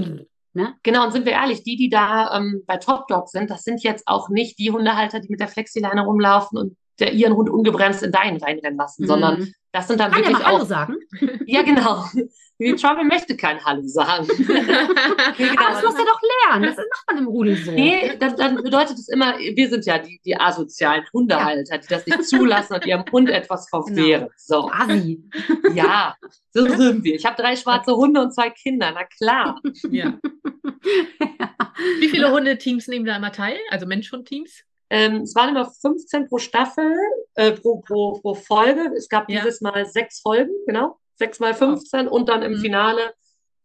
Ne? 0.53 0.73
Genau, 0.83 1.05
und 1.05 1.13
sind 1.13 1.25
wir 1.25 1.31
ehrlich, 1.31 1.63
die, 1.63 1.77
die 1.77 1.89
da 1.89 2.37
ähm, 2.37 2.63
bei 2.67 2.75
Top 2.75 3.07
Dog 3.07 3.29
sind, 3.29 3.49
das 3.49 3.63
sind 3.63 3.83
jetzt 3.83 4.05
auch 4.05 4.27
nicht 4.27 4.59
die 4.59 4.69
Hundehalter, 4.69 5.21
die 5.21 5.29
mit 5.29 5.39
der 5.39 5.47
Flexileine 5.47 6.01
rumlaufen 6.01 6.57
und 6.57 6.77
der 6.99 7.13
ihren 7.13 7.35
Hund 7.35 7.49
ungebremst 7.49 8.03
in 8.03 8.11
deinen 8.11 8.37
reinrennen 8.37 8.77
lassen, 8.77 9.03
mhm. 9.03 9.07
sondern 9.07 9.53
das 9.71 9.87
sind 9.87 9.99
dann 9.99 10.11
Kann 10.11 10.21
wirklich 10.21 10.45
auch. 10.45 10.53
Hallo 10.53 10.65
sagen. 10.65 10.97
Ja, 11.45 11.61
genau. 11.61 12.05
Die 12.59 12.75
Trouble 12.75 13.03
möchte 13.05 13.35
kein 13.35 13.63
Hallo 13.65 13.81
sagen. 13.85 14.27
nee, 14.37 14.43
genau. 14.45 15.61
Aber 15.61 15.73
das 15.73 15.83
muss 15.83 15.95
er 15.95 16.05
doch 16.05 16.21
lernen. 16.45 16.63
Das 16.63 16.77
macht 16.77 17.03
man 17.07 17.17
im 17.17 17.27
Rudel 17.27 17.55
so. 17.55 17.71
Nee, 17.71 18.15
das, 18.19 18.35
dann 18.35 18.55
bedeutet 18.55 18.99
es 18.99 19.09
immer, 19.09 19.37
wir 19.39 19.69
sind 19.69 19.85
ja 19.85 19.97
die, 19.97 20.21
die 20.23 20.39
asozialen 20.39 21.03
Hundehalter, 21.11 21.79
die 21.79 21.87
das 21.87 22.05
nicht 22.05 22.25
zulassen 22.25 22.75
und 22.75 22.85
ihrem 22.85 23.03
Hund 23.11 23.29
etwas 23.29 23.67
verwehren. 23.67 24.21
Genau. 24.21 24.33
So. 24.37 24.69
Asi. 24.71 25.23
Ja, 25.73 26.15
so 26.51 26.67
sind 26.67 27.03
wir. 27.03 27.15
Ich 27.15 27.25
habe 27.25 27.41
drei 27.41 27.55
schwarze 27.55 27.95
Hunde 27.95 28.21
und 28.21 28.33
zwei 28.33 28.51
Kinder, 28.51 28.91
na 28.93 29.05
klar. 29.05 29.59
Ja. 29.89 30.19
Wie 31.99 32.09
viele 32.09 32.31
Hundeteams 32.31 32.87
nehmen 32.87 33.05
da 33.05 33.15
immer 33.15 33.31
teil? 33.31 33.57
Also 33.69 33.87
Mensch-Hund-Teams? 33.87 34.63
Ähm, 34.91 35.21
es 35.21 35.33
waren 35.35 35.49
immer 35.49 35.71
15 35.71 36.27
pro 36.27 36.37
Staffel, 36.37 36.93
äh, 37.35 37.53
pro, 37.53 37.77
pro, 37.77 38.19
pro 38.19 38.33
Folge. 38.35 38.91
Es 38.97 39.07
gab 39.07 39.29
ja. 39.29 39.39
dieses 39.39 39.61
Mal 39.61 39.85
sechs 39.85 40.19
Folgen, 40.19 40.51
genau. 40.67 40.99
Sechs 41.15 41.39
mal 41.39 41.53
15 41.53 42.09
und 42.09 42.27
dann 42.27 42.41
im 42.41 42.55
mhm. 42.55 42.59
Finale, 42.59 43.13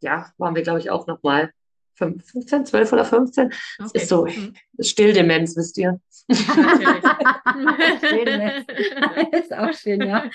ja, 0.01 0.31
waren 0.39 0.55
wir, 0.55 0.63
glaube 0.63 0.79
ich, 0.79 0.89
auch 0.89 1.09
nochmal 1.09 1.51
15, 1.97 2.67
12 2.67 2.93
oder 2.93 3.05
15. 3.05 3.49
Das 3.49 3.89
okay. 3.89 3.99
ist 3.99 4.09
so 4.09 4.27
mhm. 4.27 4.55
Stilldemenz, 4.79 5.57
wisst 5.57 5.77
ihr. 5.79 5.99
Stilldemenz. 7.99 8.67
ist 9.33 9.53
auch 9.53 9.73
schön, 9.73 10.03
ja. 10.03 10.31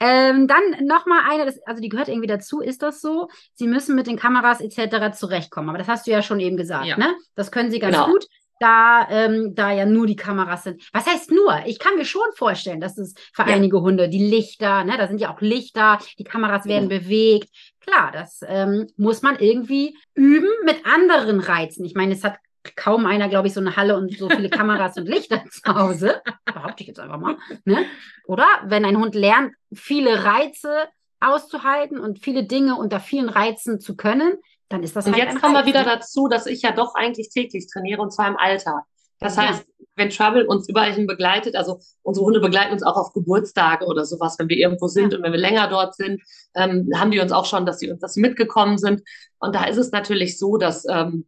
ähm, 0.00 0.48
dann 0.48 0.86
nochmal 0.86 1.24
eine, 1.30 1.44
das, 1.44 1.60
also 1.66 1.82
die 1.82 1.90
gehört 1.90 2.08
irgendwie 2.08 2.26
dazu, 2.28 2.60
ist 2.60 2.80
das 2.80 3.02
so? 3.02 3.28
Sie 3.52 3.66
müssen 3.66 3.94
mit 3.96 4.06
den 4.06 4.16
Kameras 4.16 4.62
etc. 4.62 5.14
zurechtkommen. 5.14 5.68
Aber 5.68 5.76
das 5.78 5.88
hast 5.88 6.06
du 6.06 6.10
ja 6.10 6.22
schon 6.22 6.40
eben 6.40 6.56
gesagt, 6.56 6.86
ja. 6.86 6.96
ne? 6.96 7.14
Das 7.34 7.52
können 7.52 7.70
sie 7.70 7.80
ganz 7.80 7.96
genau. 7.96 8.08
gut 8.08 8.26
da, 8.62 9.08
ähm, 9.10 9.54
da 9.54 9.72
ja 9.72 9.84
nur 9.84 10.06
die 10.06 10.16
Kameras 10.16 10.64
sind. 10.64 10.82
Was 10.92 11.06
heißt 11.06 11.32
nur? 11.32 11.62
Ich 11.66 11.78
kann 11.78 11.96
mir 11.96 12.04
schon 12.04 12.22
vorstellen, 12.36 12.80
dass 12.80 12.96
es 12.96 13.14
für 13.32 13.42
ja. 13.42 13.54
einige 13.54 13.80
Hunde 13.80 14.08
die 14.08 14.24
Lichter, 14.24 14.84
ne, 14.84 14.96
da 14.96 15.08
sind 15.08 15.20
ja 15.20 15.34
auch 15.34 15.40
Lichter, 15.40 15.98
die 16.18 16.24
Kameras 16.24 16.66
werden 16.66 16.88
ja. 16.88 16.98
bewegt. 16.98 17.48
Klar, 17.80 18.12
das 18.12 18.40
ähm, 18.46 18.86
muss 18.96 19.22
man 19.22 19.38
irgendwie 19.40 19.96
üben 20.14 20.50
mit 20.64 20.86
anderen 20.86 21.40
Reizen. 21.40 21.84
Ich 21.84 21.94
meine, 21.94 22.14
es 22.14 22.22
hat 22.22 22.36
kaum 22.76 23.06
einer, 23.06 23.28
glaube 23.28 23.48
ich, 23.48 23.54
so 23.54 23.60
eine 23.60 23.74
Halle 23.74 23.96
und 23.96 24.16
so 24.16 24.28
viele 24.28 24.48
Kameras 24.48 24.96
und 24.96 25.08
Lichter 25.08 25.42
zu 25.50 25.74
Hause. 25.74 26.22
Behaupte 26.44 26.82
ich 26.82 26.86
jetzt 26.86 27.00
einfach 27.00 27.18
mal. 27.18 27.36
Ne? 27.64 27.84
Oder 28.26 28.46
wenn 28.64 28.84
ein 28.84 28.96
Hund 28.98 29.16
lernt, 29.16 29.52
viele 29.74 30.24
Reize 30.24 30.84
auszuhalten 31.18 31.98
und 31.98 32.20
viele 32.20 32.44
Dinge 32.44 32.76
unter 32.76 33.00
vielen 33.00 33.28
Reizen 33.28 33.80
zu 33.80 33.96
können, 33.96 34.34
dann 34.68 34.82
ist 34.82 34.96
das 34.96 35.06
Und 35.06 35.14
halt 35.14 35.24
jetzt 35.24 35.40
kommen 35.40 35.54
wir 35.54 35.66
wieder 35.66 35.84
dazu, 35.84 36.28
dass 36.28 36.46
ich 36.46 36.62
ja 36.62 36.72
doch 36.72 36.94
eigentlich 36.94 37.28
täglich 37.30 37.66
trainiere 37.70 38.00
und 38.02 38.12
zwar 38.12 38.28
im 38.28 38.36
Alltag. 38.36 38.84
Das 39.18 39.36
ja. 39.36 39.48
heißt, 39.48 39.64
wenn 39.96 40.10
Trouble 40.10 40.46
uns 40.46 40.68
überall 40.68 40.92
hin 40.92 41.06
begleitet, 41.06 41.54
also 41.54 41.78
unsere 42.02 42.24
Hunde 42.24 42.40
begleiten 42.40 42.72
uns 42.72 42.82
auch 42.82 42.96
auf 42.96 43.12
Geburtstage 43.12 43.86
oder 43.86 44.04
sowas, 44.04 44.36
wenn 44.38 44.48
wir 44.48 44.56
irgendwo 44.56 44.88
sind 44.88 45.12
ja. 45.12 45.18
und 45.18 45.24
wenn 45.24 45.32
wir 45.32 45.38
länger 45.38 45.68
dort 45.68 45.94
sind, 45.94 46.22
ähm, 46.54 46.88
haben 46.94 47.10
die 47.10 47.20
uns 47.20 47.32
auch 47.32 47.44
schon, 47.44 47.66
dass 47.66 47.78
sie 47.78 47.90
uns, 47.90 48.00
sie 48.12 48.20
mitgekommen 48.20 48.78
sind. 48.78 49.02
Und 49.38 49.54
da 49.54 49.64
ist 49.64 49.76
es 49.76 49.92
natürlich 49.92 50.38
so, 50.38 50.56
dass 50.56 50.86
ähm, 50.88 51.26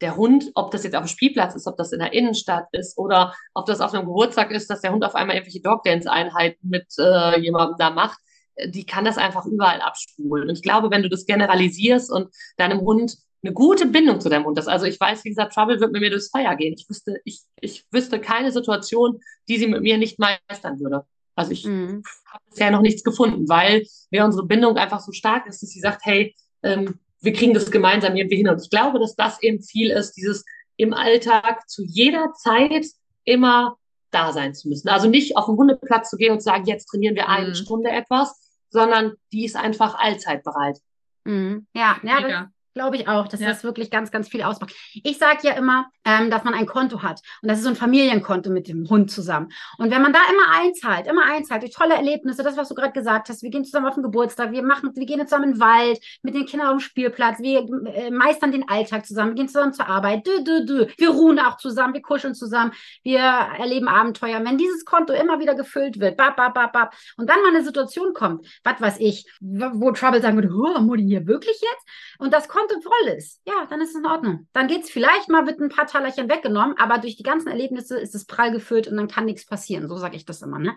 der 0.00 0.16
Hund, 0.16 0.50
ob 0.54 0.70
das 0.70 0.84
jetzt 0.84 0.94
auf 0.94 1.04
dem 1.04 1.08
Spielplatz 1.08 1.54
ist, 1.54 1.66
ob 1.66 1.76
das 1.76 1.92
in 1.92 2.00
der 2.00 2.12
Innenstadt 2.12 2.66
ist 2.72 2.98
oder 2.98 3.34
ob 3.54 3.66
das 3.66 3.80
auf 3.80 3.94
einem 3.94 4.06
Geburtstag 4.06 4.50
ist, 4.50 4.68
dass 4.68 4.80
der 4.80 4.92
Hund 4.92 5.04
auf 5.04 5.14
einmal 5.14 5.36
irgendwelche 5.36 5.62
Dogdance-Einheiten 5.62 6.68
mit 6.68 6.86
äh, 6.98 7.38
jemandem 7.40 7.76
da 7.78 7.90
macht, 7.90 8.18
die 8.66 8.84
kann 8.84 9.04
das 9.04 9.18
einfach 9.18 9.46
überall 9.46 9.80
abspulen. 9.80 10.48
Und 10.48 10.56
ich 10.56 10.62
glaube, 10.62 10.90
wenn 10.90 11.02
du 11.02 11.08
das 11.08 11.26
generalisierst 11.26 12.10
und 12.10 12.28
deinem 12.56 12.80
Hund 12.80 13.16
eine 13.42 13.52
gute 13.52 13.86
Bindung 13.86 14.20
zu 14.20 14.28
deinem 14.28 14.44
Hund 14.44 14.58
hast, 14.58 14.68
also 14.68 14.86
ich 14.86 14.98
weiß, 14.98 15.24
wie 15.24 15.28
gesagt, 15.28 15.54
Trouble 15.54 15.80
wird 15.80 15.92
mit 15.92 16.00
mir 16.00 16.10
durchs 16.10 16.30
Feuer 16.30 16.54
gehen. 16.56 16.74
Ich 16.76 16.88
wüsste, 16.88 17.20
ich, 17.24 17.42
ich 17.60 17.84
wüsste 17.90 18.20
keine 18.20 18.50
Situation, 18.50 19.20
die 19.48 19.58
sie 19.58 19.66
mit 19.66 19.82
mir 19.82 19.98
nicht 19.98 20.18
meistern 20.18 20.80
würde. 20.80 21.04
Also 21.34 21.52
ich 21.52 21.66
mhm. 21.66 22.02
habe 22.26 22.44
bisher 22.48 22.70
noch 22.70 22.80
nichts 22.80 23.04
gefunden, 23.04 23.48
weil 23.48 23.86
wir 24.10 24.24
unsere 24.24 24.46
Bindung 24.46 24.76
einfach 24.76 25.00
so 25.00 25.12
stark 25.12 25.46
ist, 25.46 25.62
dass 25.62 25.70
sie 25.70 25.80
sagt, 25.80 26.00
hey, 26.04 26.34
ähm, 26.62 26.98
wir 27.20 27.32
kriegen 27.32 27.54
das 27.54 27.70
gemeinsam 27.70 28.16
irgendwie 28.16 28.36
hin. 28.36 28.48
Und 28.48 28.62
ich 28.62 28.70
glaube, 28.70 28.98
dass 28.98 29.14
das 29.14 29.42
eben 29.42 29.62
viel 29.62 29.90
ist, 29.90 30.12
dieses 30.12 30.44
im 30.76 30.94
Alltag 30.94 31.68
zu 31.68 31.84
jeder 31.84 32.32
Zeit 32.32 32.86
immer 33.24 33.76
da 34.10 34.32
sein 34.32 34.54
zu 34.54 34.68
müssen. 34.68 34.88
Also 34.88 35.08
nicht 35.08 35.36
auf 35.36 35.46
den 35.46 35.56
Hundeplatz 35.56 36.10
zu 36.10 36.16
gehen 36.16 36.32
und 36.32 36.40
zu 36.40 36.44
sagen, 36.44 36.64
jetzt 36.66 36.86
trainieren 36.86 37.16
wir 37.16 37.28
eine 37.28 37.48
mhm. 37.48 37.54
Stunde 37.54 37.90
etwas, 37.90 38.45
sondern 38.76 39.14
die 39.32 39.46
ist 39.46 39.56
einfach 39.56 39.98
allzeit 39.98 40.44
bereit. 40.44 40.78
Mhm. 41.24 41.66
Ja, 41.72 41.96
ja, 42.02 42.20
das, 42.20 42.46
Glaube 42.76 42.96
ich 42.96 43.08
auch, 43.08 43.26
dass 43.26 43.40
ja. 43.40 43.48
das 43.48 43.64
wirklich 43.64 43.90
ganz, 43.90 44.10
ganz 44.10 44.28
viel 44.28 44.42
ausmacht. 44.42 44.74
Ich 45.02 45.16
sage 45.16 45.38
ja 45.44 45.54
immer, 45.54 45.86
ähm, 46.04 46.28
dass 46.30 46.44
man 46.44 46.52
ein 46.52 46.66
Konto 46.66 47.02
hat. 47.02 47.22
Und 47.40 47.48
das 47.48 47.56
ist 47.56 47.64
so 47.64 47.70
ein 47.70 47.74
Familienkonto 47.74 48.50
mit 48.50 48.68
dem 48.68 48.86
Hund 48.90 49.10
zusammen. 49.10 49.48
Und 49.78 49.90
wenn 49.90 50.02
man 50.02 50.12
da 50.12 50.18
immer 50.30 50.60
einzahlt, 50.62 51.06
immer 51.06 51.24
einzahlt, 51.24 51.62
durch 51.62 51.72
tolle 51.72 51.94
Erlebnisse, 51.94 52.42
das, 52.42 52.58
was 52.58 52.68
du 52.68 52.74
gerade 52.74 52.92
gesagt 52.92 53.30
hast, 53.30 53.42
wir 53.42 53.48
gehen 53.48 53.64
zusammen 53.64 53.86
auf 53.86 53.94
den 53.94 54.02
Geburtstag, 54.02 54.52
wir 54.52 54.62
machen, 54.62 54.90
wir 54.94 55.06
gehen 55.06 55.26
zusammen 55.26 55.44
in 55.44 55.52
den 55.52 55.60
Wald, 55.60 55.98
mit 56.20 56.34
den 56.34 56.44
Kindern 56.44 56.68
auf 56.68 56.74
dem 56.74 56.80
Spielplatz, 56.80 57.38
wir 57.38 57.66
äh, 57.94 58.10
meistern 58.10 58.52
den 58.52 58.68
Alltag 58.68 59.06
zusammen, 59.06 59.30
wir 59.30 59.36
gehen 59.36 59.48
zusammen 59.48 59.72
zur 59.72 59.88
Arbeit, 59.88 60.26
dü, 60.26 60.44
dü, 60.44 60.66
dü. 60.66 60.86
wir 60.98 61.08
ruhen 61.08 61.38
auch 61.38 61.56
zusammen, 61.56 61.94
wir 61.94 62.02
kuscheln 62.02 62.34
zusammen, 62.34 62.72
wir 63.02 63.20
erleben 63.20 63.88
Abenteuer. 63.88 64.44
Wenn 64.44 64.58
dieses 64.58 64.84
Konto 64.84 65.14
immer 65.14 65.40
wieder 65.40 65.54
gefüllt 65.54 65.98
wird, 65.98 66.18
bap, 66.18 66.36
bap, 66.36 66.52
bap, 66.52 66.74
bap, 66.74 66.94
und 67.16 67.30
dann 67.30 67.40
mal 67.40 67.54
eine 67.54 67.64
Situation 67.64 68.12
kommt, 68.12 68.46
was 68.64 68.82
weiß 68.82 68.96
ich, 69.00 69.24
wo 69.40 69.92
Trouble 69.92 70.20
sagen 70.20 70.36
würde, 70.36 70.50
oh, 70.52 70.78
Mutti, 70.82 71.04
hier 71.04 71.26
wirklich 71.26 71.58
jetzt? 71.58 71.86
Und 72.18 72.34
das 72.34 72.48
Konto 72.48 72.65
Konto 72.66 72.80
voll 72.80 73.14
ist, 73.16 73.40
ja, 73.46 73.66
dann 73.68 73.80
ist 73.80 73.90
es 73.90 73.96
in 73.96 74.06
Ordnung. 74.06 74.46
Dann 74.52 74.68
geht 74.68 74.84
es 74.84 74.90
vielleicht 74.90 75.28
mal, 75.28 75.46
wird 75.46 75.60
ein 75.60 75.68
paar 75.68 75.86
Talerchen 75.86 76.28
weggenommen, 76.28 76.76
aber 76.78 76.98
durch 76.98 77.16
die 77.16 77.22
ganzen 77.22 77.48
Erlebnisse 77.48 77.98
ist 77.98 78.14
es 78.14 78.26
prall 78.26 78.52
gefüllt 78.52 78.88
und 78.88 78.96
dann 78.96 79.08
kann 79.08 79.24
nichts 79.24 79.46
passieren. 79.46 79.88
So 79.88 79.96
sage 79.96 80.16
ich 80.16 80.24
das 80.24 80.42
immer, 80.42 80.58
ne? 80.58 80.74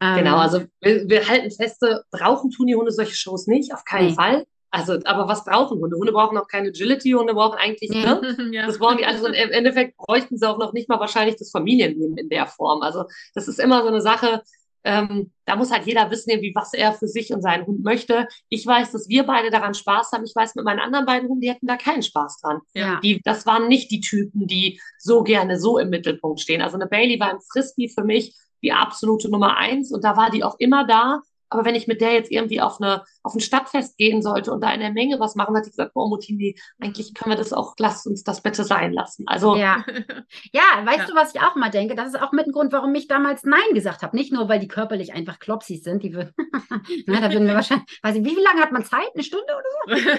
Ähm, 0.00 0.16
genau, 0.16 0.36
also 0.36 0.64
wir, 0.80 1.08
wir, 1.08 1.28
halten 1.28 1.50
feste, 1.50 2.04
brauchen 2.10 2.50
tun 2.50 2.66
die 2.66 2.76
Hunde 2.76 2.92
solche 2.92 3.14
Shows 3.14 3.46
nicht, 3.46 3.74
auf 3.74 3.84
keinen 3.84 4.08
nee. 4.08 4.14
Fall. 4.14 4.46
Also, 4.70 4.98
aber 5.04 5.28
was 5.28 5.44
brauchen 5.44 5.80
Hunde? 5.80 5.96
Hunde 5.96 6.12
brauchen 6.12 6.38
auch 6.38 6.48
keine 6.48 6.68
Agility, 6.68 7.10
Hunde 7.10 7.34
brauchen 7.34 7.58
eigentlich, 7.58 7.90
ne? 7.90 8.22
ja. 8.52 8.66
Das 8.66 8.78
brauchen 8.78 8.96
die 8.96 9.04
alles. 9.04 9.22
Und 9.22 9.34
im 9.34 9.50
Endeffekt 9.50 9.98
bräuchten 9.98 10.38
sie 10.38 10.48
auch 10.48 10.58
noch 10.58 10.72
nicht 10.72 10.88
mal 10.88 10.98
wahrscheinlich 10.98 11.36
das 11.36 11.50
Familienleben 11.50 12.16
in 12.16 12.30
der 12.30 12.46
Form. 12.46 12.80
Also, 12.80 13.04
das 13.34 13.48
ist 13.48 13.60
immer 13.60 13.82
so 13.82 13.88
eine 13.88 14.00
Sache, 14.00 14.42
ähm, 14.84 15.32
da 15.44 15.56
muss 15.56 15.70
halt 15.70 15.86
jeder 15.86 16.10
wissen, 16.10 16.40
wie 16.40 16.54
was 16.54 16.72
er 16.74 16.92
für 16.92 17.08
sich 17.08 17.32
und 17.32 17.42
seinen 17.42 17.66
Hund 17.66 17.84
möchte. 17.84 18.26
Ich 18.48 18.66
weiß, 18.66 18.92
dass 18.92 19.08
wir 19.08 19.24
beide 19.24 19.50
daran 19.50 19.74
Spaß 19.74 20.12
haben. 20.12 20.24
Ich 20.24 20.34
weiß, 20.34 20.54
mit 20.54 20.64
meinen 20.64 20.80
anderen 20.80 21.06
beiden 21.06 21.28
Hunden, 21.28 21.40
die 21.40 21.50
hätten 21.50 21.66
da 21.66 21.76
keinen 21.76 22.02
Spaß 22.02 22.40
dran. 22.40 22.60
Ja. 22.74 23.00
Die, 23.00 23.20
das 23.22 23.46
waren 23.46 23.68
nicht 23.68 23.90
die 23.90 24.00
Typen, 24.00 24.46
die 24.46 24.80
so 24.98 25.22
gerne 25.22 25.58
so 25.58 25.78
im 25.78 25.90
Mittelpunkt 25.90 26.40
stehen. 26.40 26.62
Also 26.62 26.76
eine 26.76 26.86
Bailey 26.86 27.18
war 27.20 27.30
im 27.30 27.40
Frisbee 27.40 27.88
für 27.88 28.04
mich 28.04 28.34
die 28.62 28.72
absolute 28.72 29.28
Nummer 29.28 29.56
eins 29.56 29.92
und 29.92 30.04
da 30.04 30.16
war 30.16 30.30
die 30.30 30.44
auch 30.44 30.56
immer 30.58 30.86
da 30.86 31.20
aber 31.52 31.64
wenn 31.64 31.74
ich 31.74 31.86
mit 31.86 32.00
der 32.00 32.12
jetzt 32.12 32.30
irgendwie 32.30 32.60
auf, 32.60 32.80
eine, 32.80 33.04
auf 33.22 33.34
ein 33.34 33.40
Stadtfest 33.40 33.96
gehen 33.96 34.22
sollte 34.22 34.52
und 34.52 34.62
da 34.62 34.72
in 34.72 34.80
der 34.80 34.92
Menge 34.92 35.20
was 35.20 35.34
machen, 35.34 35.56
hat 35.56 35.64
sie 35.64 35.70
gesagt, 35.70 35.92
oh 35.94 36.08
Mutini, 36.08 36.56
eigentlich 36.80 37.14
können 37.14 37.32
wir 37.32 37.38
das 37.38 37.52
auch, 37.52 37.74
lass 37.78 38.06
uns 38.06 38.22
das 38.24 38.42
bitte 38.42 38.64
sein 38.64 38.92
lassen. 38.92 39.24
Also. 39.26 39.56
Ja, 39.56 39.84
ja 40.52 40.62
weißt 40.84 40.98
ja. 41.00 41.06
du, 41.06 41.14
was 41.14 41.34
ich 41.34 41.40
auch 41.40 41.54
mal 41.56 41.70
denke? 41.70 41.94
Das 41.94 42.08
ist 42.08 42.20
auch 42.20 42.32
mit 42.32 42.46
ein 42.46 42.52
Grund, 42.52 42.72
warum 42.72 42.94
ich 42.94 43.08
damals 43.08 43.44
Nein 43.44 43.74
gesagt 43.74 44.02
habe. 44.02 44.16
Nicht 44.16 44.32
nur, 44.32 44.48
weil 44.48 44.58
die 44.58 44.68
körperlich 44.68 45.12
einfach 45.14 45.38
Klopsis 45.38 45.82
sind, 45.84 46.02
die 46.02 46.14
würden, 46.14 46.32
na, 47.06 47.20
da 47.20 47.32
würden 47.32 47.46
wir 47.46 47.54
wahrscheinlich, 47.54 48.00
weiß 48.02 48.16
ich, 48.16 48.24
wie 48.24 48.34
viel 48.34 48.42
lange 48.42 48.60
hat 48.60 48.72
man 48.72 48.84
Zeit? 48.84 49.10
Eine 49.14 49.24
Stunde 49.24 49.46
oder 49.46 49.62
so? 49.72 49.92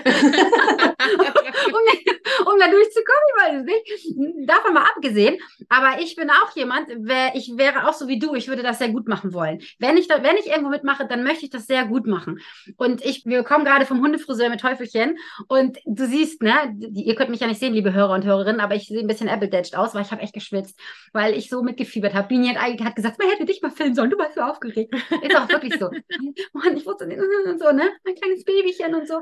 um, 1.67 2.53
um 2.53 2.59
da 2.59 2.67
durchzukommen, 2.67 3.23
ich 3.27 3.41
weiß 3.41 3.53
es 3.55 3.65
nicht. 4.15 4.49
Davon 4.49 4.73
mal 4.73 4.85
abgesehen. 4.95 5.37
Aber 5.69 6.01
ich 6.01 6.15
bin 6.15 6.29
auch 6.29 6.55
jemand, 6.55 6.89
wär, 6.89 7.35
ich 7.35 7.53
wäre 7.55 7.87
auch 7.87 7.93
so 7.93 8.07
wie 8.07 8.19
du, 8.19 8.35
ich 8.35 8.47
würde 8.47 8.63
das 8.63 8.79
sehr 8.79 8.89
gut 8.89 9.07
machen 9.07 9.33
wollen. 9.33 9.61
Wenn 9.79 9.97
ich, 9.97 10.07
da, 10.07 10.23
wenn 10.23 10.37
ich 10.37 10.47
irgendwo 10.47 10.69
mitmache, 10.69 11.07
dann 11.07 11.22
möchte 11.23 11.45
ich 11.45 11.51
das 11.51 11.65
sehr 11.65 11.85
gut 11.85 12.07
machen. 12.07 12.39
Und 12.77 13.03
ich, 13.03 13.25
wir 13.25 13.43
kommen 13.43 13.65
gerade 13.65 13.85
vom 13.85 14.01
Hundefriseur 14.01 14.49
mit 14.49 14.61
Teufelchen 14.61 15.17
und 15.47 15.77
du 15.85 16.05
siehst, 16.07 16.41
ne, 16.41 16.75
ihr 16.93 17.15
könnt 17.15 17.29
mich 17.29 17.39
ja 17.39 17.47
nicht 17.47 17.59
sehen, 17.59 17.73
liebe 17.73 17.93
Hörer 17.93 18.13
und 18.13 18.25
Hörerinnen, 18.25 18.61
aber 18.61 18.75
ich 18.75 18.87
sehe 18.87 18.99
ein 18.99 19.07
bisschen 19.07 19.29
appledetched 19.29 19.75
aus, 19.75 19.93
weil 19.93 20.03
ich 20.03 20.11
habe 20.11 20.21
echt 20.21 20.33
geschwitzt, 20.33 20.79
weil 21.13 21.33
ich 21.33 21.49
so 21.49 21.63
mitgefiebert 21.63 22.13
habe. 22.13 22.27
Bini 22.27 22.47
hat, 22.47 22.79
hat 22.81 22.95
gesagt, 22.95 23.19
man 23.19 23.29
hätte 23.29 23.45
dich 23.45 23.61
mal 23.61 23.71
filmen 23.71 23.95
sollen, 23.95 24.09
du 24.09 24.17
warst 24.17 24.35
so 24.35 24.41
aufgeregt. 24.41 24.93
Ist 25.21 25.35
auch 25.35 25.49
wirklich 25.49 25.75
so. 25.79 25.89
Mann, 26.53 26.77
ich 26.77 26.85
wusste 26.85 27.07
nicht, 27.07 27.19
und 27.19 27.59
so, 27.59 27.71
ne, 27.71 27.89
mein 28.03 28.15
kleines 28.15 28.43
Babychen 28.43 28.93
und 28.95 29.07
so. 29.07 29.21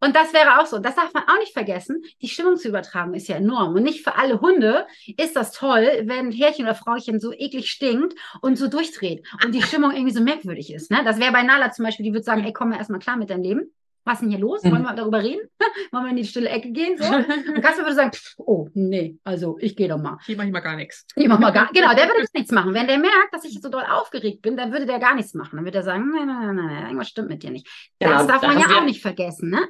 Und 0.00 0.16
das 0.16 0.32
wäre 0.32 0.60
auch 0.60 0.66
so. 0.66 0.78
Das 0.78 0.96
darf 0.96 1.12
man 1.12 1.24
auch 1.24 1.38
nicht 1.38 1.52
vergessen. 1.52 2.02
Die 2.22 2.28
Stimmung 2.28 2.56
zu 2.56 2.68
übertragen 2.68 3.14
ist 3.14 3.28
ja 3.28 3.36
enorm. 3.36 3.74
Und 3.74 3.82
nicht 3.82 4.02
für 4.02 4.16
alle 4.16 4.40
Hunde 4.40 4.86
ist 5.16 5.36
das 5.36 5.52
toll, 5.52 5.86
wenn 6.04 6.26
ein 6.26 6.32
Herrchen 6.32 6.64
oder 6.64 6.74
Frauchen 6.74 7.20
so 7.20 7.32
eklig 7.32 7.70
stinkt 7.70 8.14
und 8.40 8.56
so 8.56 8.68
durchdreht 8.68 9.26
und 9.44 9.54
die 9.54 9.62
Stimmung 9.62 9.92
irgendwie 9.92 10.14
so 10.14 10.22
merkwürdig 10.22 10.72
ist. 10.72 10.90
Ne? 10.90 11.02
Das 11.04 11.18
wäre 11.18 11.32
bei 11.32 11.42
Nala 11.42 11.70
zum 11.70 11.84
Beispiel, 11.84 12.04
die 12.04 12.12
würde 12.12 12.24
sagen, 12.24 12.44
ey, 12.44 12.52
komm 12.52 12.70
mal 12.70 12.78
erstmal 12.78 13.00
klar 13.00 13.16
mit 13.16 13.30
deinem 13.30 13.42
Leben. 13.42 13.72
Was 14.04 14.14
ist 14.14 14.22
denn 14.22 14.30
hier 14.30 14.38
los? 14.38 14.64
Wollen 14.64 14.82
wir 14.82 14.94
darüber 14.94 15.22
reden? 15.22 15.46
Wollen 15.92 16.04
wir 16.04 16.10
in 16.10 16.16
die 16.16 16.24
stille 16.24 16.48
Ecke 16.48 16.70
gehen? 16.70 16.96
So? 16.96 17.04
Und 17.14 17.60
Kasper 17.60 17.82
würde 17.82 17.94
sagen, 17.94 18.10
oh, 18.38 18.66
nee, 18.72 19.18
also 19.24 19.58
ich 19.60 19.76
gehe 19.76 19.88
doch 19.88 19.98
mal. 19.98 20.18
Hier 20.24 20.36
mache 20.36 20.46
ich 20.46 20.52
mal 20.52 20.60
gar 20.60 20.76
nichts. 20.76 21.06
Ich 21.14 21.28
mach 21.28 21.38
mal 21.38 21.50
gar, 21.50 21.66
genau, 21.74 21.94
der 21.94 22.08
würde 22.08 22.26
nichts 22.32 22.50
machen. 22.50 22.72
Wenn 22.72 22.86
der 22.86 22.98
merkt, 22.98 23.32
dass 23.32 23.44
ich 23.44 23.60
so 23.60 23.68
doll 23.68 23.84
aufgeregt 23.84 24.40
bin, 24.40 24.56
dann 24.56 24.72
würde 24.72 24.86
der 24.86 24.98
gar 24.98 25.14
nichts 25.14 25.34
machen. 25.34 25.56
Dann 25.56 25.64
würde 25.66 25.78
er 25.78 25.84
sagen, 25.84 26.10
nein, 26.16 26.26
nein, 26.26 26.56
nein, 26.56 26.66
nein, 26.66 26.84
irgendwas 26.84 27.08
stimmt 27.08 27.28
mit 27.28 27.42
dir 27.42 27.50
nicht. 27.50 27.68
Das 27.98 28.10
genau, 28.10 28.26
darf 28.26 28.42
man 28.42 28.58
ja 28.58 28.78
auch 28.78 28.84
nicht 28.84 29.02
vergessen, 29.02 29.50
ne? 29.50 29.68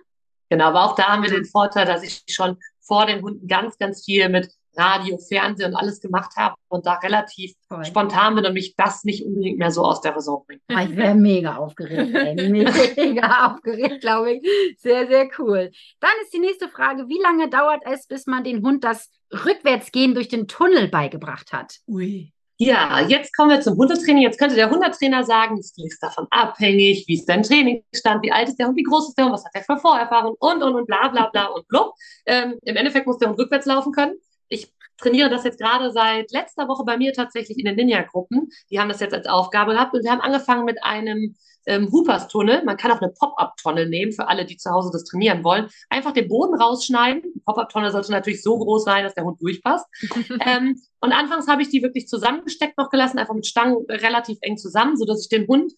Genau, 0.50 0.66
aber 0.66 0.84
auch 0.84 0.94
da 0.96 1.04
haben 1.04 1.22
wir 1.22 1.30
den 1.30 1.44
Vorteil, 1.44 1.86
dass 1.86 2.02
ich 2.02 2.22
schon 2.28 2.58
vor 2.80 3.06
den 3.06 3.22
Hunden 3.22 3.46
ganz, 3.46 3.78
ganz 3.78 4.04
viel 4.04 4.28
mit 4.28 4.50
Radio, 4.76 5.18
Fernsehen 5.18 5.70
und 5.70 5.76
alles 5.76 6.00
gemacht 6.00 6.32
habe 6.36 6.54
und 6.68 6.86
da 6.86 6.94
relativ 6.94 7.54
Toll. 7.68 7.84
spontan 7.84 8.34
bin 8.34 8.46
und 8.46 8.52
mich 8.52 8.74
das 8.76 9.04
nicht 9.04 9.24
unbedingt 9.24 9.58
mehr 9.58 9.70
so 9.70 9.84
aus 9.84 10.00
der 10.00 10.14
Raison 10.14 10.44
bringt. 10.46 10.62
Ah, 10.68 10.84
ich 10.84 10.96
wäre 10.96 11.14
mega 11.14 11.56
aufgeregt, 11.56 12.14
ey. 12.14 12.48
mega 12.50 13.46
aufgeregt, 13.46 14.00
glaube 14.00 14.34
ich. 14.34 14.78
Sehr, 14.78 15.06
sehr 15.08 15.28
cool. 15.38 15.70
Dann 16.00 16.10
ist 16.22 16.32
die 16.32 16.38
nächste 16.38 16.68
Frage, 16.68 17.08
wie 17.08 17.20
lange 17.20 17.48
dauert 17.48 17.82
es, 17.84 18.06
bis 18.06 18.26
man 18.26 18.44
den 18.44 18.62
Hund 18.62 18.84
das 18.84 19.10
Rückwärtsgehen 19.32 20.14
durch 20.14 20.28
den 20.28 20.48
Tunnel 20.48 20.88
beigebracht 20.88 21.52
hat? 21.52 21.78
Ui. 21.86 22.32
Ja, 22.62 23.00
jetzt 23.00 23.34
kommen 23.34 23.48
wir 23.48 23.62
zum 23.62 23.78
Hundetraining. 23.78 24.22
Jetzt 24.22 24.38
könnte 24.38 24.54
der 24.54 24.68
Hundetrainer 24.68 25.24
sagen, 25.24 25.56
es 25.58 25.72
ist 25.78 26.02
davon 26.02 26.26
abhängig, 26.28 27.06
wie 27.08 27.14
ist 27.14 27.26
dein 27.26 27.42
Trainingsstand, 27.42 28.22
wie 28.22 28.32
alt 28.32 28.50
ist 28.50 28.58
der 28.58 28.66
Hund, 28.66 28.76
wie 28.76 28.82
groß 28.82 29.08
ist 29.08 29.14
der 29.14 29.24
Hund, 29.24 29.32
was 29.32 29.46
hat 29.46 29.54
der 29.54 29.62
für 29.62 29.78
Vorerfahrung 29.78 30.36
und, 30.38 30.62
und, 30.62 30.74
und, 30.74 30.86
bla, 30.86 31.08
bla, 31.08 31.30
bla 31.32 31.46
und 31.46 31.66
blub. 31.68 31.94
Ähm, 32.26 32.58
Im 32.60 32.76
Endeffekt 32.76 33.06
muss 33.06 33.16
der 33.16 33.30
Hund 33.30 33.38
rückwärts 33.38 33.64
laufen 33.64 33.92
können. 33.92 34.18
Ich 34.50 34.70
trainiere 35.00 35.30
das 35.30 35.44
jetzt 35.44 35.58
gerade 35.58 35.90
seit 35.90 36.30
letzter 36.30 36.68
Woche 36.68 36.84
bei 36.84 36.96
mir 36.96 37.12
tatsächlich 37.12 37.58
in 37.58 37.64
den 37.64 37.76
Ninja-Gruppen. 37.76 38.50
Die 38.70 38.78
haben 38.78 38.88
das 38.88 39.00
jetzt 39.00 39.14
als 39.14 39.26
Aufgabe 39.26 39.72
gehabt 39.72 39.94
und 39.94 40.04
wir 40.04 40.10
haben 40.10 40.20
angefangen 40.20 40.64
mit 40.64 40.82
einem 40.82 41.34
ähm, 41.66 41.90
Hoopers-Tunnel. 41.90 42.64
Man 42.64 42.76
kann 42.76 42.90
auch 42.90 43.00
eine 43.00 43.12
Pop-Up-Tonne 43.12 43.86
nehmen 43.86 44.12
für 44.12 44.28
alle, 44.28 44.44
die 44.44 44.56
zu 44.56 44.70
Hause 44.70 44.90
das 44.92 45.04
trainieren 45.04 45.44
wollen. 45.44 45.68
Einfach 45.88 46.12
den 46.12 46.28
Boden 46.28 46.54
rausschneiden. 46.54 47.22
Die 47.34 47.40
Pop-Up-Tonne 47.40 47.90
sollte 47.90 48.12
natürlich 48.12 48.42
so 48.42 48.58
groß 48.58 48.84
sein, 48.84 49.04
dass 49.04 49.14
der 49.14 49.24
Hund 49.24 49.40
durchpasst. 49.40 49.86
ähm, 50.46 50.80
und 51.00 51.12
anfangs 51.12 51.48
habe 51.48 51.62
ich 51.62 51.68
die 51.68 51.82
wirklich 51.82 52.06
zusammengesteckt 52.06 52.78
noch 52.78 52.90
gelassen, 52.90 53.18
einfach 53.18 53.34
mit 53.34 53.46
Stangen 53.46 53.84
relativ 53.88 54.38
eng 54.42 54.56
zusammen, 54.56 54.96
sodass 54.96 55.22
ich 55.22 55.28
den 55.28 55.46
Hund 55.46 55.72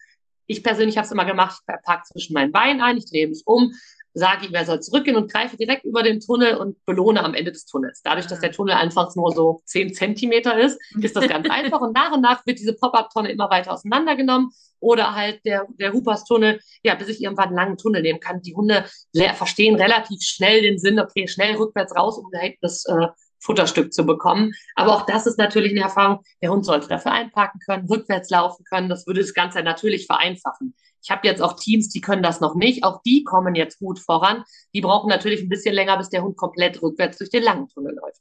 ich 0.47 0.63
persönlich 0.63 0.97
habe 0.97 1.07
es 1.07 1.13
immer 1.13 1.25
gemacht, 1.25 1.63
ich 1.67 1.85
parke 1.85 2.05
zwischen 2.05 2.35
meinen 2.35 2.53
Beinen 2.53 2.81
ein, 2.81 2.97
ich 2.97 3.09
drehe 3.09 3.29
mich 3.29 3.43
um, 3.47 3.73
sage 4.15 4.47
ihm, 4.47 4.55
er 4.55 4.65
soll 4.65 4.81
zurückgehen 4.81 5.17
und 5.17 5.33
greife 5.33 5.57
direkt 5.57 5.85
über 5.85 6.03
den 6.03 6.21
Tunnel 6.21 6.57
und 6.57 6.85
belohne 6.85 7.25
am 7.25 7.35
Ende 7.35 7.53
des 7.53 7.67
Tunnels. 7.67 8.03
Dadurch, 8.03 8.27
dass 8.27 8.41
der 8.41 8.53
Tunnel 8.53 8.75
einfach 8.75 9.15
nur 9.17 9.33
so 9.33 9.63
zehn 9.65 9.95
Zentimeter 9.95 10.59
ist, 10.59 10.79
ist 11.01 11.17
das 11.17 11.29
ganz 11.29 11.49
einfach. 11.51 11.81
Und 11.81 11.95
nach 11.95 12.13
und 12.13 12.21
nach 12.21 12.45
wird 12.47 12.59
diese 12.59 12.75
Pop-Up-Tonne 12.75 13.31
immer 13.31 13.51
weiter 13.51 13.73
auseinandergenommen 13.73 14.51
oder 14.81 15.15
halt 15.15 15.45
der, 15.45 15.67
der 15.79 15.93
Hoopers-Tunnel, 15.93 16.61
ja, 16.83 16.95
bis 16.95 17.09
ich 17.09 17.23
irgendwann 17.23 17.49
einen 17.49 17.57
langen 17.57 17.77
Tunnel 17.79 18.03
nehmen 18.03 18.21
kann. 18.21 18.43
Die 18.43 18.55
Hunde 18.55 18.85
verstehen 19.35 19.77
relativ 19.77 20.23
schnell 20.23 20.61
den 20.63 20.79
Sinn, 20.79 20.99
okay, 20.99 21.29
schnell 21.29 21.55
rückwärts 21.57 21.95
raus, 21.97 22.19
um 22.19 22.29
da 22.33 22.41
hinten 22.41 22.59
das 22.61 22.85
äh, 22.87 23.07
Futterstück 23.43 23.93
zu 23.93 24.07
bekommen. 24.07 24.53
Aber 24.75 24.95
auch 24.95 25.07
das 25.07 25.27
ist 25.27 25.39
natürlich 25.39 25.73
eine 25.73 25.83
Erfahrung. 25.83 26.23
Der 26.41 26.51
Hund 26.51 26.65
sollte 26.65 26.89
dafür 26.89 27.13
einparken 27.13 27.61
können, 27.61 27.87
rückwärts 27.89 28.31
laufen 28.31 28.65
können. 28.65 28.89
Das 28.89 29.07
würde 29.07 29.21
das 29.21 29.35
Ganze 29.35 29.63
natürlich 29.63 30.07
vereinfachen. 30.07 30.75
Ich 31.03 31.11
habe 31.11 31.27
jetzt 31.27 31.43
auch 31.43 31.55
Teams, 31.55 31.89
die 31.89 32.01
können 32.01 32.23
das 32.23 32.41
noch 32.41 32.55
nicht. 32.55 32.85
Auch 32.85 33.03
die 33.03 33.25
kommen 33.25 33.55
jetzt 33.55 33.81
gut 33.81 33.99
voran. 33.99 34.45
Die 34.73 34.81
brauchen 34.81 35.09
natürlich 35.09 35.43
ein 35.43 35.49
bisschen 35.49 35.75
länger, 35.75 35.99
bis 35.99 36.11
der 36.11 36.23
Hund 36.23 36.37
komplett 36.37 36.81
rückwärts 36.81 37.19
durch 37.19 37.31
den 37.31 37.43
langen 37.43 37.69
Tunnel 37.69 37.97
läuft. 38.01 38.21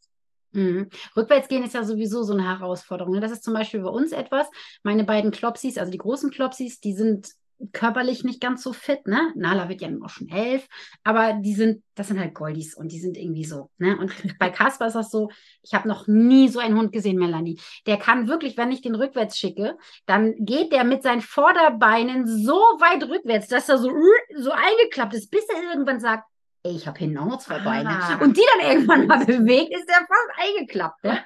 Mhm. 0.54 0.90
Rückwärts 1.16 1.48
gehen 1.48 1.64
ist 1.64 1.76
ja 1.76 1.84
sowieso 1.84 2.24
so 2.24 2.34
eine 2.34 2.48
Herausforderung. 2.48 3.14
Ne? 3.14 3.22
Das 3.22 3.32
ist 3.32 3.44
zum 3.44 3.54
Beispiel 3.54 3.82
bei 3.82 3.90
uns 3.90 4.12
etwas. 4.12 4.48
Meine 4.84 5.04
beiden 5.04 5.32
Klopsis, 5.32 5.78
also 5.78 5.92
die 5.92 5.98
großen 5.98 6.32
Klopsis, 6.32 6.80
die 6.80 6.94
sind 6.94 7.30
körperlich 7.72 8.24
nicht 8.24 8.42
ganz 8.42 8.64
so 8.64 8.74
fit, 8.74 9.08
ne? 9.08 9.32
Nala 9.36 9.70
wird 9.70 9.82
ja 9.82 9.90
auch 10.04 10.10
schon 10.10 10.30
elf, 10.30 10.68
aber 11.04 11.34
die 11.34 11.54
sind, 11.54 11.84
das 11.96 12.08
sind 12.08 12.20
halt 12.20 12.34
Goldies 12.34 12.76
und 12.76 12.92
die 12.92 13.00
sind 13.00 13.18
irgendwie 13.18 13.46
so, 13.46 13.70
ne? 13.78 13.98
Und 13.98 14.12
bei 14.40 14.50
Kasper 14.50 14.88
ist 14.88 14.96
das 14.96 15.12
so, 15.12 15.30
ich 15.62 15.74
habe 15.74 15.88
noch 15.88 16.08
nie 16.08 16.48
so 16.48 16.60
einen 16.60 16.78
Hund 16.78 16.92
gesehen, 16.92 17.18
Melanie. 17.18 17.60
Der 17.86 17.98
kann 17.98 18.28
wirklich, 18.28 18.58
wenn 18.58 18.72
ich 18.72 18.82
den 18.82 18.96
rückwärts 18.96 19.38
schicke, 19.38 19.78
dann 20.06 20.34
geht 20.38 20.72
der 20.72 20.84
mit 20.84 21.04
seinen 21.04 21.22
Vorderbeinen 21.22 22.28
so 22.28 22.54
weit 22.54 23.08
rückwärts, 23.08 23.48
dass 23.48 23.70
er 23.70 23.78
so, 23.78 23.92
so 24.38 24.52
eingeklappt 24.52 25.14
ist, 25.14 25.30
bis 25.30 25.46
er 25.50 25.72
irgendwann 25.72 26.00
sagt, 26.00 26.31
ich 26.64 26.86
habe 26.86 27.00
hinten 27.00 27.18
auch 27.18 27.26
noch 27.26 27.40
zwei 27.40 27.60
Beine. 27.60 27.90
Ah. 27.90 28.20
Und 28.22 28.38
die 28.38 28.44
dann 28.54 28.72
irgendwann 28.72 29.08
mal 29.08 29.26
bewegt, 29.26 29.74
ist 29.74 29.88
der 29.88 29.96
fast 29.96 30.30
eingeklappt. 30.38 31.04
Ne? 31.04 31.20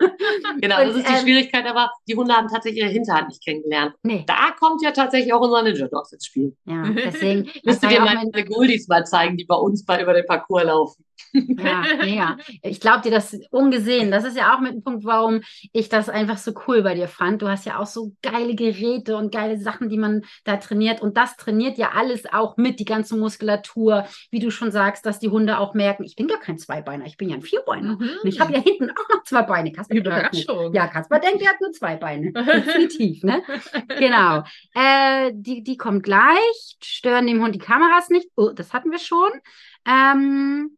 genau, 0.60 0.80
und, 0.80 0.88
das 0.88 0.96
ist 0.96 1.08
die 1.08 1.12
ähm, 1.12 1.20
Schwierigkeit, 1.20 1.66
aber 1.66 1.90
die 2.08 2.16
Hunde 2.16 2.34
haben 2.34 2.48
tatsächlich 2.48 2.82
ihre 2.82 2.90
Hinterhand 2.90 3.28
nicht 3.28 3.44
kennengelernt. 3.44 3.94
Nee. 4.02 4.24
Da 4.26 4.52
kommt 4.58 4.82
ja 4.82 4.90
tatsächlich 4.90 5.32
auch 5.32 5.40
unser 5.40 5.62
Ninja 5.62 5.86
Dogs 5.86 6.12
ins 6.12 6.26
Spiel. 6.26 6.56
Ja, 6.64 6.82
deswegen. 6.88 7.48
Müsst 7.64 7.82
ihr 7.82 7.88
dir 7.90 8.00
meine 8.00 8.30
Goldies 8.44 8.88
mal 8.88 9.06
zeigen, 9.06 9.36
die 9.36 9.44
bei 9.44 9.54
uns 9.54 9.84
bei 9.84 10.02
über 10.02 10.14
den 10.14 10.26
Parcours 10.26 10.64
laufen. 10.64 11.04
Ja, 11.32 12.04
ja. 12.04 12.36
Ich 12.62 12.80
glaube 12.80 13.02
dir 13.02 13.10
das 13.10 13.38
ungesehen. 13.50 14.10
Das 14.10 14.24
ist 14.24 14.36
ja 14.36 14.54
auch 14.54 14.60
mit 14.60 14.72
dem 14.72 14.82
Punkt, 14.82 15.04
warum 15.04 15.42
ich 15.72 15.88
das 15.88 16.08
einfach 16.08 16.38
so 16.38 16.52
cool 16.66 16.82
bei 16.82 16.94
dir 16.94 17.08
fand. 17.08 17.42
Du 17.42 17.48
hast 17.48 17.66
ja 17.66 17.78
auch 17.78 17.86
so 17.86 18.12
geile 18.22 18.54
Geräte 18.54 19.16
und 19.16 19.32
geile 19.32 19.58
Sachen, 19.58 19.88
die 19.88 19.98
man 19.98 20.22
da 20.44 20.56
trainiert. 20.56 21.00
Und 21.00 21.16
das 21.16 21.36
trainiert 21.36 21.78
ja 21.78 21.92
alles 21.94 22.32
auch 22.32 22.56
mit, 22.56 22.80
die 22.80 22.84
ganze 22.84 23.16
Muskulatur. 23.16 24.06
Wie 24.30 24.40
du 24.40 24.50
schon 24.50 24.70
sagst, 24.70 25.06
dass 25.06 25.18
die 25.18 25.28
Hunde 25.28 25.58
auch 25.58 25.74
merken, 25.74 26.04
ich 26.04 26.16
bin 26.16 26.26
gar 26.26 26.40
kein 26.40 26.58
Zweibeiner, 26.58 27.06
ich 27.06 27.16
bin 27.16 27.28
ja 27.28 27.36
ein 27.36 27.42
Vierbeiner. 27.42 27.96
Mhm. 27.96 28.10
Und 28.22 28.28
ich 28.28 28.40
habe 28.40 28.52
ja 28.52 28.60
hinten 28.60 28.90
auch 28.90 29.08
noch 29.08 29.22
zwei 29.24 29.42
Beine. 29.42 29.72
Kasper, 29.72 29.94
Überraschung. 29.94 30.74
Ja, 30.74 30.86
Kasper 30.88 31.18
denkt, 31.18 31.42
er 31.42 31.50
hat 31.50 31.60
nur 31.60 31.72
zwei 31.72 31.96
Beine. 31.96 32.32
Definitiv, 32.32 33.22
ne? 33.22 33.42
Genau. 33.98 34.42
Äh, 34.74 35.32
die, 35.34 35.62
die 35.62 35.76
kommt 35.76 36.02
gleich, 36.02 36.76
stören 36.82 37.26
dem 37.26 37.42
Hund 37.42 37.54
die 37.54 37.58
Kameras 37.58 38.08
nicht. 38.08 38.28
Oh, 38.36 38.50
das 38.50 38.72
hatten 38.72 38.90
wir 38.90 38.98
schon. 38.98 39.30
Ähm, 39.86 40.76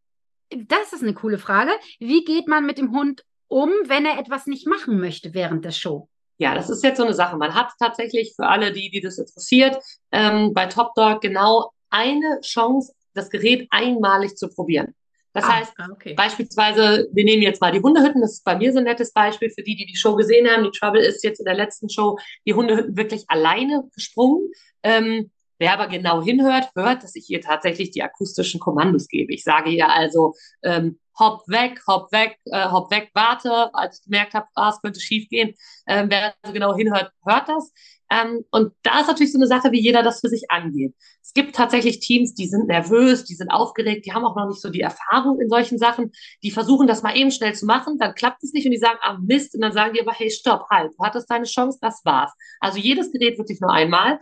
das 0.51 0.93
ist 0.93 1.03
eine 1.03 1.15
coole 1.15 1.39
Frage. 1.39 1.73
Wie 1.99 2.25
geht 2.25 2.49
man 2.49 2.67
mit 2.67 2.79
dem 2.79 2.93
Hund 2.93 3.25
um, 3.49 3.71
wenn 3.87 4.07
er 4.07 4.19
etwas 4.19 4.47
nicht 4.47 4.67
machen 4.67 4.99
möchte 4.99 5.35
während 5.35 5.65
der 5.65 5.71
Show? 5.71 6.09
Ja, 6.39 6.55
das 6.55 6.69
ist 6.69 6.83
jetzt 6.83 6.97
so 6.97 7.05
eine 7.05 7.15
Sache. 7.15 7.37
Man 7.37 7.55
hat 7.55 7.71
tatsächlich 7.79 8.35
für 8.35 8.47
alle, 8.47 8.73
die, 8.73 8.91
die 8.91 9.01
das 9.01 9.19
interessiert, 9.19 9.77
ähm, 10.11 10.53
bei 10.53 10.67
Top 10.67 10.95
Dog 10.95 11.21
genau 11.21 11.71
eine 11.91 12.41
Chance, 12.41 12.93
das 13.15 13.31
Gerät 13.31 13.69
einmalig 13.71 14.37
zu 14.37 14.49
probieren. 14.49 14.95
Das 15.33 15.45
ah, 15.45 15.57
heißt, 15.57 15.73
ah, 15.79 15.89
okay. 15.93 16.15
beispielsweise, 16.15 17.09
wir 17.13 17.25
nehmen 17.25 17.43
jetzt 17.43 17.61
mal 17.61 17.73
die 17.73 17.81
Hundehütten, 17.81 18.21
das 18.21 18.35
ist 18.35 18.45
bei 18.45 18.57
mir 18.57 18.73
so 18.73 18.79
ein 18.79 18.85
nettes 18.85 19.13
Beispiel 19.13 19.51
für 19.51 19.63
die, 19.63 19.77
die 19.77 19.87
die 19.87 19.97
Show 19.97 20.15
gesehen 20.15 20.49
haben. 20.49 20.65
Die 20.65 20.77
Trouble 20.77 21.05
ist 21.05 21.25
jetzt 21.25 21.41
in 21.41 21.45
der 21.45 21.55
letzten 21.55 21.89
Show 21.89 22.19
die 22.47 22.55
Hundehütten 22.55 22.97
wirklich 22.97 23.25
alleine 23.29 23.85
gesprungen. 23.95 24.51
Ähm, 24.85 25.31
Wer 25.59 25.73
aber 25.73 25.89
genau 25.89 26.23
hinhört, 26.23 26.71
hört, 26.75 27.03
dass 27.03 27.17
ich 27.17 27.29
ihr 27.31 27.41
tatsächlich 27.41 27.91
die 27.91 28.03
akustischen 28.03 28.61
Kommandos 28.61 29.09
gebe. 29.09 29.33
Ich 29.33 29.45
sage 29.45 29.71
ihr 29.71 29.89
also, 29.91 30.35
ähm, 30.63 30.99
hopp 31.19 31.47
weg, 31.49 31.81
hopp 31.87 32.11
weg, 32.13 32.39
äh, 32.47 32.69
hopp 32.71 32.91
weg, 32.91 33.11
warte, 33.15 33.73
als 33.75 33.99
ich 33.99 34.05
gemerkt 34.05 34.35
habe, 34.35 34.47
ah, 34.55 34.71
es 34.71 34.81
könnte 34.81 35.01
schief 35.01 35.29
gehen. 35.29 35.55
Ähm, 35.87 36.07
wer 36.11 36.35
also 36.43 36.53
genau 36.53 36.75
hinhört, 36.75 37.13
hört 37.25 37.49
das. 37.49 37.73
Ähm, 38.11 38.45
und 38.51 38.73
da 38.83 39.01
ist 39.01 39.07
natürlich 39.09 39.33
so 39.33 39.39
eine 39.39 39.47
Sache, 39.47 39.73
wie 39.73 39.81
jeder 39.81 40.03
das 40.03 40.21
für 40.21 40.29
sich 40.29 40.51
angeht. 40.51 40.95
Es 41.23 41.33
gibt 41.33 41.57
tatsächlich 41.57 42.01
Teams, 42.01 42.35
die 42.35 42.47
sind 42.47 42.67
nervös, 42.67 43.25
die 43.25 43.35
sind 43.35 43.51
aufgeregt, 43.51 44.07
die 44.07 44.13
haben 44.13 44.25
auch 44.25 44.37
noch 44.37 44.49
nicht 44.49 44.61
so 44.61 44.71
die 44.71 44.83
Erfahrung 44.83 45.41
in 45.41 45.49
solchen 45.49 45.79
Sachen. 45.79 46.13
Die 46.43 46.51
versuchen 46.51 46.87
das 46.87 47.03
mal 47.03 47.17
eben 47.17 47.31
schnell 47.31 47.55
zu 47.55 47.67
machen, 47.67 47.99
dann 47.99 48.15
klappt 48.15 48.43
es 48.45 48.53
nicht 48.53 48.67
und 48.67 48.73
die 48.73 48.79
sagen, 48.79 48.99
ah 49.03 49.19
Mist, 49.23 49.55
und 49.55 49.63
dann 49.63 49.73
sagen 49.73 49.95
die 49.95 50.01
aber, 50.01 50.13
hey, 50.13 50.31
stopp, 50.31 50.69
halt, 50.71 50.93
du 50.97 51.05
hattest 51.05 51.31
deine 51.31 51.47
Chance, 51.47 51.79
das 51.81 52.05
war's. 52.05 52.33
Also 52.61 52.79
jedes 52.79 53.11
Gerät 53.11 53.39
wirklich 53.39 53.61
nur 53.61 53.73
einmal. 53.73 54.19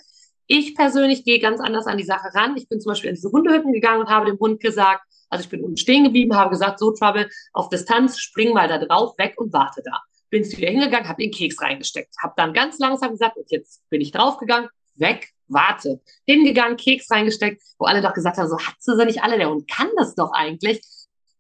Ich 0.54 0.74
persönlich 0.74 1.24
gehe 1.24 1.38
ganz 1.38 1.60
anders 1.60 1.86
an 1.86 1.96
die 1.96 2.04
Sache 2.04 2.28
ran. 2.34 2.54
Ich 2.58 2.68
bin 2.68 2.78
zum 2.78 2.90
Beispiel 2.90 3.08
in 3.08 3.14
diese 3.14 3.32
Hundehütten 3.32 3.72
gegangen 3.72 4.02
und 4.02 4.10
habe 4.10 4.26
dem 4.26 4.38
Hund 4.38 4.60
gesagt, 4.60 5.02
also 5.30 5.44
ich 5.44 5.48
bin 5.48 5.64
unten 5.64 5.78
stehen 5.78 6.04
geblieben, 6.04 6.36
habe 6.36 6.50
gesagt, 6.50 6.78
so 6.78 6.90
Trouble, 6.90 7.30
auf 7.54 7.70
Distanz, 7.70 8.18
spring 8.18 8.52
mal 8.52 8.68
da 8.68 8.76
drauf, 8.76 9.16
weg 9.16 9.32
und 9.38 9.50
warte 9.54 9.80
da. 9.82 10.02
Bin 10.28 10.44
wieder 10.44 10.68
hingegangen, 10.68 11.08
habe 11.08 11.22
den 11.22 11.30
Keks 11.30 11.58
reingesteckt, 11.58 12.14
habe 12.22 12.34
dann 12.36 12.52
ganz 12.52 12.78
langsam 12.78 13.12
gesagt, 13.12 13.38
und 13.38 13.50
jetzt 13.50 13.80
bin 13.88 14.02
ich 14.02 14.12
draufgegangen, 14.12 14.68
weg, 14.96 15.30
warte. 15.48 16.02
Hingegangen, 16.26 16.76
Keks 16.76 17.10
reingesteckt, 17.10 17.62
wo 17.78 17.86
alle 17.86 18.02
doch 18.02 18.12
gesagt 18.12 18.36
haben, 18.36 18.50
so 18.50 18.58
hat 18.58 18.74
sie 18.78 18.94
nicht 19.06 19.22
alle, 19.22 19.38
der 19.38 19.48
Hund 19.48 19.66
kann 19.70 19.88
das 19.96 20.14
doch 20.14 20.32
eigentlich. 20.34 20.82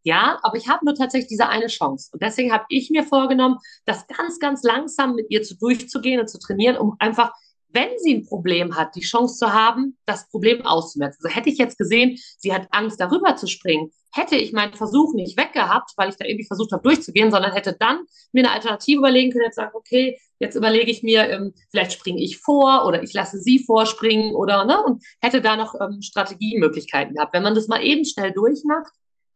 Ja, 0.04 0.38
aber 0.42 0.56
ich 0.56 0.70
habe 0.70 0.86
nur 0.86 0.94
tatsächlich 0.94 1.28
diese 1.28 1.50
eine 1.50 1.66
Chance. 1.66 2.08
Und 2.14 2.22
deswegen 2.22 2.50
habe 2.50 2.64
ich 2.70 2.88
mir 2.88 3.04
vorgenommen, 3.04 3.58
das 3.84 4.06
ganz, 4.06 4.38
ganz 4.38 4.62
langsam 4.62 5.16
mit 5.16 5.26
ihr 5.28 5.42
zu 5.42 5.54
durchzugehen 5.58 6.18
und 6.18 6.28
zu 6.28 6.38
trainieren, 6.38 6.78
um 6.78 6.96
einfach 6.98 7.34
wenn 7.72 7.98
sie 7.98 8.14
ein 8.14 8.26
Problem 8.26 8.76
hat, 8.76 8.94
die 8.96 9.00
Chance 9.00 9.38
zu 9.38 9.52
haben, 9.52 9.96
das 10.06 10.28
Problem 10.28 10.64
auszumerzen. 10.64 11.20
Also 11.24 11.34
hätte 11.34 11.50
ich 11.50 11.58
jetzt 11.58 11.78
gesehen, 11.78 12.18
sie 12.38 12.52
hat 12.52 12.68
Angst, 12.70 13.00
darüber 13.00 13.36
zu 13.36 13.46
springen, 13.46 13.92
hätte 14.14 14.36
ich 14.36 14.52
meinen 14.52 14.74
Versuch 14.74 15.14
nicht 15.14 15.38
weggehabt, 15.38 15.92
weil 15.96 16.10
ich 16.10 16.16
da 16.16 16.26
irgendwie 16.26 16.46
versucht 16.46 16.72
habe, 16.72 16.82
durchzugehen, 16.82 17.30
sondern 17.30 17.52
hätte 17.52 17.74
dann 17.78 18.00
mir 18.32 18.44
eine 18.44 18.52
Alternative 18.52 18.98
überlegen 18.98 19.32
können, 19.32 19.44
jetzt 19.44 19.56
sagen, 19.56 19.72
okay, 19.74 20.18
jetzt 20.38 20.54
überlege 20.54 20.90
ich 20.90 21.02
mir, 21.02 21.28
ähm, 21.28 21.54
vielleicht 21.70 21.92
springe 21.92 22.22
ich 22.22 22.38
vor 22.38 22.84
oder 22.86 23.02
ich 23.02 23.12
lasse 23.14 23.38
sie 23.38 23.60
vorspringen 23.60 24.34
oder, 24.34 24.64
ne, 24.64 24.82
und 24.82 25.02
hätte 25.20 25.40
da 25.40 25.56
noch 25.56 25.74
ähm, 25.80 26.02
Strategiemöglichkeiten 26.02 27.14
gehabt. 27.14 27.32
Wenn 27.32 27.42
man 27.42 27.54
das 27.54 27.68
mal 27.68 27.82
eben 27.82 28.04
schnell 28.04 28.32
durchmacht, 28.32 28.92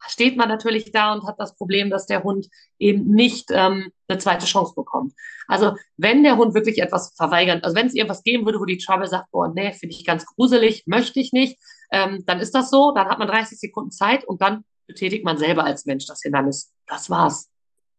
steht 0.08 0.36
man 0.36 0.48
natürlich 0.48 0.92
da 0.92 1.12
und 1.12 1.26
hat 1.26 1.36
das 1.38 1.56
Problem, 1.56 1.90
dass 1.90 2.06
der 2.06 2.22
Hund 2.22 2.48
eben 2.78 3.10
nicht 3.10 3.50
ähm, 3.50 3.90
eine 4.08 4.18
zweite 4.18 4.46
Chance 4.46 4.74
bekommt. 4.74 5.12
Also 5.48 5.74
wenn 5.96 6.22
der 6.22 6.36
Hund 6.36 6.54
wirklich 6.54 6.80
etwas 6.80 7.14
verweigert, 7.16 7.64
also 7.64 7.76
wenn 7.76 7.86
es 7.86 7.94
irgendwas 7.94 8.22
geben 8.22 8.44
würde, 8.44 8.60
wo 8.60 8.64
die 8.64 8.78
Trouble 8.78 9.06
sagt, 9.06 9.30
boah, 9.30 9.52
nee, 9.52 9.72
finde 9.72 9.94
ich 9.94 10.04
ganz 10.04 10.26
gruselig, 10.26 10.84
möchte 10.86 11.20
ich 11.20 11.32
nicht, 11.32 11.58
ähm, 11.90 12.24
dann 12.26 12.40
ist 12.40 12.54
das 12.54 12.70
so, 12.70 12.92
dann 12.92 13.08
hat 13.08 13.18
man 13.18 13.28
30 13.28 13.58
Sekunden 13.58 13.90
Zeit 13.90 14.24
und 14.24 14.42
dann 14.42 14.64
betätigt 14.86 15.24
man 15.24 15.38
selber 15.38 15.64
als 15.64 15.86
Mensch 15.86 16.06
das 16.06 16.22
Hindernis. 16.22 16.72
Das 16.86 17.10
war's. 17.10 17.50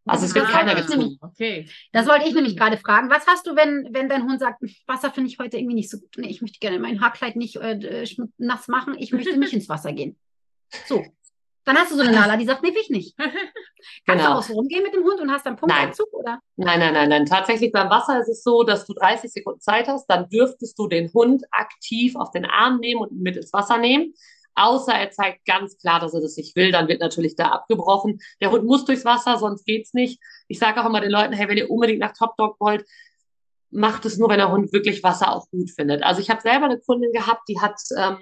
Also 0.07 0.25
es 0.25 0.33
wird 0.33 0.47
keiner 0.47 0.73
gezwungen. 0.73 1.17
Okay. 1.21 1.69
Das 1.91 2.07
wollte 2.07 2.27
ich 2.27 2.33
nämlich 2.33 2.55
gerade 2.55 2.77
fragen. 2.77 3.09
Was 3.09 3.27
hast 3.27 3.45
du, 3.45 3.55
wenn, 3.55 3.89
wenn 3.91 4.07
dein 4.07 4.23
Hund 4.23 4.39
sagt, 4.39 4.63
Wasser 4.85 5.11
finde 5.11 5.29
ich 5.29 5.37
heute 5.37 5.57
irgendwie 5.57 5.75
nicht 5.75 5.89
so 5.89 5.99
gut. 5.99 6.15
Nee, 6.17 6.29
ich 6.29 6.41
möchte 6.41 6.59
gerne 6.59 6.79
mein 6.79 7.01
Haarkleid 7.01 7.35
nicht 7.35 7.57
äh, 7.57 8.05
nass 8.37 8.67
machen, 8.69 8.95
ich 8.97 9.11
möchte 9.11 9.37
nicht 9.37 9.53
ins 9.53 9.67
Wasser 9.67 9.91
gehen. 9.91 10.17
So, 10.85 11.05
dann 11.67 11.77
hast 11.77 11.91
du 11.91 11.95
so 11.95 12.01
eine 12.01 12.13
Nala, 12.13 12.37
die 12.37 12.45
sagt, 12.45 12.63
nee, 12.63 12.69
will 12.69 12.81
ich 12.81 12.89
nicht. 12.89 13.17
Kannst 13.17 13.43
genau. 14.05 14.31
du 14.31 14.39
auch 14.39 14.43
so 14.43 14.53
rumgehen 14.53 14.83
mit 14.83 14.93
dem 14.93 15.03
Hund 15.03 15.19
und 15.19 15.29
hast 15.29 15.45
dann 15.45 15.57
Punktabzug, 15.57 16.07
oder? 16.13 16.39
Nein, 16.55 16.79
nein, 16.79 16.93
nein, 16.93 17.09
nein. 17.09 17.25
Tatsächlich 17.25 17.73
beim 17.73 17.89
Wasser 17.89 18.21
ist 18.21 18.29
es 18.29 18.41
so, 18.41 18.63
dass 18.63 18.85
du 18.85 18.93
30 18.93 19.29
Sekunden 19.29 19.59
Zeit 19.59 19.89
hast, 19.89 20.07
dann 20.07 20.29
dürftest 20.29 20.79
du 20.79 20.87
den 20.87 21.11
Hund 21.13 21.43
aktiv 21.51 22.15
auf 22.15 22.31
den 22.31 22.45
Arm 22.45 22.79
nehmen 22.79 23.01
und 23.01 23.11
mit 23.11 23.35
ins 23.35 23.51
Wasser 23.51 23.77
nehmen. 23.79 24.13
Außer 24.55 24.93
er 24.93 25.11
zeigt 25.11 25.45
ganz 25.45 25.77
klar, 25.77 25.99
dass 25.99 26.13
er 26.13 26.21
das 26.21 26.37
nicht 26.37 26.55
will, 26.55 26.71
dann 26.71 26.87
wird 26.87 27.01
natürlich 27.01 27.35
da 27.35 27.49
abgebrochen. 27.49 28.21
Der 28.39 28.49
Hund 28.49 28.63
muss 28.63 28.85
durchs 28.85 29.03
Wasser, 29.03 29.37
sonst 29.37 29.65
geht's 29.65 29.93
nicht. 29.93 30.21
Ich 30.47 30.59
sage 30.59 30.81
auch 30.81 30.85
immer 30.85 31.01
den 31.01 31.11
Leuten, 31.11 31.33
hey, 31.33 31.49
wenn 31.49 31.57
ihr 31.57 31.69
unbedingt 31.69 31.99
nach 31.99 32.13
Top 32.13 32.37
Dog 32.37 32.55
wollt, 32.61 32.85
macht 33.71 34.05
es 34.05 34.17
nur, 34.17 34.29
wenn 34.29 34.37
der 34.37 34.51
Hund 34.51 34.71
wirklich 34.71 35.03
Wasser 35.03 35.35
auch 35.35 35.49
gut 35.49 35.69
findet. 35.69 36.01
Also 36.01 36.21
ich 36.21 36.29
habe 36.29 36.41
selber 36.41 36.65
eine 36.65 36.79
Kundin 36.79 37.11
gehabt, 37.11 37.41
die 37.49 37.59
hat 37.59 37.75
ähm, 37.97 38.19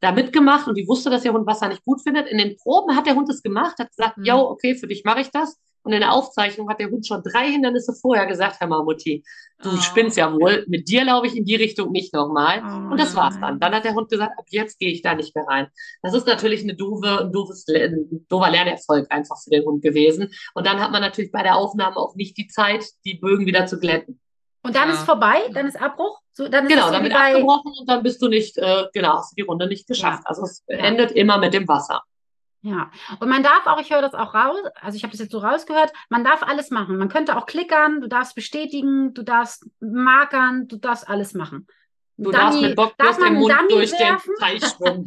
da 0.00 0.12
mitgemacht 0.12 0.68
und 0.68 0.76
die 0.76 0.86
wusste, 0.86 1.10
dass 1.10 1.22
der 1.22 1.32
Hund 1.32 1.46
Wasser 1.46 1.68
nicht 1.68 1.84
gut 1.84 2.02
findet. 2.02 2.28
In 2.28 2.38
den 2.38 2.56
Proben 2.56 2.96
hat 2.96 3.06
der 3.06 3.14
Hund 3.14 3.28
es 3.28 3.42
gemacht, 3.42 3.78
hat 3.78 3.90
gesagt, 3.90 4.18
mhm. 4.18 4.24
yo, 4.24 4.38
okay, 4.50 4.74
für 4.74 4.86
dich 4.86 5.04
mache 5.04 5.20
ich 5.20 5.30
das. 5.30 5.58
Und 5.82 5.92
in 5.92 6.00
der 6.00 6.12
Aufzeichnung 6.12 6.68
hat 6.68 6.80
der 6.80 6.90
Hund 6.90 7.06
schon 7.06 7.22
drei 7.22 7.50
Hindernisse 7.50 7.94
vorher 7.94 8.26
gesagt, 8.26 8.60
Herr 8.60 8.66
Mamutti, 8.66 9.24
du 9.62 9.70
oh. 9.70 9.76
spinnst 9.76 10.18
ja 10.18 10.30
wohl, 10.32 10.64
mit 10.68 10.88
dir 10.88 11.04
laufe 11.04 11.26
ich 11.26 11.36
in 11.36 11.44
die 11.44 11.54
Richtung 11.54 11.92
nicht 11.92 12.12
nochmal. 12.12 12.62
Oh. 12.62 12.92
Und 12.92 13.00
das 13.00 13.16
war's 13.16 13.40
dann. 13.40 13.58
Dann 13.58 13.74
hat 13.74 13.84
der 13.84 13.94
Hund 13.94 14.10
gesagt, 14.10 14.38
ab 14.38 14.44
jetzt 14.50 14.78
gehe 14.78 14.90
ich 14.90 15.02
da 15.02 15.14
nicht 15.14 15.34
mehr 15.34 15.46
rein. 15.46 15.68
Das 16.02 16.14
ist 16.14 16.26
natürlich 16.26 16.62
eine 16.62 16.74
doofe, 16.74 17.20
ein, 17.22 17.32
doofes, 17.32 17.64
ein 17.68 18.26
doofer 18.28 18.50
Lernerfolg 18.50 19.06
einfach 19.10 19.36
für 19.42 19.50
den 19.50 19.64
Hund 19.64 19.82
gewesen. 19.82 20.30
Und 20.54 20.66
dann 20.66 20.78
hat 20.80 20.92
man 20.92 21.00
natürlich 21.00 21.32
bei 21.32 21.42
der 21.42 21.56
Aufnahme 21.56 21.96
auch 21.96 22.14
nicht 22.16 22.36
die 22.36 22.48
Zeit, 22.48 22.84
die 23.06 23.14
Bögen 23.14 23.46
wieder 23.46 23.66
zu 23.66 23.78
glätten. 23.78 24.20
Und 24.68 24.76
dann 24.76 24.88
ja. 24.88 24.94
ist 24.94 25.04
vorbei, 25.04 25.48
dann 25.54 25.66
ist 25.66 25.80
Abbruch. 25.80 26.20
So, 26.32 26.46
dann 26.46 26.66
ist 26.66 26.72
genau, 26.72 26.90
dann 26.90 27.02
wird 27.02 27.14
bei... 27.14 27.32
abgebrochen 27.32 27.72
und 27.80 27.88
dann 27.88 28.02
bist 28.02 28.20
du 28.20 28.28
nicht, 28.28 28.58
äh, 28.58 28.84
genau, 28.92 29.14
hast 29.14 29.32
du 29.32 29.36
die 29.36 29.48
Runde 29.48 29.66
nicht 29.66 29.86
geschafft. 29.86 30.24
Ja. 30.24 30.28
Also 30.28 30.42
es 30.42 30.62
ja. 30.68 30.76
endet 30.76 31.10
immer 31.12 31.38
mit 31.38 31.54
dem 31.54 31.66
Wasser. 31.66 32.02
Ja, 32.60 32.90
und 33.18 33.30
man 33.30 33.42
darf 33.42 33.66
auch, 33.66 33.80
ich 33.80 33.90
höre 33.90 34.02
das 34.02 34.12
auch 34.12 34.34
raus, 34.34 34.58
also 34.82 34.96
ich 34.96 35.04
habe 35.04 35.12
das 35.12 35.20
jetzt 35.20 35.32
so 35.32 35.38
rausgehört, 35.38 35.90
man 36.10 36.22
darf 36.22 36.42
alles 36.42 36.70
machen. 36.70 36.98
Man 36.98 37.08
könnte 37.08 37.36
auch 37.36 37.46
klickern, 37.46 38.02
du 38.02 38.08
darfst 38.08 38.34
bestätigen, 38.34 39.14
du 39.14 39.22
darfst 39.22 39.66
markern, 39.80 40.68
du 40.68 40.76
darfst 40.76 41.08
alles 41.08 41.32
machen. 41.32 41.66
Du 42.18 42.30
Dummy, 42.30 42.36
darfst 42.36 42.60
mit 42.60 42.76
Bockwurst 42.76 43.20
im 43.20 43.34
Mund 43.34 43.54
Dummy 43.54 43.68
durch 43.68 43.92
werfen? 43.92 44.34
den 44.38 44.58
Teich 44.60 44.70
schwimmen. 44.70 45.06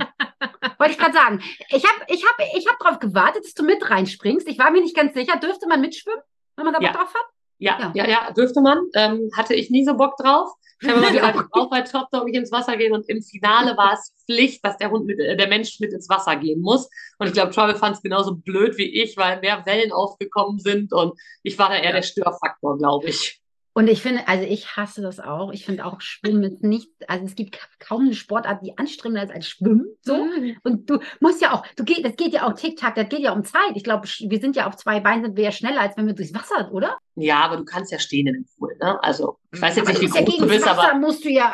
Wollte 0.80 0.94
ich 0.94 0.98
gerade 0.98 1.14
sagen. 1.14 1.44
Ich 1.70 1.86
habe 1.86 2.06
ich 2.08 2.26
hab, 2.26 2.36
ich 2.56 2.68
hab 2.68 2.80
darauf 2.80 3.00
gewartet, 3.00 3.44
dass 3.44 3.54
du 3.54 3.64
mit 3.64 3.88
reinspringst. 3.88 4.48
Ich 4.48 4.58
war 4.58 4.72
mir 4.72 4.82
nicht 4.82 4.96
ganz 4.96 5.14
sicher, 5.14 5.38
dürfte 5.38 5.68
man 5.68 5.82
mitschwimmen, 5.82 6.22
wenn 6.56 6.66
man 6.66 6.74
da 6.74 6.80
Bock 6.80 6.94
drauf 6.94 7.14
hat? 7.14 7.26
Ja, 7.62 7.78
ja, 7.80 7.92
ja, 7.94 8.10
ja, 8.10 8.32
dürfte 8.32 8.60
man. 8.60 8.80
Ähm, 8.96 9.30
hatte 9.38 9.54
ich 9.54 9.70
nie 9.70 9.86
so 9.86 9.96
Bock 9.96 10.18
drauf. 10.18 10.50
Ich 10.82 10.90
habe 10.90 10.98
immer 11.00 11.12
gesagt, 11.12 11.50
auch 11.52 11.70
bei 11.70 11.82
Top 11.82 12.10
Dog 12.12 12.26
nicht 12.26 12.36
ins 12.36 12.52
Wasser 12.52 12.76
gehen 12.76 12.92
und 12.92 13.08
im 13.08 13.22
Finale 13.22 13.78
war 13.78 13.94
es 13.94 14.16
Pflicht, 14.26 14.66
dass 14.66 14.78
der 14.78 14.90
Hund 14.90 15.06
mit, 15.06 15.20
äh, 15.20 15.38
der 15.38 15.48
Mensch 15.48 15.80
mit 15.80 15.94
ins 15.94 16.10
Wasser 16.10 16.36
gehen 16.38 16.60
muss. 16.62 16.90
Und 17.20 17.28
ich 17.28 17.34
glaube, 17.34 17.52
Trouble 17.52 17.76
fand 17.76 17.96
es 17.96 18.02
genauso 18.02 18.36
blöd 18.36 18.80
wie 18.80 19.02
ich, 19.04 19.16
weil 19.16 19.40
mehr 19.42 19.64
Wellen 19.68 19.92
aufgekommen 19.92 20.58
sind 20.58 20.92
und 20.92 21.14
ich 21.44 21.60
war 21.60 21.70
da 21.70 21.76
eher 21.76 21.86
ja. 21.86 21.92
der 21.92 22.02
Störfaktor, 22.02 22.80
glaube 22.80 23.10
ich. 23.10 23.41
Und 23.74 23.88
ich 23.88 24.02
finde, 24.02 24.28
also 24.28 24.44
ich 24.46 24.76
hasse 24.76 25.02
das 25.02 25.20
auch. 25.20 25.54
Ich 25.54 25.66
finde 25.66 25.86
auch 25.86 26.02
Schwimmen 26.02 26.44
ist 26.44 26.62
nicht, 26.62 26.90
also 27.08 27.26
es 27.26 27.36
gibt 27.36 27.58
kaum 27.80 28.02
eine 28.02 28.14
Sportart, 28.14 28.66
die 28.66 28.78
anstrengender 28.78 29.24
ist 29.24 29.34
als 29.34 29.48
Schwimmen. 29.48 29.86
So. 30.02 30.26
Mhm. 30.26 30.58
Und 30.64 30.90
du 30.90 31.00
musst 31.22 31.42
ja 31.42 31.54
auch, 31.54 31.66
du 31.78 31.86
geht, 31.86 32.04
das 32.04 32.18
geht 32.18 32.34
ja 32.34 32.48
auch 32.48 32.54
Tick-Tack, 32.54 32.96
das 32.96 33.08
geht 33.08 33.20
ja 33.20 33.32
um 33.32 33.46
Zeit. 33.46 33.72
Ich 33.76 33.84
glaube, 33.84 34.08
wir 34.08 34.40
sind 34.40 34.58
ja 34.58 34.68
auf 34.68 34.76
zwei 34.76 35.00
Beinen, 35.00 35.24
sind 35.24 35.38
wir 35.38 35.46
ja 35.46 35.52
schneller, 35.52 35.82
als 35.82 35.96
wenn 35.96 36.06
wir 36.06 36.14
durchs 36.14 36.34
Wasser, 36.34 36.72
oder? 36.74 36.98
Ja, 37.16 37.40
aber 37.40 37.58
du 37.58 37.66
kannst 37.66 37.92
ja 37.92 38.00
stehen 38.00 38.28
in 38.28 38.34
dem 38.34 38.46
Pool, 38.58 38.76
ne? 38.82 39.02
Also, 39.04 39.38
ich 39.54 39.62
weiß 39.62 39.76
jetzt 39.76 39.88
aber 39.88 40.00
nicht, 40.00 40.02
wie 40.02 40.20
groß 40.20 40.30
ja 40.32 40.38
du 40.38 40.48
bist, 40.48 40.66
Wasser 40.66 40.92
aber. 40.92 41.00
musst 41.00 41.26
du 41.26 41.30
ja. 41.30 41.54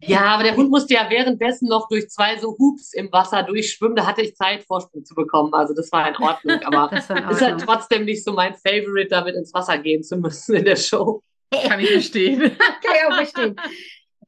Ja, 0.00 0.22
aber 0.22 0.42
der 0.42 0.56
Hund 0.56 0.70
musste 0.70 0.94
ja 0.94 1.06
währenddessen 1.10 1.68
noch 1.68 1.88
durch 1.88 2.08
zwei 2.08 2.38
so 2.38 2.56
Hoops 2.58 2.94
im 2.94 3.12
Wasser 3.12 3.42
durchschwimmen. 3.42 3.94
Da 3.96 4.06
hatte 4.06 4.22
ich 4.22 4.34
Zeit, 4.34 4.64
Vorsprung 4.64 5.04
zu 5.04 5.14
bekommen. 5.14 5.52
Also, 5.52 5.74
das 5.74 5.92
war 5.92 6.08
in 6.08 6.16
Ordnung. 6.16 6.60
Aber 6.64 6.90
es 6.92 7.10
ist 7.10 7.42
halt 7.42 7.60
trotzdem 7.60 8.04
nicht 8.06 8.24
so 8.24 8.32
mein 8.32 8.54
Favorite, 8.54 9.08
damit 9.10 9.34
ins 9.34 9.52
Wasser 9.52 9.78
gehen 9.78 10.02
zu 10.02 10.16
müssen 10.16 10.54
in 10.54 10.64
der 10.64 10.76
Show. 10.76 11.22
Kann 11.50 11.80
ich 11.80 11.90
verstehen. 11.90 12.40
Kann 12.58 12.94
ich 12.94 13.06
auch 13.06 13.14
verstehen. 13.14 13.56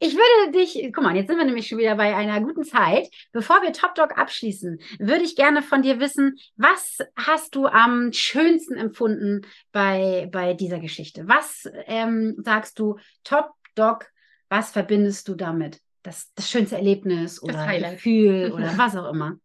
Ich 0.01 0.15
würde 0.15 0.53
dich, 0.53 0.93
guck 0.95 1.03
mal, 1.03 1.17
jetzt 1.17 1.27
sind 1.27 1.39
wir 1.39 1.45
nämlich 1.45 1.67
schon 1.67 1.79
wieder 1.79 1.97
bei 1.97 2.15
einer 2.15 2.41
guten 2.41 2.63
Zeit. 2.63 3.09
Bevor 3.33 3.63
wir 3.63 3.73
Top 3.73 3.97
Dog 3.97 4.17
abschließen, 4.17 4.79
würde 5.01 5.25
ich 5.25 5.35
gerne 5.35 5.61
von 5.61 5.83
dir 5.83 5.99
wissen, 5.99 6.39
was 6.57 6.99
hast 7.17 7.57
du 7.57 7.67
am 7.67 8.13
schönsten 8.13 8.77
empfunden 8.77 9.43
bei, 9.73 10.29
bei 10.31 10.55
dieser 10.55 10.79
Geschichte? 10.79 11.27
Was 11.27 11.69
ähm, 11.87 12.37
sagst 12.45 12.79
du, 12.79 12.97
Top 13.25 13.51
Dog, 13.75 14.07
was 14.49 14.71
verbindest 14.71 15.27
du 15.27 15.35
damit? 15.35 15.81
Das, 16.05 16.33
das 16.37 16.49
schönste 16.49 16.77
Erlebnis 16.77 17.43
oder 17.43 17.67
Gefühl 17.91 18.53
oder 18.55 18.79
was 18.79 18.95
auch 18.95 19.13
immer. 19.13 19.37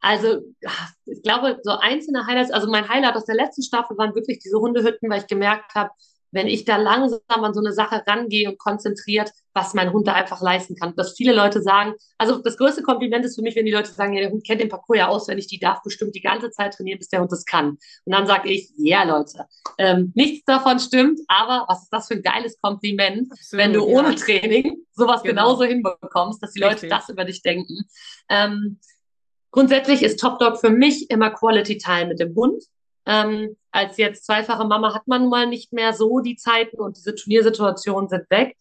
Also, 0.00 0.42
ich 1.06 1.22
glaube, 1.22 1.60
so 1.62 1.72
einzelne 1.72 2.26
Highlights, 2.26 2.50
also 2.50 2.70
mein 2.70 2.88
Highlight 2.88 3.16
aus 3.16 3.24
der 3.24 3.36
letzten 3.36 3.62
Staffel 3.62 3.96
waren 3.96 4.14
wirklich 4.14 4.38
diese 4.38 4.58
Hundehütten, 4.58 5.08
weil 5.08 5.20
ich 5.20 5.26
gemerkt 5.26 5.74
habe, 5.74 5.90
wenn 6.34 6.48
ich 6.48 6.64
da 6.64 6.76
langsam 6.76 7.20
an 7.28 7.54
so 7.54 7.60
eine 7.60 7.72
Sache 7.72 8.02
rangehe 8.06 8.50
und 8.50 8.58
konzentriert, 8.58 9.30
was 9.54 9.72
mein 9.72 9.92
Hund 9.92 10.08
da 10.08 10.14
einfach 10.14 10.42
leisten 10.42 10.74
kann. 10.74 10.94
Dass 10.96 11.14
viele 11.16 11.32
Leute 11.32 11.62
sagen, 11.62 11.94
also 12.18 12.38
das 12.38 12.58
größte 12.58 12.82
Kompliment 12.82 13.24
ist 13.24 13.36
für 13.36 13.42
mich, 13.42 13.54
wenn 13.54 13.64
die 13.64 13.72
Leute 13.72 13.92
sagen, 13.92 14.12
ja, 14.14 14.20
der 14.20 14.32
Hund 14.32 14.44
kennt 14.44 14.60
den 14.60 14.68
Parcours 14.68 14.98
ja 14.98 15.08
auswendig, 15.08 15.46
die 15.46 15.60
darf 15.60 15.82
bestimmt 15.82 16.14
die 16.14 16.20
ganze 16.20 16.50
Zeit 16.50 16.74
trainieren, 16.74 16.98
bis 16.98 17.08
der 17.08 17.20
Hund 17.20 17.30
das 17.30 17.44
kann. 17.44 17.70
Und 17.70 18.12
dann 18.12 18.26
sage 18.26 18.50
ich, 18.50 18.70
ja, 18.76 19.04
Leute, 19.04 19.46
ähm, 19.78 20.12
nichts 20.16 20.44
davon 20.44 20.80
stimmt, 20.80 21.20
aber 21.28 21.66
was 21.68 21.84
ist 21.84 21.92
das 21.92 22.08
für 22.08 22.14
ein 22.14 22.22
geiles 22.22 22.60
Kompliment, 22.60 23.30
Absolut, 23.30 23.64
wenn 23.64 23.72
du 23.72 23.88
ja. 23.88 23.96
ohne 23.96 24.14
Training 24.16 24.78
sowas 24.92 25.22
genau. 25.22 25.42
genauso 25.42 25.64
hinbekommst, 25.64 26.42
dass 26.42 26.52
die 26.52 26.60
Leute 26.60 26.74
Richtig. 26.74 26.90
das 26.90 27.08
über 27.08 27.24
dich 27.24 27.42
denken. 27.42 27.84
Ähm, 28.28 28.80
grundsätzlich 29.52 30.02
ist 30.02 30.18
Top 30.18 30.40
Dog 30.40 30.58
für 30.58 30.70
mich 30.70 31.10
immer 31.10 31.30
Quality 31.30 31.78
Time 31.78 32.06
mit 32.06 32.18
dem 32.18 32.34
Hund. 32.34 32.64
Ähm, 33.06 33.56
als 33.70 33.96
jetzt 33.96 34.24
zweifache 34.26 34.66
Mama 34.66 34.94
hat 34.94 35.06
man 35.06 35.28
mal 35.28 35.46
nicht 35.46 35.72
mehr 35.72 35.92
so 35.92 36.20
die 36.20 36.36
Zeiten 36.36 36.78
und 36.78 36.96
diese 36.96 37.14
Turniersituationen 37.14 38.08
sind 38.08 38.30
weg. 38.30 38.56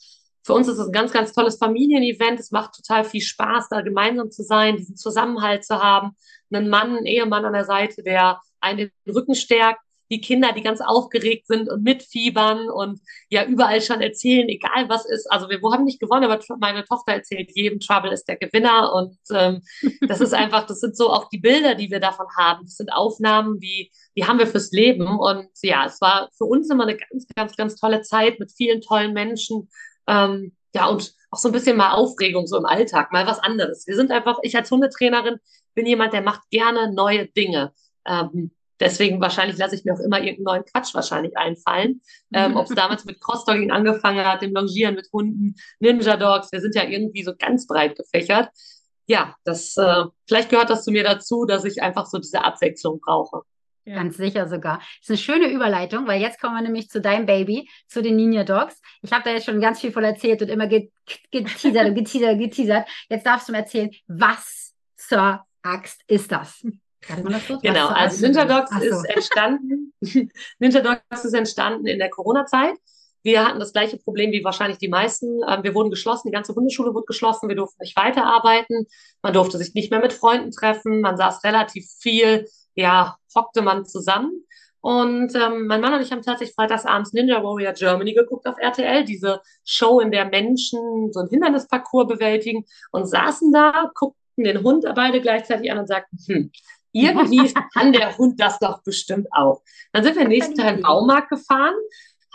Für 0.46 0.54
uns 0.54 0.68
ist 0.68 0.78
es 0.78 0.88
ein 0.88 0.92
ganz, 0.92 1.14
ganz 1.14 1.32
tolles 1.32 1.58
Familienevent. 1.58 2.40
Es 2.40 2.52
macht 2.52 2.76
total 2.76 3.06
viel 3.06 3.22
Spaß, 3.22 3.70
da 3.70 3.82
gemeinsam 3.82 4.30
zu 4.32 4.44
sein, 4.44 4.76
diesen 4.76 4.98
Zusammenhalt 4.98 5.64
zu 5.64 5.82
haben. 5.82 6.18
Einen 6.52 6.70
Mann, 6.70 6.98
einen 6.98 7.06
Ehemann 7.06 7.46
an 7.46 7.54
der 7.54 7.66
Seite, 7.66 8.04
der 8.04 8.42
einen 8.60 8.92
den 9.06 9.14
Rücken 9.16 9.36
stärkt 9.36 9.82
die 10.14 10.22
Kinder, 10.22 10.54
die 10.54 10.62
ganz 10.62 10.80
aufgeregt 10.80 11.48
sind 11.48 11.70
und 11.70 11.84
mitfiebern 11.84 12.70
und 12.70 13.02
ja 13.30 13.44
überall 13.46 13.82
schon 13.82 14.00
erzählen, 14.00 14.48
egal 14.48 14.88
was 14.88 15.06
ist. 15.06 15.30
Also 15.32 15.50
wir 15.50 15.60
haben 15.72 15.86
nicht 15.86 16.00
gewonnen, 16.00 16.24
aber 16.24 16.40
meine 16.60 16.86
Tochter 16.86 17.14
erzählt 17.14 17.52
jedem, 17.56 17.80
Trouble 17.80 18.12
ist 18.12 18.26
der 18.26 18.38
Gewinner 18.38 18.94
und 18.94 19.18
ähm, 19.32 19.62
das 20.08 20.22
ist 20.22 20.34
einfach, 20.34 20.68
das 20.68 20.80
sind 20.80 20.96
so 20.96 21.10
auch 21.10 21.30
die 21.30 21.40
Bilder, 21.40 21.74
die 21.76 21.90
wir 21.90 22.00
davon 22.00 22.28
haben. 22.38 22.66
Das 22.66 22.76
sind 22.76 22.94
Aufnahmen, 22.94 23.60
die, 23.60 23.92
die 24.16 24.26
haben 24.26 24.38
wir 24.38 24.48
fürs 24.48 24.72
Leben 24.72 25.20
und 25.20 25.48
ja, 25.64 25.86
es 25.88 26.00
war 26.00 26.30
für 26.38 26.46
uns 26.46 26.70
immer 26.70 26.84
eine 26.84 26.98
ganz, 26.98 27.26
ganz, 27.36 27.56
ganz 27.56 27.76
tolle 27.76 28.02
Zeit 28.02 28.40
mit 28.40 28.52
vielen 28.52 28.82
tollen 28.82 29.14
Menschen. 29.14 29.70
Ähm, 30.08 30.56
ja, 30.76 30.88
und 30.88 31.14
auch 31.32 31.38
so 31.40 31.50
ein 31.50 31.54
bisschen 31.54 31.78
mal 31.78 31.94
Aufregung 31.94 32.46
so 32.46 32.58
im 32.58 32.66
Alltag, 32.66 33.12
mal 33.12 33.26
was 33.26 33.40
anderes. 33.40 33.88
Wir 33.88 33.96
sind 33.96 34.12
einfach, 34.12 34.38
ich 34.44 34.56
als 34.56 34.70
Hundetrainerin 34.70 35.38
bin 35.74 35.88
jemand, 35.88 36.14
der 36.14 36.22
macht 36.22 36.48
gerne 36.52 36.94
neue 36.94 37.28
Dinge. 37.28 37.74
Ähm, 38.06 38.52
Deswegen 38.84 39.22
wahrscheinlich 39.22 39.58
lasse 39.58 39.76
ich 39.76 39.86
mir 39.86 39.94
auch 39.94 40.00
immer 40.00 40.18
irgendeinen 40.20 40.44
neuen 40.44 40.66
Quatsch 40.66 40.94
wahrscheinlich 40.94 41.38
einfallen. 41.38 42.02
Ähm, 42.34 42.58
Ob 42.58 42.66
es 42.66 42.76
damals 42.76 43.06
mit 43.06 43.22
Crossdogging 43.22 43.72
angefangen 43.72 44.26
hat, 44.26 44.42
dem 44.42 44.54
Longieren 44.54 44.96
mit 44.96 45.08
Hunden, 45.14 45.56
Ninja 45.80 46.18
Dogs, 46.18 46.52
wir 46.52 46.60
sind 46.60 46.76
ja 46.76 46.84
irgendwie 46.84 47.24
so 47.24 47.32
ganz 47.34 47.66
breit 47.66 47.96
gefächert. 47.96 48.50
Ja, 49.08 49.36
das 49.46 49.78
äh, 49.78 50.04
vielleicht 50.28 50.50
gehört 50.50 50.70
das 50.70 50.84
zu 50.84 50.92
mir 50.92 51.06
dazu, 51.06 51.46
dass 51.46 51.64
ich 51.64 51.82
einfach 51.82 52.06
so 52.08 52.18
diese 52.18 52.44
Abwechslung 52.44 53.00
brauche. 53.00 53.44
Ja. 53.86 53.96
Ganz 53.96 54.18
sicher 54.18 54.50
sogar. 54.50 54.80
Das 54.80 54.88
ist 55.04 55.10
eine 55.10 55.18
schöne 55.18 55.54
Überleitung, 55.54 56.06
weil 56.06 56.22
jetzt 56.22 56.42
kommen 56.42 56.56
wir 56.56 56.62
nämlich 56.62 56.90
zu 56.90 57.00
deinem 57.00 57.26
Baby, 57.26 57.70
zu 57.88 58.02
den 58.02 58.18
Ninja 58.18 58.44
Dogs. 58.44 58.82
Ich 59.02 59.14
habe 59.14 59.24
da 59.24 59.32
jetzt 59.32 59.46
schon 59.46 59.62
ganz 59.62 59.80
viel 59.80 59.94
voll 59.94 60.04
erzählt 60.04 60.42
und 60.42 60.50
immer 60.50 60.68
geteasert 60.68 61.88
und 61.88 61.96
geteasert, 61.96 62.38
geteasert. 62.38 62.88
Jetzt 63.10 63.26
darfst 63.26 63.48
du 63.48 63.54
mir 63.54 63.60
erzählen, 63.60 63.92
was 64.08 64.74
zur 64.98 65.46
Axt 65.62 66.02
ist 66.08 66.34
das? 66.34 66.66
So? 67.48 67.60
Genau, 67.60 67.88
also 67.88 68.26
Ninja 68.26 68.46
Dogs 68.46 68.72
so. 68.72 68.82
ist 68.82 69.04
entstanden. 69.06 69.94
Ninja 70.60 70.82
Dogs 70.82 71.26
ist 71.26 71.34
entstanden 71.34 71.86
in 71.88 72.00
der 72.00 72.10
Corona-Zeit. 72.10 72.76
Wir 73.24 73.46
hatten 73.46 73.60
das 73.60 73.72
gleiche 73.72 73.98
Problem 73.98 74.32
wie 74.32 74.44
wahrscheinlich 74.44 74.78
die 74.78 74.90
meisten. 74.90 75.40
Ähm, 75.48 75.64
wir 75.64 75.74
wurden 75.74 75.90
geschlossen, 75.90 76.28
die 76.28 76.34
ganze 76.34 76.54
Bundesschule 76.54 76.94
wurde 76.94 77.06
geschlossen, 77.06 77.48
wir 77.48 77.56
durften 77.56 77.82
nicht 77.82 77.96
weiterarbeiten, 77.96 78.86
man 79.22 79.34
durfte 79.34 79.58
sich 79.58 79.74
nicht 79.74 79.92
mehr 79.92 80.02
mit 80.02 80.14
Freunden 80.14 80.52
treffen, 80.52 81.02
man 81.02 81.16
saß 81.18 81.44
relativ 81.44 81.90
viel, 82.00 82.48
ja, 82.76 83.18
hockte 83.34 83.62
man 83.62 83.86
zusammen. 83.86 84.46
Und 84.82 85.34
ähm, 85.36 85.68
mein 85.68 85.80
Mann 85.80 85.94
und 85.94 86.02
ich 86.02 86.12
haben 86.12 86.22
tatsächlich 86.22 86.56
freitagsabends 86.56 87.14
Ninja 87.14 87.42
Warrior 87.42 87.72
Germany 87.72 88.14
geguckt 88.14 88.46
auf 88.46 88.58
RTL, 88.58 89.06
diese 89.06 89.40
Show, 89.64 90.02
in 90.02 90.12
der 90.12 90.26
Menschen 90.26 91.10
so 91.14 91.22
ein 91.22 91.30
Hindernisparcours 91.30 92.10
bewältigen 92.10 92.66
und 92.92 93.06
saßen 93.06 93.54
da, 93.54 93.90
guckten 93.96 94.44
den 94.44 94.62
Hund 94.62 94.86
beide 94.94 95.22
gleichzeitig 95.22 95.72
an 95.72 95.78
und 95.78 95.88
sagten, 95.88 96.18
hm, 96.28 96.52
irgendwie 96.94 97.54
kann 97.74 97.92
der 97.92 98.18
Hund 98.18 98.40
das 98.40 98.60
doch 98.60 98.82
bestimmt 98.84 99.28
auch. 99.32 99.62
Dann 99.92 100.04
sind 100.04 100.16
wir 100.16 100.28
nächsten 100.28 100.56
Tag 100.56 100.70
in 100.70 100.76
den 100.78 100.84
Baumarkt 100.84 101.30
gefahren 101.30 101.76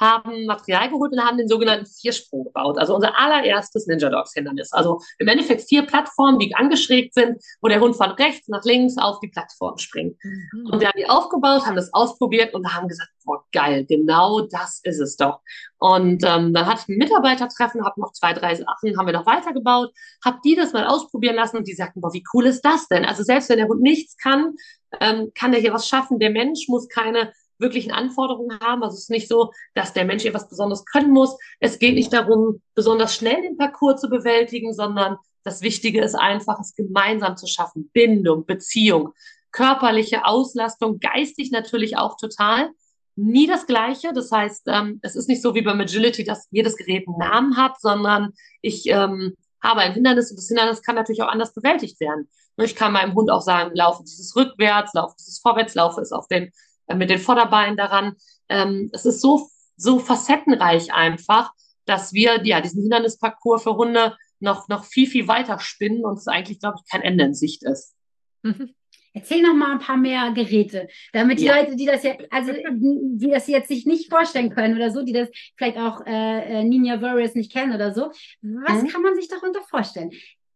haben 0.00 0.46
Material 0.46 0.88
geholt 0.88 1.12
und 1.12 1.24
haben 1.24 1.38
den 1.38 1.48
sogenannten 1.48 1.86
Viersprung 1.86 2.44
gebaut. 2.44 2.78
Also 2.78 2.94
unser 2.94 3.18
allererstes 3.18 3.86
Ninja 3.86 4.10
Dogs 4.10 4.32
Hindernis. 4.32 4.72
Also 4.72 5.00
im 5.18 5.28
Endeffekt 5.28 5.62
vier 5.62 5.82
Plattformen, 5.86 6.38
die 6.38 6.54
angeschrägt 6.54 7.14
sind, 7.14 7.42
wo 7.60 7.68
der 7.68 7.80
Hund 7.80 7.96
von 7.96 8.10
rechts 8.12 8.48
nach 8.48 8.64
links 8.64 8.96
auf 8.98 9.20
die 9.20 9.28
Plattform 9.28 9.78
springt. 9.78 10.16
Mhm. 10.22 10.70
Und 10.70 10.80
wir 10.80 10.88
haben 10.88 10.98
die 10.98 11.08
aufgebaut, 11.08 11.66
haben 11.66 11.76
das 11.76 11.92
ausprobiert 11.92 12.54
und 12.54 12.74
haben 12.74 12.88
gesagt, 12.88 13.10
boah, 13.24 13.44
geil, 13.52 13.84
genau 13.86 14.40
das 14.40 14.80
ist 14.84 15.00
es 15.00 15.16
doch. 15.16 15.40
Und 15.78 16.24
ähm, 16.24 16.54
dann 16.54 16.66
hatte 16.66 16.82
ich 16.82 16.88
ein 16.88 16.98
Mitarbeitertreffen, 16.98 17.84
habe 17.84 18.00
noch 18.00 18.12
zwei, 18.12 18.32
drei 18.32 18.54
Sachen, 18.54 18.96
haben 18.96 19.06
wir 19.06 19.12
noch 19.12 19.26
weitergebaut, 19.26 19.92
habe 20.24 20.38
die 20.44 20.54
das 20.54 20.72
mal 20.72 20.86
ausprobieren 20.86 21.36
lassen 21.36 21.56
und 21.56 21.68
die 21.68 21.74
sagten, 21.74 22.00
boah, 22.00 22.12
wie 22.12 22.24
cool 22.32 22.46
ist 22.46 22.62
das 22.62 22.88
denn? 22.88 23.04
Also 23.04 23.22
selbst 23.22 23.48
wenn 23.48 23.58
der 23.58 23.68
Hund 23.68 23.82
nichts 23.82 24.16
kann, 24.16 24.54
ähm, 25.00 25.32
kann 25.34 25.52
der 25.52 25.60
hier 25.60 25.74
was 25.74 25.86
schaffen. 25.88 26.18
Der 26.18 26.30
Mensch 26.30 26.68
muss 26.68 26.88
keine 26.88 27.32
wirklichen 27.58 27.92
Anforderungen 27.92 28.58
haben. 28.60 28.82
Also 28.82 28.94
es 28.94 29.02
ist 29.04 29.10
nicht 29.10 29.28
so, 29.28 29.52
dass 29.74 29.92
der 29.92 30.04
Mensch 30.04 30.24
etwas 30.24 30.48
Besonderes 30.48 30.84
können 30.84 31.10
muss. 31.10 31.36
Es 31.60 31.78
geht 31.78 31.94
nicht 31.94 32.12
darum, 32.12 32.62
besonders 32.74 33.14
schnell 33.14 33.42
den 33.42 33.56
Parcours 33.56 34.00
zu 34.00 34.08
bewältigen, 34.08 34.72
sondern 34.72 35.16
das 35.44 35.62
Wichtige 35.62 36.02
ist 36.02 36.14
einfach, 36.14 36.60
es 36.60 36.74
gemeinsam 36.74 37.36
zu 37.36 37.46
schaffen. 37.46 37.90
Bindung, 37.92 38.44
Beziehung, 38.44 39.14
körperliche 39.50 40.24
Auslastung, 40.24 41.00
geistig 41.00 41.50
natürlich 41.50 41.96
auch 41.96 42.16
total. 42.16 42.70
Nie 43.16 43.46
das 43.46 43.66
Gleiche. 43.66 44.12
Das 44.12 44.30
heißt, 44.30 44.64
ähm, 44.68 45.00
es 45.02 45.16
ist 45.16 45.28
nicht 45.28 45.42
so 45.42 45.54
wie 45.54 45.62
beim 45.62 45.80
Agility, 45.80 46.24
dass 46.24 46.48
jedes 46.50 46.76
Gerät 46.76 47.06
einen 47.08 47.18
Namen 47.18 47.56
hat, 47.56 47.80
sondern 47.80 48.32
ich 48.62 48.86
ähm, 48.86 49.34
habe 49.62 49.80
ein 49.80 49.94
Hindernis 49.94 50.30
und 50.30 50.36
das 50.36 50.48
Hindernis 50.48 50.82
kann 50.82 50.94
natürlich 50.94 51.22
auch 51.22 51.28
anders 51.28 51.52
bewältigt 51.52 52.00
werden. 52.00 52.28
Ich 52.58 52.74
kann 52.74 52.92
meinem 52.92 53.14
Hund 53.14 53.30
auch 53.30 53.42
sagen, 53.42 53.74
laufe 53.74 54.02
dieses 54.02 54.34
rückwärts, 54.34 54.92
laufe 54.94 55.14
dieses 55.18 55.38
vorwärts, 55.38 55.74
laufe 55.74 56.00
es 56.00 56.12
auf 56.12 56.26
den 56.26 56.52
mit 56.94 57.10
den 57.10 57.18
Vorderbeinen 57.18 57.76
daran. 57.76 58.14
Ähm, 58.48 58.90
es 58.92 59.04
ist 59.04 59.20
so, 59.20 59.48
so 59.76 59.98
facettenreich 59.98 60.92
einfach, 60.92 61.52
dass 61.84 62.12
wir 62.12 62.44
ja 62.44 62.60
diesen 62.60 62.82
Hindernisparcours 62.82 63.62
für 63.62 63.76
Hunde 63.76 64.16
noch, 64.40 64.68
noch 64.68 64.84
viel, 64.84 65.06
viel 65.08 65.28
weiter 65.28 65.58
spinnen 65.58 66.04
und 66.04 66.18
es 66.18 66.28
eigentlich, 66.28 66.60
glaube 66.60 66.78
ich, 66.78 66.90
kein 66.90 67.02
Ende 67.02 67.24
in 67.24 67.34
Sicht 67.34 67.62
ist. 67.64 67.94
Mhm. 68.42 68.74
Erzähl 69.14 69.42
noch 69.42 69.54
mal 69.54 69.72
ein 69.72 69.78
paar 69.78 69.96
mehr 69.96 70.30
Geräte, 70.32 70.86
damit 71.12 71.40
die 71.40 71.46
ja. 71.46 71.58
Leute, 71.58 71.74
die 71.74 71.86
das 71.86 72.04
ja, 72.04 72.14
also 72.30 72.52
die 72.52 73.30
das 73.30 73.48
jetzt 73.48 73.68
sich 73.68 73.84
nicht 73.86 74.10
vorstellen 74.10 74.50
können 74.50 74.76
oder 74.76 74.90
so, 74.90 75.02
die 75.02 75.12
das 75.12 75.28
vielleicht 75.56 75.78
auch 75.78 76.06
äh, 76.06 76.60
äh 76.60 76.64
Ninja 76.64 77.00
Warriors 77.00 77.34
nicht 77.34 77.50
kennen 77.50 77.74
oder 77.74 77.92
so, 77.92 78.12
was 78.42 78.82
mhm. 78.82 78.88
kann 78.88 79.02
man 79.02 79.16
sich 79.16 79.26
darunter 79.28 79.62
vorstellen? 79.62 80.10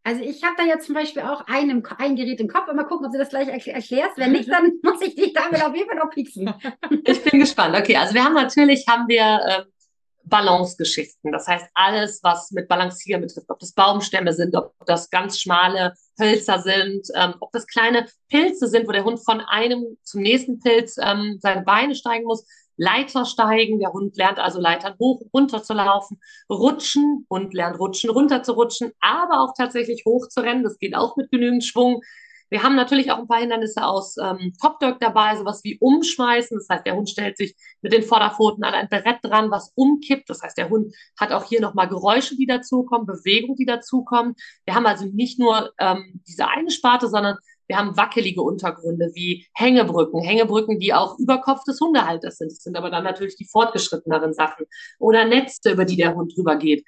Also 0.05 0.21
ich 0.23 0.43
habe 0.43 0.55
da 0.57 0.65
jetzt 0.65 0.87
zum 0.87 0.95
Beispiel 0.95 1.23
auch 1.23 1.45
ein, 1.47 1.85
ein 1.99 2.17
Gerät 2.17 2.41
im 2.41 2.49
Kopf. 2.49 2.67
Mal 2.73 2.85
gucken, 2.85 3.07
ob 3.07 3.13
du 3.13 3.19
das 3.19 3.29
gleich 3.29 3.49
erklärst. 3.49 4.17
Wenn 4.17 4.33
nicht, 4.33 4.51
dann 4.51 4.73
muss 4.83 5.01
ich 5.01 5.15
dich 5.15 5.33
damit 5.33 5.65
auf 5.65 5.75
jeden 5.75 5.89
Fall 5.89 5.99
noch 5.99 6.11
pixeln. 6.11 6.53
Ich 7.05 7.23
bin 7.23 7.41
gespannt. 7.41 7.77
Okay, 7.77 7.97
also 7.97 8.15
wir 8.15 8.25
haben 8.25 8.35
natürlich, 8.35 8.87
haben 8.89 9.07
wir 9.07 9.23
äh, 9.23 9.65
Balance-Geschichten. 10.25 11.33
Das 11.33 11.47
heißt, 11.47 11.67
alles, 11.75 12.21
was 12.23 12.51
mit 12.51 12.69
Balancieren 12.69 13.23
betrifft, 13.23 13.51
ob 13.51 13.59
das 13.59 13.73
Baumstämme 13.73 14.33
sind, 14.33 14.55
ob 14.57 14.75
das 14.87 15.11
ganz 15.11 15.41
schmale 15.41 15.95
Hölzer 16.21 16.61
sind, 16.61 17.09
ähm, 17.15 17.35
ob 17.41 17.53
das 17.53 17.67
kleine 17.67 18.07
Pilze 18.29 18.69
sind, 18.69 18.87
wo 18.87 18.93
der 18.93 19.05
Hund 19.05 19.21
von 19.25 19.41
einem 19.41 19.99
zum 20.03 20.23
nächsten 20.23 20.61
Pilz 20.61 20.97
ähm, 21.01 21.39
seine 21.41 21.63
Beine 21.63 21.95
steigen 21.95 22.25
muss, 22.25 22.45
Leiter 22.77 23.25
steigen. 23.25 23.81
Der 23.81 23.93
Hund 23.93 24.17
lernt 24.17 24.39
also 24.39 24.61
Leitern 24.61 24.95
hoch, 24.99 25.23
runter 25.33 25.63
zu 25.63 25.75
laufen, 25.75 26.21
rutschen. 26.51 27.27
Hund 27.31 27.55
lernt 27.55 27.79
rutschen, 27.79 28.11
runter 28.11 28.43
zu 28.43 28.53
rutschen, 28.53 28.93
aber 29.01 29.43
auch 29.43 29.55
tatsächlich 29.57 30.05
hoch 30.07 30.29
zu 30.29 30.41
rennen. 30.41 30.65
Das 30.65 30.79
geht 30.79 30.95
auch 30.95 31.17
mit 31.17 31.31
genügend 31.31 31.65
Schwung. 31.65 32.03
Wir 32.53 32.63
haben 32.63 32.77
natürlich 32.77 33.11
auch 33.11 33.17
ein 33.17 33.27
paar 33.27 33.41
Hindernisse 33.41 33.83
aus 33.83 34.19
ähm, 34.19 34.53
Top 34.61 34.79
Dog 34.79 35.01
dabei, 35.01 35.37
sowas 35.37 35.65
wie 35.65 35.79
Umschmeißen. 35.79 36.59
Das 36.59 36.69
heißt, 36.69 36.85
der 36.85 36.97
Hund 36.97 37.09
stellt 37.09 37.39
sich 37.39 37.57
mit 37.81 37.95
den 37.95 38.03
Vorderpfoten 38.03 38.63
an 38.63 38.75
ein 38.75 38.91
Brett 38.91 39.21
dran, 39.23 39.51
was 39.51 39.73
umkippt. 39.75 40.29
Das 40.29 40.43
heißt, 40.43 40.59
der 40.59 40.69
Hund 40.69 40.95
hat 41.19 41.33
auch 41.33 41.47
hier 41.47 41.63
nochmal 41.63 41.89
Geräusche, 41.89 42.37
die 42.37 42.45
dazukommen, 42.45 43.07
Bewegung, 43.07 43.57
die 43.57 43.65
dazukommen. 43.65 44.35
Wir 44.67 44.75
haben 44.75 44.85
also 44.85 45.07
nicht 45.07 45.39
nur 45.39 45.73
ähm, 45.79 46.21
diese 46.29 46.47
eine 46.47 46.71
Sparte, 46.71 47.09
sondern 47.09 47.39
wir 47.69 47.77
haben 47.79 47.97
wackelige 47.97 48.43
Untergründe 48.43 49.11
wie 49.15 49.47
Hängebrücken, 49.55 50.21
Hängebrücken, 50.21 50.79
die 50.79 50.95
auch 50.95 51.19
über 51.19 51.41
Kopf 51.41 51.65
des 51.65 51.81
Hundehalters 51.81 52.39
sind. 52.39 52.51
Das 52.51 52.59
sind 52.59 52.77
aber 52.77 52.91
dann 52.91 53.05
natürlich 53.05 53.37
die 53.37 53.47
fortgeschritteneren 53.47 54.35
Sachen. 54.35 54.67
Oder 54.99 55.25
Netze, 55.25 55.73
über 55.73 55.85
die 55.85 55.97
der 55.97 56.15
Hund 56.15 56.37
drüber 56.37 56.57
geht. 56.57 56.85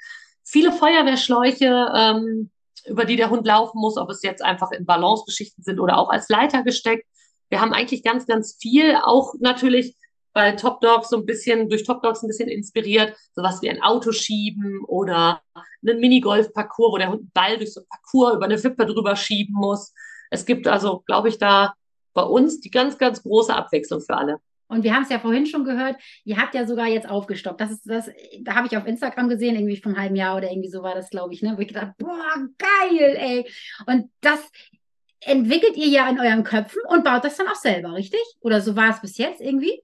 viele 0.47 0.73
Feuerwehrschläuche, 0.73 1.91
ähm, 1.97 2.51
über 2.87 3.05
die 3.07 3.17
der 3.17 3.31
Hund 3.31 3.47
laufen 3.47 3.81
muss, 3.81 3.97
ob 3.97 4.11
es 4.11 4.23
jetzt 4.23 4.43
einfach 4.43 4.71
in 4.73 4.85
Balancegeschichten 4.85 5.65
sind 5.65 5.81
oder 5.81 5.97
auch 5.99 6.11
als 6.11 6.29
Leiter 6.29 6.63
gesteckt. 6.63 7.07
Wir 7.49 7.61
haben 7.61 7.73
eigentlich 7.73 8.03
ganz, 8.03 8.27
ganz 8.27 8.59
viel, 8.61 8.97
auch 9.03 9.35
natürlich 9.41 9.97
bei 10.35 10.53
Top 10.53 10.81
Dogs 10.81 11.09
so 11.09 11.17
ein 11.17 11.27
bisschen, 11.27 11.69
durch 11.69 11.85
Top 11.85 12.03
Dogs 12.03 12.23
ein 12.23 12.27
bisschen 12.27 12.49
inspiriert, 12.49 13.17
sowas 13.35 13.63
wie 13.63 13.71
ein 13.71 13.83
Auto 13.83 14.13
schieben 14.13 14.85
oder 14.87 15.41
einen 15.87 16.01
Minigolf-Parcours, 16.01 16.93
wo 16.93 16.99
der 16.99 17.11
Hund 17.11 17.21
einen 17.21 17.31
Ball 17.33 17.57
durch 17.57 17.73
so 17.73 17.81
ein 17.81 17.87
Parcours 17.89 18.35
über 18.35 18.45
eine 18.45 18.63
Wippe 18.63 18.85
drüber 18.85 19.17
schieben 19.17 19.55
muss. 19.55 19.95
Es 20.35 20.45
gibt 20.45 20.67
also, 20.67 21.03
glaube 21.07 21.29
ich, 21.29 21.39
da 21.39 21.75
bei 22.13 22.23
uns 22.23 22.61
die 22.61 22.71
ganz, 22.71 22.99
ganz 22.99 23.23
große 23.23 23.55
Abwechslung 23.55 24.01
für 24.01 24.17
alle. 24.17 24.41
Und 24.67 24.83
wir 24.83 24.95
haben 24.95 25.05
es 25.05 25.11
ja 25.11 25.21
vorhin 25.21 25.47
schon 25.47 25.65
gehört, 25.65 25.97
ihr 26.25 26.37
habt 26.39 26.55
ja 26.55 26.67
sogar 26.67 26.87
jetzt 26.87 27.09
aufgestockt. 27.09 27.61
Das 27.61 27.71
ist 27.71 27.89
das, 27.89 28.11
da 28.41 28.57
habe 28.57 28.67
ich 28.67 28.77
auf 28.77 28.87
Instagram 28.87 29.29
gesehen, 29.29 29.55
irgendwie 29.55 29.77
vom 29.77 29.97
halben 29.97 30.17
Jahr 30.17 30.37
oder 30.37 30.51
irgendwie 30.51 30.71
so 30.71 30.83
war 30.83 30.95
das, 30.95 31.11
glaube 31.11 31.33
ich, 31.35 31.43
ne? 31.43 31.55
Wo 31.57 31.61
ich 31.61 31.69
gedacht, 31.69 31.93
boah, 31.99 32.35
geil, 32.59 33.17
ey. 33.17 33.51
Und 33.87 34.11
das 34.21 34.41
entwickelt 35.21 35.77
ihr 35.77 35.89
ja 35.89 36.09
in 36.09 36.19
euren 36.19 36.43
Köpfen 36.45 36.83
und 36.89 37.05
baut 37.05 37.25
das 37.25 37.37
dann 37.37 37.49
auch 37.49 37.55
selber, 37.55 37.93
richtig? 37.93 38.21
Oder 38.41 38.61
so 38.61 38.75
war 38.75 38.91
es 38.91 39.01
bis 39.01 39.19
jetzt 39.19 39.41
irgendwie? 39.41 39.81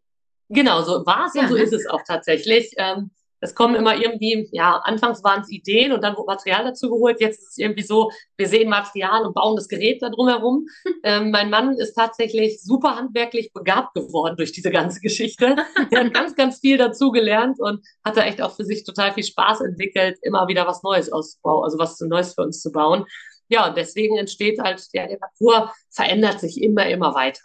Genau, 0.48 0.82
so 0.82 1.06
war 1.06 1.26
es 1.26 1.34
ja, 1.34 1.42
und 1.42 1.48
so 1.48 1.54
ne? 1.54 1.62
ist 1.62 1.72
es 1.72 1.86
auch 1.86 2.02
tatsächlich. 2.04 2.72
Ähm, 2.76 3.10
es 3.40 3.54
kommen 3.54 3.74
immer 3.74 3.96
irgendwie, 3.96 4.48
ja, 4.52 4.80
anfangs 4.84 5.24
waren 5.24 5.40
es 5.40 5.50
Ideen 5.50 5.92
und 5.92 6.02
dann 6.02 6.16
wurde 6.16 6.26
Material 6.26 6.64
dazu 6.64 6.90
geholt. 6.90 7.20
Jetzt 7.20 7.40
ist 7.40 7.48
es 7.50 7.58
irgendwie 7.58 7.82
so, 7.82 8.10
wir 8.36 8.48
sehen 8.48 8.68
Material 8.68 9.24
und 9.24 9.34
bauen 9.34 9.56
das 9.56 9.68
Gerät 9.68 10.02
da 10.02 10.10
drumherum. 10.10 10.66
ähm, 11.04 11.30
mein 11.30 11.50
Mann 11.50 11.72
ist 11.78 11.94
tatsächlich 11.94 12.62
super 12.62 12.96
handwerklich 12.96 13.52
begabt 13.52 13.94
geworden 13.94 14.36
durch 14.36 14.52
diese 14.52 14.70
ganze 14.70 15.00
Geschichte. 15.00 15.56
Er 15.90 16.04
hat 16.04 16.14
ganz, 16.14 16.36
ganz 16.36 16.60
viel 16.60 16.76
dazu 16.76 17.10
gelernt 17.10 17.58
und 17.58 17.84
hat 18.04 18.16
da 18.16 18.24
echt 18.24 18.42
auch 18.42 18.54
für 18.54 18.64
sich 18.64 18.84
total 18.84 19.12
viel 19.12 19.24
Spaß 19.24 19.62
entwickelt, 19.62 20.18
immer 20.22 20.46
wieder 20.48 20.66
was 20.66 20.82
Neues 20.82 21.10
auszubauen, 21.10 21.64
also 21.64 21.78
was 21.78 21.98
Neues 22.00 22.34
für 22.34 22.42
uns 22.42 22.60
zu 22.60 22.70
bauen. 22.70 23.06
Ja, 23.48 23.68
und 23.68 23.76
deswegen 23.76 24.16
entsteht 24.16 24.60
halt, 24.60 24.86
ja, 24.92 25.06
der 25.06 25.16
Parcours 25.16 25.70
verändert 25.90 26.40
sich 26.40 26.62
immer, 26.62 26.86
immer 26.86 27.14
weiter. 27.14 27.42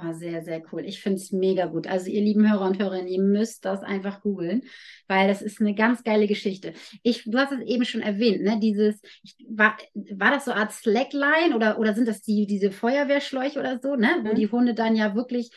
Oh, 0.00 0.12
sehr, 0.12 0.42
sehr 0.42 0.62
cool. 0.72 0.84
Ich 0.84 1.00
finde 1.00 1.16
es 1.16 1.32
mega 1.32 1.66
gut. 1.66 1.86
Also 1.86 2.10
ihr 2.10 2.20
lieben 2.20 2.48
Hörer 2.48 2.66
und 2.66 2.78
Hörerinnen, 2.78 3.08
ihr 3.08 3.22
müsst 3.22 3.64
das 3.64 3.82
einfach 3.82 4.20
googeln, 4.20 4.62
weil 5.08 5.28
das 5.28 5.42
ist 5.42 5.60
eine 5.60 5.74
ganz 5.74 6.04
geile 6.04 6.26
Geschichte. 6.26 6.72
Ich, 7.02 7.24
du 7.24 7.38
hast 7.38 7.52
es 7.52 7.60
eben 7.62 7.84
schon 7.84 8.02
erwähnt, 8.02 8.42
ne? 8.42 8.58
Dieses, 8.60 9.00
ich, 9.22 9.34
war, 9.48 9.76
war 9.94 10.30
das 10.30 10.44
so 10.44 10.52
eine 10.52 10.60
Art 10.60 10.72
Slackline 10.72 11.56
oder, 11.56 11.78
oder 11.78 11.94
sind 11.94 12.06
das 12.06 12.22
die, 12.22 12.46
diese 12.46 12.70
Feuerwehrschläuche 12.70 13.58
oder 13.58 13.80
so, 13.80 13.96
ne? 13.96 14.08
Wo 14.22 14.32
mhm. 14.32 14.36
die 14.36 14.50
Hunde 14.50 14.74
dann 14.74 14.94
ja 14.94 15.14
wirklich 15.14 15.50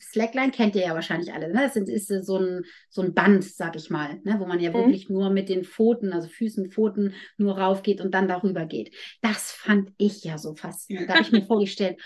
Slackline 0.00 0.50
kennt 0.50 0.74
ihr 0.74 0.82
ja 0.82 0.94
wahrscheinlich 0.94 1.32
alle. 1.32 1.48
Ne? 1.48 1.60
Das 1.62 1.76
ist, 1.76 2.10
ist 2.10 2.26
so, 2.26 2.38
ein, 2.38 2.64
so 2.88 3.02
ein 3.02 3.14
Band, 3.14 3.44
sag 3.44 3.76
ich 3.76 3.90
mal, 3.90 4.18
ne? 4.24 4.36
wo 4.38 4.46
man 4.46 4.60
ja 4.60 4.70
mhm. 4.70 4.74
wirklich 4.74 5.08
nur 5.08 5.30
mit 5.30 5.48
den 5.48 5.64
Pfoten, 5.64 6.12
also 6.12 6.28
Füßen, 6.28 6.70
Pfoten, 6.70 7.14
nur 7.36 7.58
raufgeht 7.58 8.00
und 8.00 8.12
dann 8.14 8.26
darüber 8.26 8.64
geht. 8.64 8.94
Das 9.20 9.52
fand 9.52 9.92
ich 9.98 10.24
ja 10.24 10.38
so 10.38 10.54
faszinierend. 10.54 11.10
Da 11.10 11.14
habe 11.14 11.24
ich 11.24 11.32
mir 11.32 11.42
vorgestellt, 11.46 12.00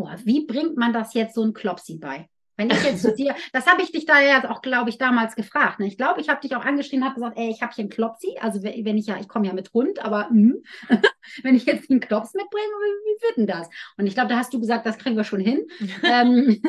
boah, 0.00 0.16
wie 0.24 0.46
bringt 0.46 0.78
man 0.78 0.94
das 0.94 1.12
jetzt 1.12 1.34
so 1.34 1.44
ein 1.44 1.52
Klopsi 1.52 1.98
bei? 1.98 2.26
Wenn 2.56 2.70
ich 2.70 2.82
jetzt 2.82 3.02
zu 3.02 3.14
dir, 3.16 3.34
das 3.52 3.66
habe 3.66 3.82
ich 3.82 3.92
dich 3.92 4.06
da 4.06 4.18
ja 4.20 4.50
auch, 4.50 4.62
glaube 4.62 4.88
ich, 4.88 4.96
damals 4.96 5.36
gefragt. 5.36 5.78
Ne? 5.78 5.86
Ich 5.86 5.98
glaube, 5.98 6.22
ich 6.22 6.30
habe 6.30 6.40
dich 6.40 6.56
auch 6.56 6.64
angeschrieben, 6.64 7.04
habe 7.04 7.16
gesagt, 7.16 7.38
ey, 7.38 7.50
ich 7.50 7.60
habe 7.60 7.74
hier 7.74 7.82
einen 7.82 7.90
Klopsi. 7.90 8.38
Also 8.40 8.62
wenn 8.62 8.96
ich 8.96 9.06
ja, 9.06 9.18
ich 9.20 9.28
komme 9.28 9.46
ja 9.46 9.52
mit 9.52 9.74
Hund, 9.74 10.02
aber 10.02 10.28
mh, 10.30 10.54
wenn 11.42 11.54
ich 11.54 11.66
jetzt 11.66 11.90
einen 11.90 12.00
Klops 12.00 12.32
mitbringe, 12.32 12.64
wie, 12.64 13.10
wie 13.10 13.22
wird 13.26 13.36
denn 13.36 13.46
das? 13.46 13.68
Und 13.98 14.06
ich 14.06 14.14
glaube, 14.14 14.30
da 14.30 14.38
hast 14.38 14.54
du 14.54 14.60
gesagt, 14.60 14.86
das 14.86 14.96
kriegen 14.96 15.16
wir 15.16 15.24
schon 15.24 15.40
hin. 15.40 15.66
ähm, 16.02 16.62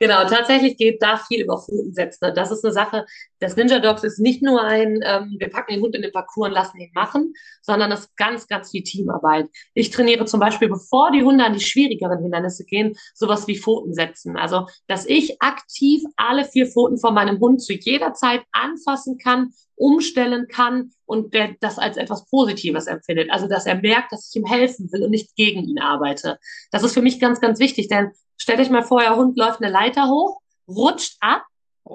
Genau, 0.00 0.24
tatsächlich 0.28 0.76
geht 0.76 1.02
da 1.02 1.16
viel 1.16 1.42
über 1.42 1.58
Pfoten 1.58 1.92
setzen. 1.92 2.32
Das 2.34 2.52
ist 2.52 2.64
eine 2.64 2.72
Sache. 2.72 3.04
Das 3.40 3.56
Ninja 3.56 3.80
Dogs 3.80 4.04
ist 4.04 4.20
nicht 4.20 4.42
nur 4.42 4.62
ein, 4.62 5.00
ähm, 5.04 5.36
wir 5.38 5.50
packen 5.50 5.72
den 5.72 5.82
Hund 5.82 5.96
in 5.96 6.02
den 6.02 6.12
Parcours 6.12 6.48
und 6.48 6.54
lassen 6.54 6.78
ihn 6.78 6.90
machen, 6.94 7.34
sondern 7.62 7.90
das 7.90 8.00
ist 8.00 8.16
ganz, 8.16 8.46
ganz 8.46 8.70
viel 8.70 8.84
Teamarbeit. 8.84 9.48
Ich 9.74 9.90
trainiere 9.90 10.24
zum 10.24 10.38
Beispiel, 10.38 10.68
bevor 10.68 11.10
die 11.10 11.24
Hunde 11.24 11.44
an 11.44 11.52
die 11.54 11.60
schwierigeren 11.60 12.22
Hindernisse 12.22 12.64
gehen, 12.64 12.96
sowas 13.14 13.48
wie 13.48 13.58
Pfoten 13.58 13.92
setzen. 13.92 14.36
Also, 14.36 14.66
dass 14.86 15.04
ich 15.04 15.42
aktiv 15.42 16.02
alle 16.16 16.44
vier 16.44 16.66
Pfoten 16.66 16.98
von 16.98 17.14
meinem 17.14 17.40
Hund 17.40 17.60
zu 17.60 17.72
jeder 17.72 18.14
Zeit 18.14 18.42
anfassen 18.52 19.18
kann, 19.18 19.52
umstellen 19.78 20.48
kann 20.48 20.90
und 21.06 21.34
der 21.34 21.54
das 21.60 21.78
als 21.78 21.96
etwas 21.96 22.26
Positives 22.26 22.86
empfindet. 22.86 23.30
Also, 23.30 23.48
dass 23.48 23.66
er 23.66 23.76
merkt, 23.76 24.12
dass 24.12 24.28
ich 24.28 24.36
ihm 24.36 24.46
helfen 24.46 24.90
will 24.92 25.04
und 25.04 25.10
nicht 25.10 25.34
gegen 25.36 25.64
ihn 25.64 25.78
arbeite. 25.78 26.38
Das 26.70 26.82
ist 26.82 26.94
für 26.94 27.02
mich 27.02 27.20
ganz, 27.20 27.40
ganz 27.40 27.58
wichtig, 27.58 27.88
denn 27.88 28.12
stellt 28.36 28.60
euch 28.60 28.70
mal 28.70 28.82
vor, 28.82 29.00
euer 29.00 29.16
Hund 29.16 29.38
läuft 29.38 29.62
eine 29.62 29.72
Leiter 29.72 30.08
hoch, 30.08 30.40
rutscht 30.68 31.16
ab, 31.20 31.44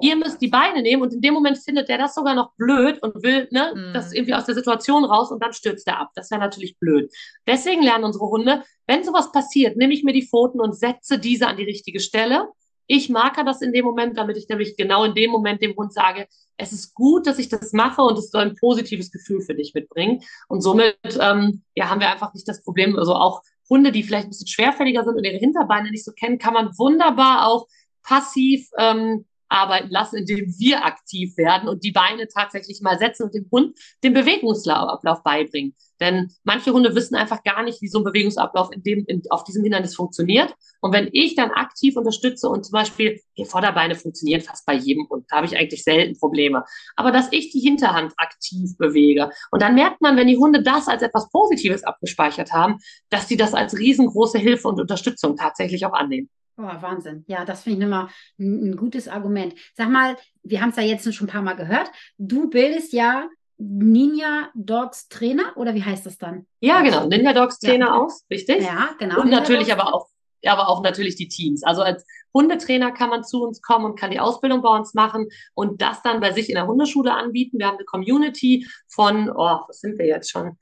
ihr 0.00 0.16
müsst 0.16 0.40
die 0.40 0.48
Beine 0.48 0.82
nehmen 0.82 1.02
und 1.02 1.12
in 1.12 1.20
dem 1.20 1.34
Moment 1.34 1.58
findet 1.58 1.88
er 1.88 1.98
das 1.98 2.14
sogar 2.14 2.34
noch 2.34 2.52
blöd 2.56 3.02
und 3.02 3.22
will 3.22 3.48
ne, 3.50 3.72
mhm. 3.74 3.94
das 3.94 4.12
irgendwie 4.12 4.34
aus 4.34 4.46
der 4.46 4.54
Situation 4.54 5.04
raus 5.04 5.30
und 5.30 5.42
dann 5.42 5.52
stürzt 5.52 5.86
er 5.86 6.00
ab. 6.00 6.10
Das 6.14 6.30
wäre 6.30 6.40
natürlich 6.40 6.78
blöd. 6.78 7.12
Deswegen 7.46 7.82
lernen 7.82 8.04
unsere 8.04 8.26
Hunde, 8.26 8.64
wenn 8.86 9.04
sowas 9.04 9.32
passiert, 9.32 9.76
nehme 9.76 9.94
ich 9.94 10.04
mir 10.04 10.12
die 10.12 10.26
Pfoten 10.26 10.60
und 10.60 10.76
setze 10.76 11.18
diese 11.18 11.46
an 11.46 11.56
die 11.56 11.64
richtige 11.64 12.00
Stelle. 12.00 12.48
Ich 12.86 13.08
marker 13.08 13.44
das 13.44 13.62
in 13.62 13.72
dem 13.72 13.84
Moment, 13.84 14.18
damit 14.18 14.36
ich 14.36 14.48
nämlich 14.48 14.76
genau 14.76 15.04
in 15.04 15.14
dem 15.14 15.30
Moment 15.30 15.62
dem 15.62 15.76
Hund 15.76 15.92
sage, 15.92 16.26
es 16.56 16.72
ist 16.72 16.94
gut, 16.94 17.26
dass 17.26 17.38
ich 17.38 17.48
das 17.48 17.72
mache 17.72 18.02
und 18.02 18.18
es 18.18 18.30
soll 18.30 18.42
ein 18.42 18.56
positives 18.56 19.10
Gefühl 19.10 19.40
für 19.40 19.54
dich 19.54 19.74
mitbringen. 19.74 20.22
Und 20.48 20.60
somit 20.60 20.96
ähm, 21.20 21.62
ja, 21.74 21.88
haben 21.88 22.00
wir 22.00 22.10
einfach 22.10 22.32
nicht 22.34 22.48
das 22.48 22.62
Problem, 22.62 22.96
also 22.98 23.14
auch 23.14 23.42
Hunde, 23.68 23.92
die 23.92 24.02
vielleicht 24.02 24.26
ein 24.26 24.30
bisschen 24.30 24.46
schwerfälliger 24.46 25.04
sind 25.04 25.16
und 25.16 25.24
ihre 25.24 25.38
Hinterbeine 25.38 25.90
nicht 25.90 26.04
so 26.04 26.12
kennen, 26.12 26.38
kann 26.38 26.54
man 26.54 26.76
wunderbar 26.78 27.48
auch 27.48 27.66
passiv 28.02 28.68
ähm, 28.78 29.24
arbeiten 29.48 29.90
lassen, 29.90 30.16
indem 30.16 30.54
wir 30.58 30.84
aktiv 30.84 31.36
werden 31.36 31.68
und 31.68 31.84
die 31.84 31.92
Beine 31.92 32.28
tatsächlich 32.28 32.80
mal 32.80 32.98
setzen 32.98 33.24
und 33.24 33.34
dem 33.34 33.48
Hund 33.50 33.78
den 34.02 34.14
Bewegungsablauf 34.14 35.22
beibringen. 35.22 35.74
Denn 36.00 36.32
manche 36.42 36.72
Hunde 36.72 36.94
wissen 36.94 37.14
einfach 37.14 37.42
gar 37.44 37.62
nicht, 37.62 37.80
wie 37.80 37.88
so 37.88 37.98
ein 37.98 38.04
Bewegungsablauf 38.04 38.70
in 38.72 38.82
dem, 38.82 39.04
in, 39.06 39.22
auf 39.30 39.44
diesem 39.44 39.62
Hindernis 39.62 39.94
funktioniert. 39.94 40.54
Und 40.80 40.92
wenn 40.92 41.08
ich 41.12 41.34
dann 41.34 41.50
aktiv 41.50 41.96
unterstütze 41.96 42.48
und 42.48 42.64
zum 42.64 42.72
Beispiel 42.72 43.20
die 43.38 43.44
Vorderbeine 43.44 43.94
funktionieren 43.94 44.40
fast 44.40 44.66
bei 44.66 44.74
jedem 44.74 45.08
Hund, 45.08 45.26
da 45.28 45.36
habe 45.36 45.46
ich 45.46 45.56
eigentlich 45.56 45.84
selten 45.84 46.18
Probleme. 46.18 46.64
Aber 46.96 47.12
dass 47.12 47.28
ich 47.30 47.50
die 47.52 47.60
Hinterhand 47.60 48.12
aktiv 48.16 48.76
bewege. 48.76 49.30
Und 49.50 49.62
dann 49.62 49.74
merkt 49.74 50.00
man, 50.00 50.16
wenn 50.16 50.26
die 50.26 50.36
Hunde 50.36 50.62
das 50.62 50.88
als 50.88 51.02
etwas 51.02 51.30
Positives 51.30 51.84
abgespeichert 51.84 52.52
haben, 52.52 52.78
dass 53.10 53.28
sie 53.28 53.36
das 53.36 53.54
als 53.54 53.78
riesengroße 53.78 54.38
Hilfe 54.38 54.68
und 54.68 54.80
Unterstützung 54.80 55.36
tatsächlich 55.36 55.86
auch 55.86 55.92
annehmen. 55.92 56.28
Oh, 56.56 56.62
Wahnsinn. 56.62 57.24
Ja, 57.26 57.44
das 57.44 57.62
finde 57.62 57.78
ich 57.80 57.84
immer 57.84 58.08
ein, 58.38 58.70
ein, 58.70 58.76
gutes 58.76 59.08
Argument. 59.08 59.54
Sag 59.74 59.90
mal, 59.90 60.16
wir 60.42 60.60
haben 60.60 60.70
es 60.70 60.76
ja 60.76 60.82
jetzt 60.82 61.12
schon 61.12 61.26
ein 61.26 61.30
paar 61.30 61.42
Mal 61.42 61.54
gehört. 61.54 61.90
Du 62.16 62.48
bildest 62.48 62.92
ja 62.92 63.28
Ninja 63.58 64.50
Dogs 64.54 65.08
Trainer 65.08 65.56
oder 65.56 65.74
wie 65.74 65.82
heißt 65.82 66.06
das 66.06 66.18
dann? 66.18 66.46
Ja, 66.60 66.82
genau, 66.82 67.06
Ninja 67.06 67.32
Dogs 67.32 67.58
Trainer 67.58 67.86
ja. 67.86 67.94
aus, 67.94 68.24
richtig? 68.30 68.62
Ja, 68.62 68.90
genau. 68.98 69.16
Und 69.16 69.26
Ninja 69.26 69.40
natürlich 69.40 69.68
Dogs. 69.68 69.80
aber 69.80 69.94
auch, 69.94 70.08
aber 70.46 70.68
auch 70.68 70.82
natürlich 70.82 71.16
die 71.16 71.28
Teams. 71.28 71.64
Also 71.64 71.82
als 71.82 72.04
Hundetrainer 72.32 72.92
kann 72.92 73.10
man 73.10 73.24
zu 73.24 73.42
uns 73.42 73.60
kommen 73.60 73.84
und 73.84 73.98
kann 73.98 74.10
die 74.10 74.20
Ausbildung 74.20 74.62
bei 74.62 74.70
uns 74.76 74.94
machen 74.94 75.28
und 75.54 75.82
das 75.82 76.02
dann 76.02 76.20
bei 76.20 76.32
sich 76.32 76.48
in 76.48 76.54
der 76.54 76.66
Hundeschule 76.66 77.14
anbieten. 77.14 77.58
Wir 77.58 77.66
haben 77.66 77.76
eine 77.76 77.84
Community 77.84 78.66
von, 78.86 79.30
oh, 79.30 79.60
was 79.66 79.80
sind 79.80 79.98
wir 79.98 80.06
jetzt 80.06 80.30
schon? 80.30 80.56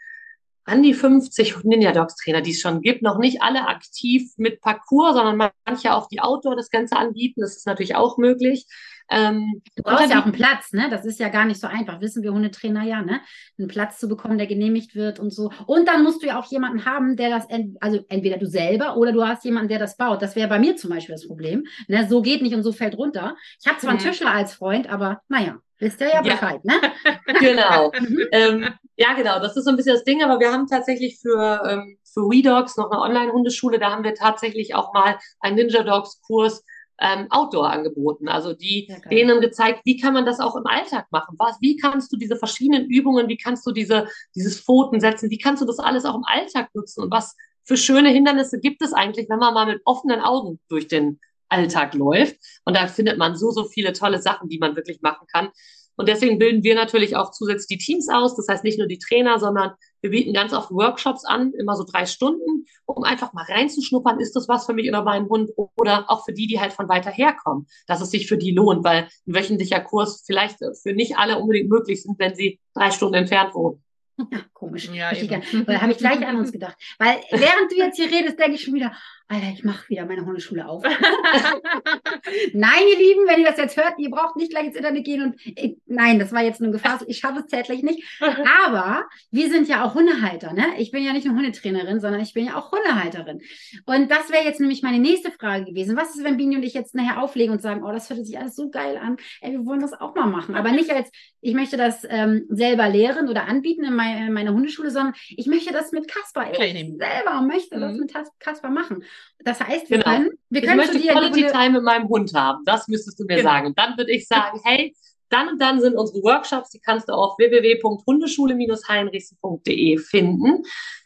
An 0.64 0.82
die 0.82 0.94
50 0.94 1.64
Ninja 1.64 1.92
Dogs 1.92 2.16
Trainer, 2.16 2.40
die 2.40 2.52
es 2.52 2.60
schon 2.60 2.82
gibt. 2.82 3.02
Noch 3.02 3.18
nicht 3.18 3.42
alle 3.42 3.66
aktiv 3.66 4.32
mit 4.36 4.60
Parcours, 4.60 5.14
sondern 5.14 5.50
manche 5.64 5.92
auch 5.92 6.08
die 6.08 6.20
Outdoor 6.20 6.56
das 6.56 6.70
Ganze 6.70 6.96
anbieten. 6.96 7.40
Das 7.40 7.56
ist 7.56 7.66
natürlich 7.66 7.96
auch 7.96 8.16
möglich. 8.16 8.66
Ähm, 9.12 9.60
du 9.76 9.82
brauchst 9.82 10.10
ja 10.10 10.20
auch 10.20 10.24
einen 10.24 10.32
Platz, 10.32 10.72
ne? 10.72 10.88
Das 10.90 11.04
ist 11.04 11.20
ja 11.20 11.28
gar 11.28 11.44
nicht 11.44 11.60
so 11.60 11.66
einfach, 11.66 12.00
wissen 12.00 12.22
wir 12.22 12.32
Hundetrainer 12.32 12.82
ja, 12.84 13.02
ne? 13.02 13.20
Einen 13.58 13.68
Platz 13.68 13.98
zu 13.98 14.08
bekommen, 14.08 14.38
der 14.38 14.46
genehmigt 14.46 14.94
wird 14.94 15.20
und 15.20 15.32
so. 15.32 15.50
Und 15.66 15.86
dann 15.86 16.02
musst 16.02 16.22
du 16.22 16.28
ja 16.28 16.40
auch 16.40 16.50
jemanden 16.50 16.86
haben, 16.86 17.16
der 17.16 17.28
das, 17.28 17.46
ent 17.46 17.76
also 17.80 18.00
entweder 18.08 18.38
du 18.38 18.46
selber 18.46 18.96
oder 18.96 19.12
du 19.12 19.22
hast 19.26 19.44
jemanden, 19.44 19.68
der 19.68 19.78
das 19.78 19.96
baut. 19.96 20.22
Das 20.22 20.34
wäre 20.34 20.48
bei 20.48 20.58
mir 20.58 20.76
zum 20.76 20.90
Beispiel 20.90 21.14
das 21.14 21.26
Problem. 21.26 21.64
Ne? 21.88 22.06
So 22.08 22.22
geht 22.22 22.42
nicht 22.42 22.54
und 22.54 22.62
so 22.62 22.72
fällt 22.72 22.96
runter. 22.96 23.36
Ich 23.60 23.68
habe 23.68 23.78
zwar 23.78 23.92
mhm. 23.92 23.98
einen 23.98 24.08
Tischler 24.08 24.32
als 24.32 24.54
Freund, 24.54 24.88
aber 24.88 25.20
naja, 25.28 25.58
wisst 25.82 26.00
ihr 26.00 26.08
ja 26.08 26.22
Bescheid, 26.22 26.60
ja. 26.62 26.74
ne? 26.74 26.92
genau. 27.40 27.92
Mhm. 28.02 28.26
ähm, 28.32 28.68
ja, 28.96 29.14
genau, 29.14 29.38
das 29.40 29.56
ist 29.56 29.64
so 29.64 29.70
ein 29.70 29.76
bisschen 29.76 29.94
das 29.94 30.04
Ding, 30.04 30.22
aber 30.22 30.40
wir 30.40 30.52
haben 30.52 30.66
tatsächlich 30.66 31.18
für, 31.20 31.62
ähm, 31.68 31.98
für 32.04 32.22
WeDogs 32.22 32.76
noch 32.76 32.90
eine 32.90 33.00
Online-Hundeschule, 33.00 33.78
da 33.78 33.90
haben 33.90 34.04
wir 34.04 34.14
tatsächlich 34.14 34.74
auch 34.74 34.92
mal 34.92 35.18
einen 35.40 35.56
Ninja 35.56 35.82
Dogs-Kurs 35.82 36.64
ähm, 37.00 37.26
Outdoor 37.30 37.70
angeboten. 37.70 38.28
Also 38.28 38.52
die 38.52 38.86
ja, 38.88 38.98
denen 39.10 39.40
gezeigt, 39.40 39.80
wie 39.84 39.96
kann 39.96 40.14
man 40.14 40.24
das 40.24 40.40
auch 40.40 40.56
im 40.56 40.66
Alltag 40.66 41.06
machen? 41.10 41.36
Was, 41.38 41.58
wie 41.60 41.76
kannst 41.76 42.12
du 42.12 42.16
diese 42.16 42.36
verschiedenen 42.36 42.86
Übungen, 42.86 43.28
wie 43.28 43.36
kannst 43.36 43.66
du 43.66 43.72
diese, 43.72 44.08
dieses 44.34 44.60
Pfoten 44.60 45.00
setzen, 45.00 45.30
wie 45.30 45.38
kannst 45.38 45.62
du 45.62 45.66
das 45.66 45.78
alles 45.78 46.04
auch 46.04 46.14
im 46.14 46.24
Alltag 46.24 46.68
nutzen? 46.74 47.02
Und 47.04 47.10
was 47.10 47.36
für 47.64 47.76
schöne 47.76 48.10
Hindernisse 48.10 48.58
gibt 48.58 48.82
es 48.82 48.92
eigentlich, 48.92 49.28
wenn 49.28 49.38
man 49.38 49.54
mal 49.54 49.66
mit 49.66 49.82
offenen 49.84 50.20
Augen 50.20 50.60
durch 50.68 50.88
den 50.88 51.20
Alltag 51.52 51.94
läuft? 51.94 52.36
Und 52.64 52.76
da 52.76 52.86
findet 52.86 53.18
man 53.18 53.36
so, 53.36 53.50
so 53.50 53.64
viele 53.64 53.92
tolle 53.92 54.20
Sachen, 54.20 54.48
die 54.48 54.58
man 54.58 54.74
wirklich 54.74 55.02
machen 55.02 55.26
kann. 55.32 55.50
Und 55.96 56.08
deswegen 56.08 56.38
bilden 56.38 56.64
wir 56.64 56.74
natürlich 56.74 57.16
auch 57.16 57.30
zusätzlich 57.32 57.78
die 57.78 57.84
Teams 57.84 58.08
aus. 58.08 58.34
Das 58.34 58.48
heißt 58.48 58.64
nicht 58.64 58.78
nur 58.78 58.88
die 58.88 58.98
Trainer, 58.98 59.38
sondern 59.38 59.72
wir 60.00 60.10
bieten 60.10 60.32
ganz 60.32 60.52
oft 60.52 60.70
Workshops 60.70 61.24
an, 61.24 61.52
immer 61.52 61.76
so 61.76 61.84
drei 61.84 62.06
Stunden, 62.06 62.66
um 62.86 63.04
einfach 63.04 63.32
mal 63.34 63.44
reinzuschnuppern, 63.44 64.18
ist 64.18 64.34
das 64.34 64.48
was 64.48 64.66
für 64.66 64.72
mich 64.72 64.88
oder 64.88 65.04
meinen 65.04 65.28
Hund 65.28 65.50
oder 65.76 66.10
auch 66.10 66.24
für 66.24 66.32
die, 66.32 66.46
die 66.46 66.60
halt 66.60 66.72
von 66.72 66.88
weiter 66.88 67.10
herkommen, 67.10 67.66
dass 67.86 68.00
es 68.00 68.10
sich 68.10 68.26
für 68.26 68.38
die 68.38 68.52
lohnt, 68.52 68.84
weil 68.84 69.08
ein 69.26 69.34
wöchentlicher 69.34 69.80
Kurs 69.80 70.24
vielleicht 70.26 70.58
für 70.82 70.92
nicht 70.92 71.18
alle 71.18 71.38
unbedingt 71.38 71.68
möglich 71.68 72.02
sind, 72.02 72.18
wenn 72.18 72.34
sie 72.34 72.58
drei 72.74 72.90
Stunden 72.90 73.14
entfernt 73.14 73.54
wohnen. 73.54 73.82
Ja, 74.30 74.40
komisch. 74.52 74.90
Ja, 74.92 75.10
da 75.12 75.80
habe 75.80 75.92
ich 75.92 75.98
gleich 75.98 76.26
an 76.26 76.36
uns 76.36 76.52
gedacht. 76.52 76.76
Weil 76.98 77.20
während 77.30 77.70
du 77.70 77.76
jetzt 77.76 77.96
hier 77.96 78.10
redest, 78.10 78.38
denke 78.38 78.54
ich 78.54 78.62
schon 78.62 78.74
wieder, 78.74 78.92
Alter, 79.28 79.48
ich 79.52 79.64
mache 79.64 79.88
wieder 79.88 80.04
meine 80.06 80.24
Hundeschule 80.24 80.66
auf. 80.66 80.82
nein, 82.52 82.82
ihr 82.90 82.98
Lieben, 82.98 83.26
wenn 83.26 83.40
ihr 83.40 83.46
das 83.46 83.56
jetzt 83.56 83.76
hört, 83.76 83.94
ihr 83.98 84.10
braucht 84.10 84.36
nicht 84.36 84.50
gleich 84.50 84.66
ins 84.66 84.76
Internet 84.76 85.04
gehen 85.04 85.22
und 85.22 85.40
ich, 85.44 85.76
nein, 85.86 86.18
das 86.18 86.32
war 86.32 86.42
jetzt 86.42 86.60
nur 86.60 86.72
Gefahr. 86.72 87.00
Ich 87.06 87.18
schaffe 87.18 87.40
es 87.40 87.46
zeitlich 87.46 87.82
nicht. 87.82 88.02
Aber 88.66 89.06
wir 89.30 89.48
sind 89.50 89.68
ja 89.68 89.84
auch 89.84 89.94
Hundehalter, 89.94 90.52
ne? 90.52 90.66
Ich 90.78 90.90
bin 90.90 91.04
ja 91.04 91.12
nicht 91.12 91.26
nur 91.26 91.36
Hundetrainerin, 91.36 92.00
sondern 92.00 92.20
ich 92.20 92.34
bin 92.34 92.46
ja 92.46 92.56
auch 92.56 92.72
Hundehalterin. 92.72 93.40
Und 93.86 94.10
das 94.10 94.30
wäre 94.30 94.44
jetzt 94.44 94.60
nämlich 94.60 94.82
meine 94.82 94.98
nächste 94.98 95.30
Frage 95.30 95.64
gewesen. 95.64 95.96
Was 95.96 96.14
ist, 96.14 96.24
wenn 96.24 96.36
Bini 96.36 96.56
und 96.56 96.62
ich 96.62 96.74
jetzt 96.74 96.94
nachher 96.94 97.22
auflegen 97.22 97.52
und 97.52 97.62
sagen, 97.62 97.82
oh, 97.84 97.92
das 97.92 98.10
hört 98.10 98.24
sich 98.26 98.38
alles 98.38 98.56
so 98.56 98.70
geil 98.70 98.98
an. 98.98 99.16
Ey, 99.40 99.52
wir 99.52 99.64
wollen 99.64 99.80
das 99.80 99.92
auch 99.92 100.14
mal 100.14 100.26
machen. 100.26 100.54
Aber 100.54 100.72
nicht 100.72 100.90
als, 100.90 101.10
ich 101.40 101.54
möchte 101.54 101.76
das 101.76 102.06
ähm, 102.08 102.46
selber 102.48 102.88
lehren 102.88 103.28
oder 103.28 103.46
anbieten 103.48 103.84
in, 103.84 103.94
mein, 103.94 104.26
in 104.26 104.32
meiner 104.32 104.52
Hundeschule, 104.52 104.90
sondern 104.90 105.14
ich 105.30 105.46
möchte 105.46 105.72
das 105.72 105.92
mit 105.92 106.08
Kasper. 106.08 106.50
Ich 106.50 106.58
selber 106.58 107.40
möchte 107.42 107.76
mhm. 107.76 107.80
das 107.80 107.96
mit 107.98 108.12
Kasper 108.40 108.70
machen. 108.70 109.04
Das 109.44 109.60
heißt, 109.60 109.90
wir 109.90 109.98
genau. 109.98 110.10
können, 110.10 110.30
wir 110.50 110.62
können 110.62 110.80
ich 110.80 110.92
möchte 110.92 111.08
Quality 111.08 111.46
Time 111.46 111.70
mit 111.70 111.82
meinem 111.82 112.08
Hund 112.08 112.32
haben. 112.34 112.64
Das 112.64 112.86
müsstest 112.88 113.18
du 113.18 113.24
mir 113.24 113.36
genau. 113.36 113.50
sagen. 113.50 113.66
Und 113.66 113.78
dann 113.78 113.96
würde 113.96 114.12
ich 114.12 114.28
sagen, 114.28 114.60
hey, 114.64 114.94
dann 115.30 115.48
und 115.48 115.58
dann 115.60 115.80
sind 115.80 115.96
unsere 115.96 116.22
Workshops, 116.22 116.70
die 116.70 116.80
kannst 116.80 117.08
du 117.08 117.14
auf 117.14 117.36
www.hundeschule-heinrichsen.de 117.38 119.98
finden. 119.98 120.62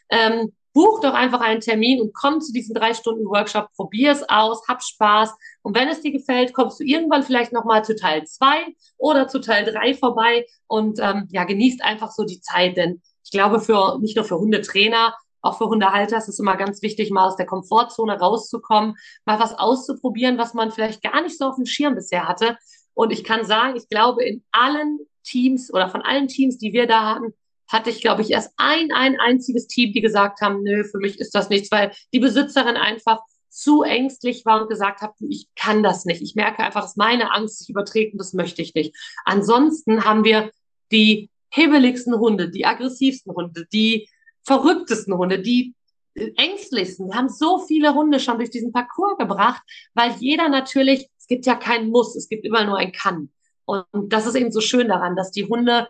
Ähm, 0.09 0.53
buch 0.73 0.99
doch 0.99 1.15
einfach 1.15 1.41
einen 1.41 1.59
Termin 1.59 1.99
und 2.01 2.13
komm 2.13 2.39
zu 2.39 2.53
diesem 2.53 2.75
drei 2.75 2.93
Stunden 2.93 3.25
Workshop, 3.25 3.69
probier 3.75 4.11
es 4.11 4.21
aus, 4.29 4.67
hab 4.67 4.83
Spaß. 4.83 5.33
Und 5.63 5.75
wenn 5.75 5.87
es 5.87 6.01
dir 6.01 6.11
gefällt, 6.11 6.53
kommst 6.53 6.79
du 6.79 6.83
irgendwann 6.83 7.23
vielleicht 7.23 7.51
nochmal 7.51 7.83
zu 7.83 7.95
Teil 7.95 8.25
zwei 8.25 8.75
oder 8.97 9.27
zu 9.27 9.39
Teil 9.39 9.65
drei 9.65 9.95
vorbei 9.95 10.45
und 10.67 10.99
ähm, 10.99 11.27
ja, 11.31 11.45
genießt 11.45 11.83
einfach 11.83 12.11
so 12.11 12.25
die 12.25 12.41
Zeit, 12.41 12.77
denn 12.77 13.01
ich 13.23 13.31
glaube, 13.31 13.59
für 13.59 13.97
nicht 13.99 14.15
nur 14.15 14.23
für 14.23 14.37
Hundetrainer, 14.37 15.15
auch 15.47 15.57
für 15.57 15.67
Hundehalter 15.67 16.17
ist 16.17 16.29
es 16.29 16.39
immer 16.39 16.57
ganz 16.57 16.81
wichtig, 16.81 17.11
mal 17.11 17.27
aus 17.27 17.35
der 17.35 17.45
Komfortzone 17.45 18.19
rauszukommen, 18.19 18.95
mal 19.25 19.39
was 19.39 19.53
auszuprobieren, 19.53 20.37
was 20.37 20.53
man 20.53 20.71
vielleicht 20.71 21.01
gar 21.01 21.21
nicht 21.21 21.37
so 21.37 21.45
auf 21.45 21.55
dem 21.55 21.65
Schirm 21.65 21.95
bisher 21.95 22.27
hatte. 22.27 22.57
Und 22.93 23.11
ich 23.11 23.23
kann 23.23 23.45
sagen, 23.45 23.75
ich 23.75 23.89
glaube, 23.89 24.23
in 24.23 24.43
allen 24.51 24.99
Teams 25.23 25.73
oder 25.73 25.89
von 25.89 26.01
allen 26.01 26.27
Teams, 26.27 26.57
die 26.57 26.73
wir 26.73 26.87
da 26.87 27.15
hatten, 27.15 27.33
hatte 27.67 27.89
ich, 27.89 28.01
glaube 28.01 28.21
ich, 28.21 28.31
erst 28.31 28.53
ein, 28.57 28.91
ein 28.91 29.19
einziges 29.19 29.67
Team, 29.67 29.91
die 29.93 30.01
gesagt 30.01 30.41
haben, 30.41 30.63
nö, 30.63 30.83
für 30.83 30.99
mich 30.99 31.19
ist 31.19 31.35
das 31.35 31.49
nichts, 31.49 31.71
weil 31.71 31.91
die 32.13 32.19
Besitzerin 32.19 32.77
einfach 32.77 33.19
zu 33.49 33.83
ängstlich 33.83 34.45
war 34.45 34.61
und 34.61 34.69
gesagt 34.69 35.01
hat, 35.01 35.13
ich 35.19 35.47
kann 35.55 35.83
das 35.83 36.05
nicht. 36.05 36.21
Ich 36.21 36.35
merke 36.35 36.63
einfach, 36.63 36.81
dass 36.81 36.95
meine 36.95 37.33
Angst 37.33 37.59
sich 37.59 37.69
überträgt 37.69 38.13
und 38.13 38.19
das 38.19 38.33
möchte 38.33 38.61
ich 38.61 38.73
nicht. 38.73 38.95
Ansonsten 39.25 40.05
haben 40.05 40.23
wir 40.23 40.51
die 40.91 41.29
hebeligsten 41.49 42.17
Hunde, 42.17 42.49
die 42.49 42.65
aggressivsten 42.65 43.33
Hunde, 43.33 43.65
die 43.71 44.09
verrücktesten 44.47 45.15
Hunde, 45.15 45.39
die 45.39 45.75
ängstlichsten. 46.15 47.09
Wir 47.09 47.15
haben 47.15 47.29
so 47.29 47.59
viele 47.59 47.93
Hunde 47.93 48.19
schon 48.19 48.37
durch 48.37 48.49
diesen 48.49 48.71
Parcours 48.71 49.17
gebracht, 49.19 49.61
weil 49.93 50.13
jeder 50.19 50.49
natürlich, 50.49 51.07
es 51.19 51.27
gibt 51.27 51.45
ja 51.45 51.55
keinen 51.55 51.91
Muss, 51.91 52.15
es 52.15 52.29
gibt 52.29 52.45
immer 52.45 52.63
nur 52.63 52.77
ein 52.77 52.91
Kann. 52.91 53.29
Und 53.65 53.85
das 54.13 54.25
ist 54.25 54.35
eben 54.35 54.51
so 54.51 54.61
schön 54.61 54.87
daran, 54.87 55.15
dass 55.15 55.31
die 55.31 55.45
Hunde 55.45 55.89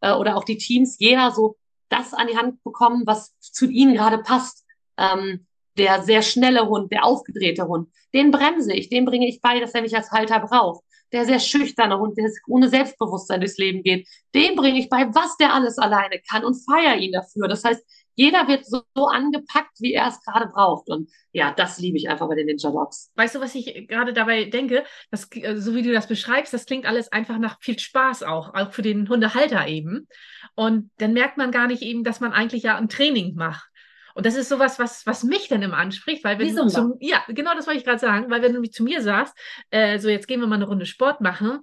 äh, 0.00 0.12
oder 0.12 0.36
auch 0.36 0.44
die 0.44 0.56
Teams, 0.56 0.96
jeder 0.98 1.32
so 1.32 1.56
das 1.88 2.14
an 2.14 2.28
die 2.28 2.38
Hand 2.38 2.62
bekommen, 2.64 3.02
was 3.06 3.38
zu 3.40 3.66
ihnen 3.66 3.94
gerade 3.94 4.18
passt. 4.18 4.64
Ähm, 4.96 5.46
der 5.76 6.02
sehr 6.02 6.22
schnelle 6.22 6.70
Hund, 6.70 6.90
der 6.90 7.04
aufgedrehte 7.04 7.68
Hund, 7.68 7.90
den 8.14 8.30
bremse 8.30 8.72
ich, 8.72 8.88
den 8.88 9.04
bringe 9.04 9.28
ich 9.28 9.42
bei, 9.42 9.60
dass 9.60 9.74
er 9.74 9.82
mich 9.82 9.94
als 9.94 10.10
Halter 10.10 10.40
braucht 10.40 10.82
der 11.16 11.24
sehr 11.24 11.40
schüchterne 11.40 11.98
Hund, 11.98 12.18
der 12.18 12.30
ohne 12.46 12.68
Selbstbewusstsein 12.68 13.40
durchs 13.40 13.56
Leben 13.56 13.82
geht, 13.82 14.06
dem 14.34 14.54
bringe 14.54 14.78
ich 14.78 14.90
bei, 14.90 15.06
was 15.14 15.34
der 15.38 15.54
alles 15.54 15.78
alleine 15.78 16.20
kann 16.30 16.44
und 16.44 16.62
feiere 16.62 16.98
ihn 16.98 17.12
dafür. 17.12 17.48
Das 17.48 17.64
heißt, 17.64 17.82
jeder 18.16 18.48
wird 18.48 18.66
so, 18.66 18.82
so 18.94 19.06
angepackt, 19.06 19.80
wie 19.80 19.94
er 19.94 20.08
es 20.08 20.20
gerade 20.22 20.46
braucht. 20.48 20.90
Und 20.90 21.10
ja, 21.32 21.52
das 21.52 21.78
liebe 21.78 21.96
ich 21.96 22.10
einfach 22.10 22.28
bei 22.28 22.34
den 22.34 22.46
Ninja 22.46 22.70
Dogs. 22.70 23.12
Weißt 23.14 23.34
du, 23.34 23.40
was 23.40 23.54
ich 23.54 23.88
gerade 23.88 24.12
dabei 24.12 24.44
denke? 24.44 24.84
Das, 25.10 25.26
äh, 25.32 25.56
so 25.56 25.74
wie 25.74 25.82
du 25.82 25.92
das 25.92 26.06
beschreibst, 26.06 26.52
das 26.52 26.66
klingt 26.66 26.84
alles 26.84 27.10
einfach 27.10 27.38
nach 27.38 27.58
viel 27.60 27.78
Spaß 27.78 28.22
auch, 28.22 28.52
auch 28.52 28.72
für 28.72 28.82
den 28.82 29.08
Hundehalter 29.08 29.66
eben. 29.68 30.08
Und 30.54 30.90
dann 30.98 31.14
merkt 31.14 31.38
man 31.38 31.50
gar 31.50 31.66
nicht 31.66 31.82
eben, 31.82 32.04
dass 32.04 32.20
man 32.20 32.32
eigentlich 32.32 32.62
ja 32.62 32.76
ein 32.76 32.90
Training 32.90 33.34
macht. 33.36 33.70
Und 34.16 34.24
das 34.24 34.34
ist 34.34 34.48
sowas, 34.48 34.78
was, 34.78 35.04
was 35.04 35.24
mich 35.24 35.48
dann 35.48 35.60
immer 35.60 35.76
anspricht, 35.76 36.24
weil 36.24 36.38
wenn 36.38 36.56
du 36.56 36.66
zum, 36.68 36.94
ja, 37.00 37.22
genau 37.28 37.54
das 37.54 37.66
wollte 37.66 37.80
ich 37.80 37.84
gerade 37.84 37.98
sagen, 37.98 38.30
weil 38.30 38.40
wenn 38.40 38.54
du 38.54 38.62
zu 38.62 38.82
mir 38.82 39.02
sagst, 39.02 39.36
äh, 39.68 39.98
so 39.98 40.08
jetzt 40.08 40.26
gehen 40.26 40.40
wir 40.40 40.46
mal 40.46 40.54
eine 40.54 40.64
Runde 40.64 40.86
Sport 40.86 41.20
machen, 41.20 41.60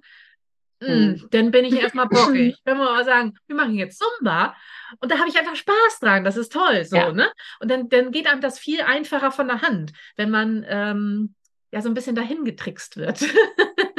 mh, 0.78 0.88
mhm. 0.88 1.28
dann 1.32 1.50
bin 1.50 1.64
ich 1.64 1.74
erstmal 1.74 2.06
bockig. 2.06 2.56
wenn 2.64 2.76
wir 2.76 2.84
mal 2.84 3.04
sagen, 3.04 3.34
wir 3.48 3.56
machen 3.56 3.74
jetzt 3.74 3.98
Zumba 3.98 4.54
und 5.00 5.10
da 5.10 5.18
habe 5.18 5.28
ich 5.28 5.36
einfach 5.36 5.56
Spaß 5.56 5.98
dran, 6.00 6.22
das 6.22 6.36
ist 6.36 6.52
toll, 6.52 6.84
so, 6.84 6.94
ja. 6.94 7.10
ne? 7.10 7.28
Und 7.58 7.72
dann, 7.72 7.88
dann 7.88 8.12
geht 8.12 8.28
einem 8.28 8.40
das 8.40 8.60
viel 8.60 8.82
einfacher 8.82 9.32
von 9.32 9.48
der 9.48 9.62
Hand, 9.62 9.92
wenn 10.14 10.30
man 10.30 10.64
ähm, 10.68 11.34
ja 11.72 11.82
so 11.82 11.88
ein 11.88 11.94
bisschen 11.94 12.14
dahin 12.14 12.44
getrickst 12.44 12.96
wird. 12.96 13.20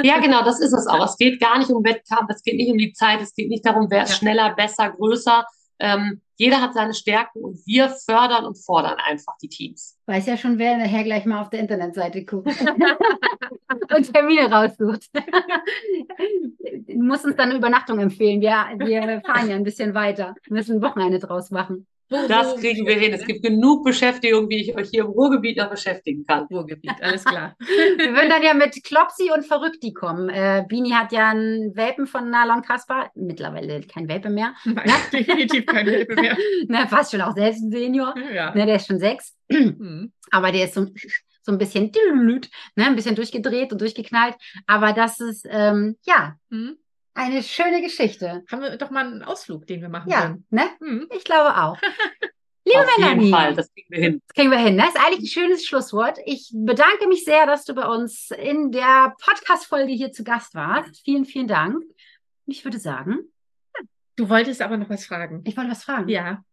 ja, 0.02 0.20
genau, 0.20 0.46
das 0.46 0.62
ist 0.62 0.72
es 0.72 0.88
auch. 0.88 1.04
Es 1.10 1.18
geht 1.18 1.42
gar 1.42 1.58
nicht 1.58 1.72
um 1.72 1.84
Wettkampf, 1.84 2.30
es 2.30 2.42
geht 2.42 2.56
nicht 2.56 2.72
um 2.72 2.78
die 2.78 2.94
Zeit, 2.94 3.22
es 3.22 3.36
geht 3.36 3.50
nicht 3.50 3.66
darum, 3.66 3.88
wer 3.90 4.04
ist 4.04 4.12
ja. 4.12 4.16
schneller, 4.16 4.56
besser, 4.56 4.92
größer, 4.92 5.46
ähm, 5.80 6.22
jeder 6.38 6.62
hat 6.62 6.74
seine 6.74 6.94
Stärken 6.94 7.40
und 7.44 7.66
wir 7.66 7.90
fördern 7.90 8.46
und 8.46 8.56
fordern 8.56 8.98
einfach 9.06 9.38
die 9.42 9.48
Teams. 9.48 9.98
Weiß 10.06 10.26
ja 10.26 10.38
schon, 10.38 10.58
wer 10.58 10.78
nachher 10.78 11.04
gleich 11.04 11.26
mal 11.26 11.42
auf 11.42 11.50
der 11.50 11.62
Internetseite 11.62 12.26
guckt 12.26 12.48
und 13.96 14.14
Termine 14.14 14.52
raussucht. 14.52 15.10
du 15.14 17.04
musst 17.04 17.26
uns 17.26 17.36
dann 17.38 17.50
eine 17.50 17.58
Übernachtung 17.58 18.00
empfehlen. 18.00 18.42
Wir, 18.42 18.66
wir 18.80 19.22
fahren 19.22 19.50
ja 19.50 19.56
ein 19.56 19.64
bisschen 19.64 19.94
weiter. 19.94 20.36
Wir 20.44 20.58
müssen 20.58 20.78
ein 20.78 20.82
Wochenende 20.82 21.20
draus 21.20 21.52
machen. 21.52 21.88
Das 22.10 22.56
kriegen 22.58 22.86
wir 22.86 22.96
hin. 22.96 23.14
Es 23.14 23.26
gibt 23.26 23.44
genug 23.44 23.84
Beschäftigung, 23.84 24.50
wie 24.50 24.58
ich 24.62 24.76
euch 24.76 24.90
hier 24.90 25.06
im 25.06 25.10
Ruhrgebiet 25.10 25.58
noch 25.58 25.70
beschäftigen 25.70 26.26
kann. 26.26 26.46
Ruhrgebiet, 26.52 26.94
alles 27.02 27.24
klar. 27.24 27.56
wir 27.60 28.14
würden 28.14 28.30
dann 28.30 28.44
ja 28.44 28.54
mit 28.54 28.84
Klopsi 28.84 29.32
und 29.36 29.46
Verrückti 29.46 29.94
kommen. 29.94 30.30
Äh, 30.30 30.66
Bini 30.68 30.92
hat 30.92 31.12
ja 31.12 31.30
einen 31.30 31.76
Welpen 31.76 32.06
von 32.06 32.30
Nalon 32.30 32.62
Kasper. 32.62 33.10
Mittlerweile 33.16 33.82
kein 33.82 34.08
Welpe 34.08 34.30
mehr. 34.30 34.54
Nein, 34.66 34.86
definitiv 35.12 35.66
kein 35.66 35.88
Welpe 35.88 36.16
mehr. 36.16 36.38
Na, 36.68 36.88
fast 36.88 37.12
schon 37.12 37.22
auch 37.22 37.34
selbst 37.34 37.62
ein 37.62 37.72
Senior. 37.72 38.14
Ja. 38.34 38.54
Na, 38.56 38.66
der 38.66 38.76
ist 38.76 38.88
schon 38.88 39.00
sechs. 39.00 39.36
Mhm. 39.50 40.12
Aber 40.32 40.52
der 40.52 40.66
ist 40.66 40.76
so, 40.76 40.86
so 41.42 41.52
ein 41.52 41.58
bisschen, 41.58 41.92
ne, 41.92 42.42
ein 42.86 42.96
bisschen 42.96 43.16
durchgedreht 43.16 43.72
und 43.72 43.82
durchgeknallt. 43.82 44.36
Aber 44.68 44.94
das 44.94 45.20
ist, 45.20 45.48
ähm, 45.50 45.98
ja, 46.04 46.36
mhm. 46.50 46.78
Eine 47.18 47.44
schöne 47.44 47.82
Geschichte. 47.82 48.44
Haben 48.52 48.62
wir 48.62 48.78
doch 48.78 48.92
mal 48.92 49.06
einen 49.06 49.24
Ausflug, 49.24 49.66
den 49.68 49.82
wir 49.82 49.88
machen 49.88 50.12
ja, 50.12 50.22
können. 50.22 50.46
Ne? 50.50 50.64
Mhm. 50.82 51.08
Ich 51.16 51.24
glaube 51.24 51.58
auch. 51.58 51.80
Liebe 52.68 52.80
Auf 52.80 52.98
Melanie, 52.98 53.26
jeden 53.26 53.36
Fall, 53.36 53.56
das 53.56 53.72
kriegen 53.74 53.88
wir 53.90 54.00
hin. 54.00 54.22
Das 54.28 54.36
kriegen 54.36 54.52
wir 54.52 54.58
hin. 54.58 54.78
Das 54.78 54.90
ist 54.90 55.00
eigentlich 55.00 55.22
ein 55.22 55.28
schönes 55.28 55.66
Schlusswort. 55.66 56.18
Ich 56.26 56.52
bedanke 56.54 57.08
mich 57.08 57.24
sehr, 57.24 57.46
dass 57.46 57.64
du 57.64 57.74
bei 57.74 57.86
uns 57.86 58.32
in 58.32 58.72
der 58.72 59.16
Podcast-Folge 59.24 59.94
hier 59.94 60.12
zu 60.12 60.24
Gast 60.24 60.56
warst. 60.56 61.04
Vielen, 61.06 61.26
vielen 61.26 61.48
Dank. 61.48 61.84
Ich 62.48 62.66
würde 62.66 62.80
sagen. 62.80 63.20
Du 64.18 64.30
wolltest 64.30 64.62
aber 64.62 64.78
noch 64.78 64.90
was 64.90 65.06
fragen. 65.06 65.42
Ich 65.46 65.56
wollte 65.56 65.72
was 65.72 65.84
fragen. 65.84 66.10
Ja. 66.10 66.44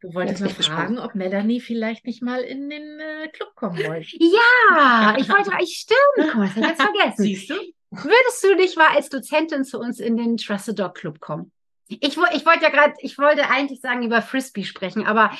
Du 0.00 0.12
wolltest 0.12 0.42
noch 0.42 0.50
fragen, 0.50 0.98
ob 0.98 1.14
Melanie 1.14 1.60
vielleicht 1.60 2.06
nicht 2.06 2.22
mal 2.22 2.40
in 2.40 2.68
den 2.68 2.98
äh, 2.98 3.28
Club 3.28 3.54
kommen 3.54 3.78
wollte. 3.78 4.16
Ja, 4.18 5.16
ich 5.18 5.28
wollte, 5.28 5.52
ich 5.62 5.76
stimmt. 5.76 6.32
Guck 6.32 6.34
mal, 6.34 6.48
das 6.48 6.56
habe 6.56 6.64
ich 6.64 6.68
jetzt 6.68 6.82
vergessen. 6.82 7.22
Siehst 7.22 7.50
du? 7.50 7.54
Würdest 7.90 8.44
du 8.44 8.54
nicht 8.54 8.76
mal 8.76 8.94
als 8.94 9.08
Dozentin 9.08 9.64
zu 9.64 9.78
uns 9.78 9.98
in 9.98 10.16
den 10.16 10.36
Trusted 10.36 10.78
Dog 10.78 10.94
Club 10.94 11.20
kommen? 11.20 11.52
Ich, 11.88 12.00
ich 12.02 12.16
wollte 12.16 12.62
ja 12.62 12.70
gerade, 12.70 12.94
ich 12.98 13.18
wollte 13.18 13.50
eigentlich 13.50 13.80
sagen 13.80 14.04
über 14.04 14.22
Frisbee 14.22 14.62
sprechen, 14.62 15.06
aber 15.06 15.32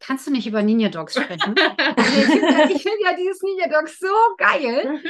kannst 0.00 0.26
du 0.26 0.32
nicht 0.32 0.46
über 0.46 0.62
Ninja 0.62 0.88
Dogs 0.88 1.14
sprechen? 1.14 1.54
ich 1.56 2.82
finde 2.82 3.02
ja 3.02 3.16
dieses 3.16 3.40
Ninja 3.42 3.68
Dogs 3.68 3.98
so 3.98 4.08
geil. 4.36 5.00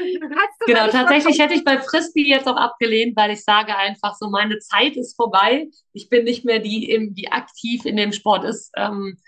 genau, 0.66 0.88
tatsächlich 0.88 1.38
hätte 1.38 1.54
ich 1.54 1.64
bei 1.64 1.78
Frisbee 1.78 2.28
jetzt 2.28 2.46
auch 2.46 2.56
abgelehnt, 2.56 3.16
weil 3.16 3.30
ich 3.30 3.42
sage 3.42 3.74
einfach 3.74 4.14
so, 4.14 4.28
meine 4.28 4.58
Zeit 4.58 4.96
ist 4.96 5.16
vorbei. 5.16 5.68
Ich 5.94 6.10
bin 6.10 6.24
nicht 6.24 6.44
mehr 6.44 6.58
die, 6.58 7.10
die 7.12 7.32
aktiv 7.32 7.86
in 7.86 7.96
dem 7.96 8.12
Sport 8.12 8.44
ist. 8.44 8.70
Ähm, 8.76 9.18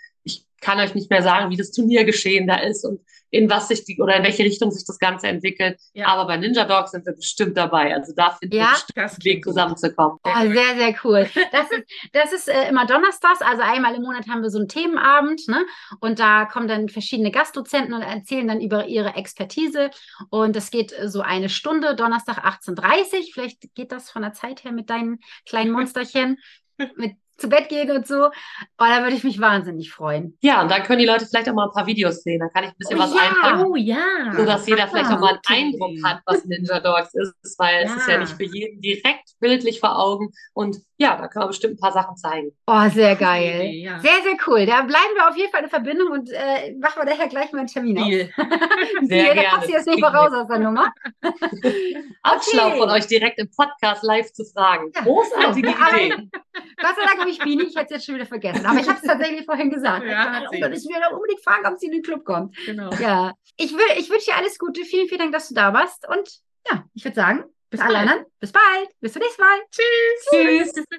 kann 0.61 0.79
euch 0.79 0.95
nicht 0.95 1.09
mehr 1.09 1.21
sagen, 1.21 1.51
wie 1.51 1.57
das 1.57 1.71
Turniergeschehen 1.71 2.47
da 2.47 2.57
ist 2.57 2.85
und 2.85 3.01
in 3.29 3.49
was 3.49 3.67
sich 3.67 3.83
die 3.83 3.99
oder 4.01 4.15
in 4.15 4.23
welche 4.23 4.43
Richtung 4.43 4.71
sich 4.71 4.85
das 4.85 4.99
Ganze 4.99 5.27
entwickelt. 5.27 5.79
Ja. 5.93 6.07
Aber 6.07 6.27
bei 6.27 6.37
Ninja 6.37 6.63
Dogs 6.63 6.91
sind 6.91 7.05
wir 7.05 7.13
bestimmt 7.13 7.57
dabei. 7.57 7.93
Also 7.93 8.13
da 8.15 8.31
finden 8.31 8.55
Ja, 8.55 8.75
wir 8.93 9.03
das 9.03 9.15
einen 9.15 9.25
Weg 9.25 9.43
zusammenzukommen. 9.43 10.17
Oh, 10.23 10.41
sehr, 10.41 10.75
sehr 10.77 10.95
cool. 11.03 11.29
Das 11.51 11.71
ist, 11.71 11.83
das 12.13 12.33
ist 12.33 12.49
äh, 12.49 12.69
immer 12.69 12.85
donnerstags, 12.85 13.41
also 13.41 13.61
einmal 13.61 13.95
im 13.95 14.03
Monat 14.03 14.27
haben 14.27 14.41
wir 14.41 14.49
so 14.49 14.59
einen 14.59 14.67
Themenabend, 14.67 15.47
ne? 15.47 15.65
Und 15.99 16.19
da 16.19 16.45
kommen 16.45 16.67
dann 16.67 16.89
verschiedene 16.89 17.31
Gastdozenten 17.31 17.93
und 17.93 18.01
erzählen 18.01 18.47
dann 18.47 18.61
über 18.61 18.85
ihre 18.87 19.15
Expertise. 19.15 19.89
Und 20.29 20.55
es 20.55 20.69
geht 20.69 20.93
äh, 20.93 21.09
so 21.09 21.21
eine 21.21 21.49
Stunde, 21.49 21.95
Donnerstag 21.95 22.45
18.30 22.45 22.73
Uhr. 22.73 23.23
Vielleicht 23.33 23.75
geht 23.75 23.91
das 23.91 24.11
von 24.11 24.21
der 24.21 24.33
Zeit 24.33 24.63
her 24.63 24.71
mit 24.71 24.89
deinen 24.89 25.19
kleinen 25.45 25.71
Monsterchen, 25.71 26.37
mit 26.95 27.15
zu 27.37 27.49
Bett 27.49 27.69
gehen 27.69 27.89
und 27.91 28.07
so. 28.07 28.25
Oh, 28.25 28.31
da 28.79 29.01
würde 29.03 29.15
ich 29.15 29.23
mich 29.23 29.39
wahnsinnig 29.39 29.91
freuen. 29.91 30.37
Ja, 30.41 30.61
und 30.61 30.69
dann 30.71 30.83
können 30.83 30.99
die 30.99 31.05
Leute 31.05 31.25
vielleicht 31.25 31.47
auch 31.49 31.53
mal 31.53 31.65
ein 31.65 31.71
paar 31.73 31.85
Videos 31.87 32.23
sehen. 32.23 32.39
Dann 32.39 32.49
kann 32.51 32.63
ich 32.63 32.71
ein 32.71 32.75
bisschen 32.77 32.97
Oh 32.97 33.03
was 33.03 33.13
ja. 33.13 33.21
einpacken. 33.21 33.65
Oh 33.65 33.75
ja. 33.75 34.33
sodass 34.35 34.67
jeder 34.67 34.87
vielleicht 34.87 35.11
auch 35.11 35.19
mal 35.19 35.39
einen 35.47 35.71
gute 35.71 35.83
Eindruck 35.85 36.03
hat, 36.05 36.21
was 36.25 36.45
Ninja 36.45 36.79
Dogs 36.79 37.13
ist, 37.13 37.33
weil 37.59 37.85
es 37.85 37.95
ist 37.95 38.07
ja 38.07 38.13
Ja. 38.15 38.19
nicht 38.21 38.33
für 38.33 38.43
jeden 38.43 38.81
direkt 38.81 39.29
bildlich 39.39 39.79
vor 39.79 39.97
Augen. 39.99 40.31
Und 40.53 40.77
ja, 40.99 41.15
da 41.15 41.27
können 41.27 41.43
wir 41.43 41.47
bestimmt 41.49 41.75
ein 41.75 41.79
paar 41.79 41.91
Sachen 41.91 42.17
zeigen. 42.17 42.51
Oh, 42.65 42.89
sehr 42.89 43.15
geil. 43.15 43.61
Idee, 43.65 43.83
ja. 43.83 43.99
Sehr, 43.99 44.21
sehr 44.23 44.35
cool. 44.47 44.65
Da 44.65 44.81
bleiben 44.81 45.13
wir 45.15 45.29
auf 45.29 45.37
jeden 45.37 45.51
Fall 45.51 45.63
in 45.63 45.69
Verbindung 45.69 46.11
und 46.11 46.29
äh, 46.31 46.73
machen 46.79 47.01
wir 47.01 47.05
daher 47.05 47.27
gleich 47.27 47.51
mal 47.51 47.59
einen 47.59 47.67
Termin 47.67 47.99
aus. 47.99 48.05
Deal. 48.07 48.29
Sehr 49.03 49.27
da 49.27 49.33
gerne. 49.33 49.49
passt 49.49 49.67
du 49.67 49.71
jetzt 49.73 49.87
nicht 49.87 49.99
mehr 50.01 50.09
raus 50.13 50.31
aus 50.33 50.47
der 50.47 50.59
Nummer. 50.59 50.91
Auch 52.23 52.41
schlau 52.43 52.67
Okay. 52.67 52.77
von 52.79 52.89
euch 52.89 53.07
direkt 53.07 53.39
im 53.39 53.49
Podcast 53.49 54.03
live 54.03 54.31
zu 54.33 54.43
fragen. 54.45 54.91
Ja. 54.95 55.01
Großartige 55.01 55.69
Ja, 55.69 55.89
Idee. 55.95 56.09
Gott 56.77 56.95
sei 56.95 57.05
Dank 57.05 57.19
habe 57.19 57.29
ich 57.29 57.39
Bini, 57.39 57.63
ich 57.63 57.75
hätte 57.75 57.85
es 57.85 57.91
jetzt 57.91 58.05
schon 58.05 58.15
wieder 58.15 58.25
vergessen. 58.25 58.65
Aber 58.65 58.79
ich 58.79 58.87
habe 58.87 58.99
es 59.01 59.07
tatsächlich 59.07 59.45
vorhin 59.45 59.69
gesagt. 59.69 60.05
Ja, 60.05 60.43
ich 60.51 60.59
ich 60.59 60.63
will 60.89 60.99
da 61.01 61.15
unbedingt 61.15 61.41
fragen, 61.43 61.65
ob 61.67 61.77
sie 61.79 61.87
in 61.87 61.91
den 61.93 62.01
Club 62.03 62.25
kommt. 62.25 62.55
Genau. 62.65 62.89
Ja, 62.99 63.33
ich, 63.55 63.73
will, 63.73 63.85
ich 63.97 64.09
wünsche 64.09 64.25
dir 64.31 64.37
alles 64.37 64.57
Gute. 64.59 64.81
Vielen, 64.83 65.07
vielen 65.07 65.19
Dank, 65.19 65.33
dass 65.33 65.49
du 65.49 65.55
da 65.55 65.73
warst. 65.73 66.07
Und 66.07 66.27
ja, 66.71 66.83
ich 66.93 67.03
würde 67.03 67.15
sagen, 67.15 67.45
bis 67.69 67.81
alle 67.81 67.97
anderen, 67.99 68.25
bis 68.39 68.51
bald. 68.51 68.89
Bis 68.99 69.13
zum 69.13 69.21
nächsten 69.21 69.41
Mal. 69.41 69.59
Tschüss. 69.71 70.73
Tschüss. 70.73 70.85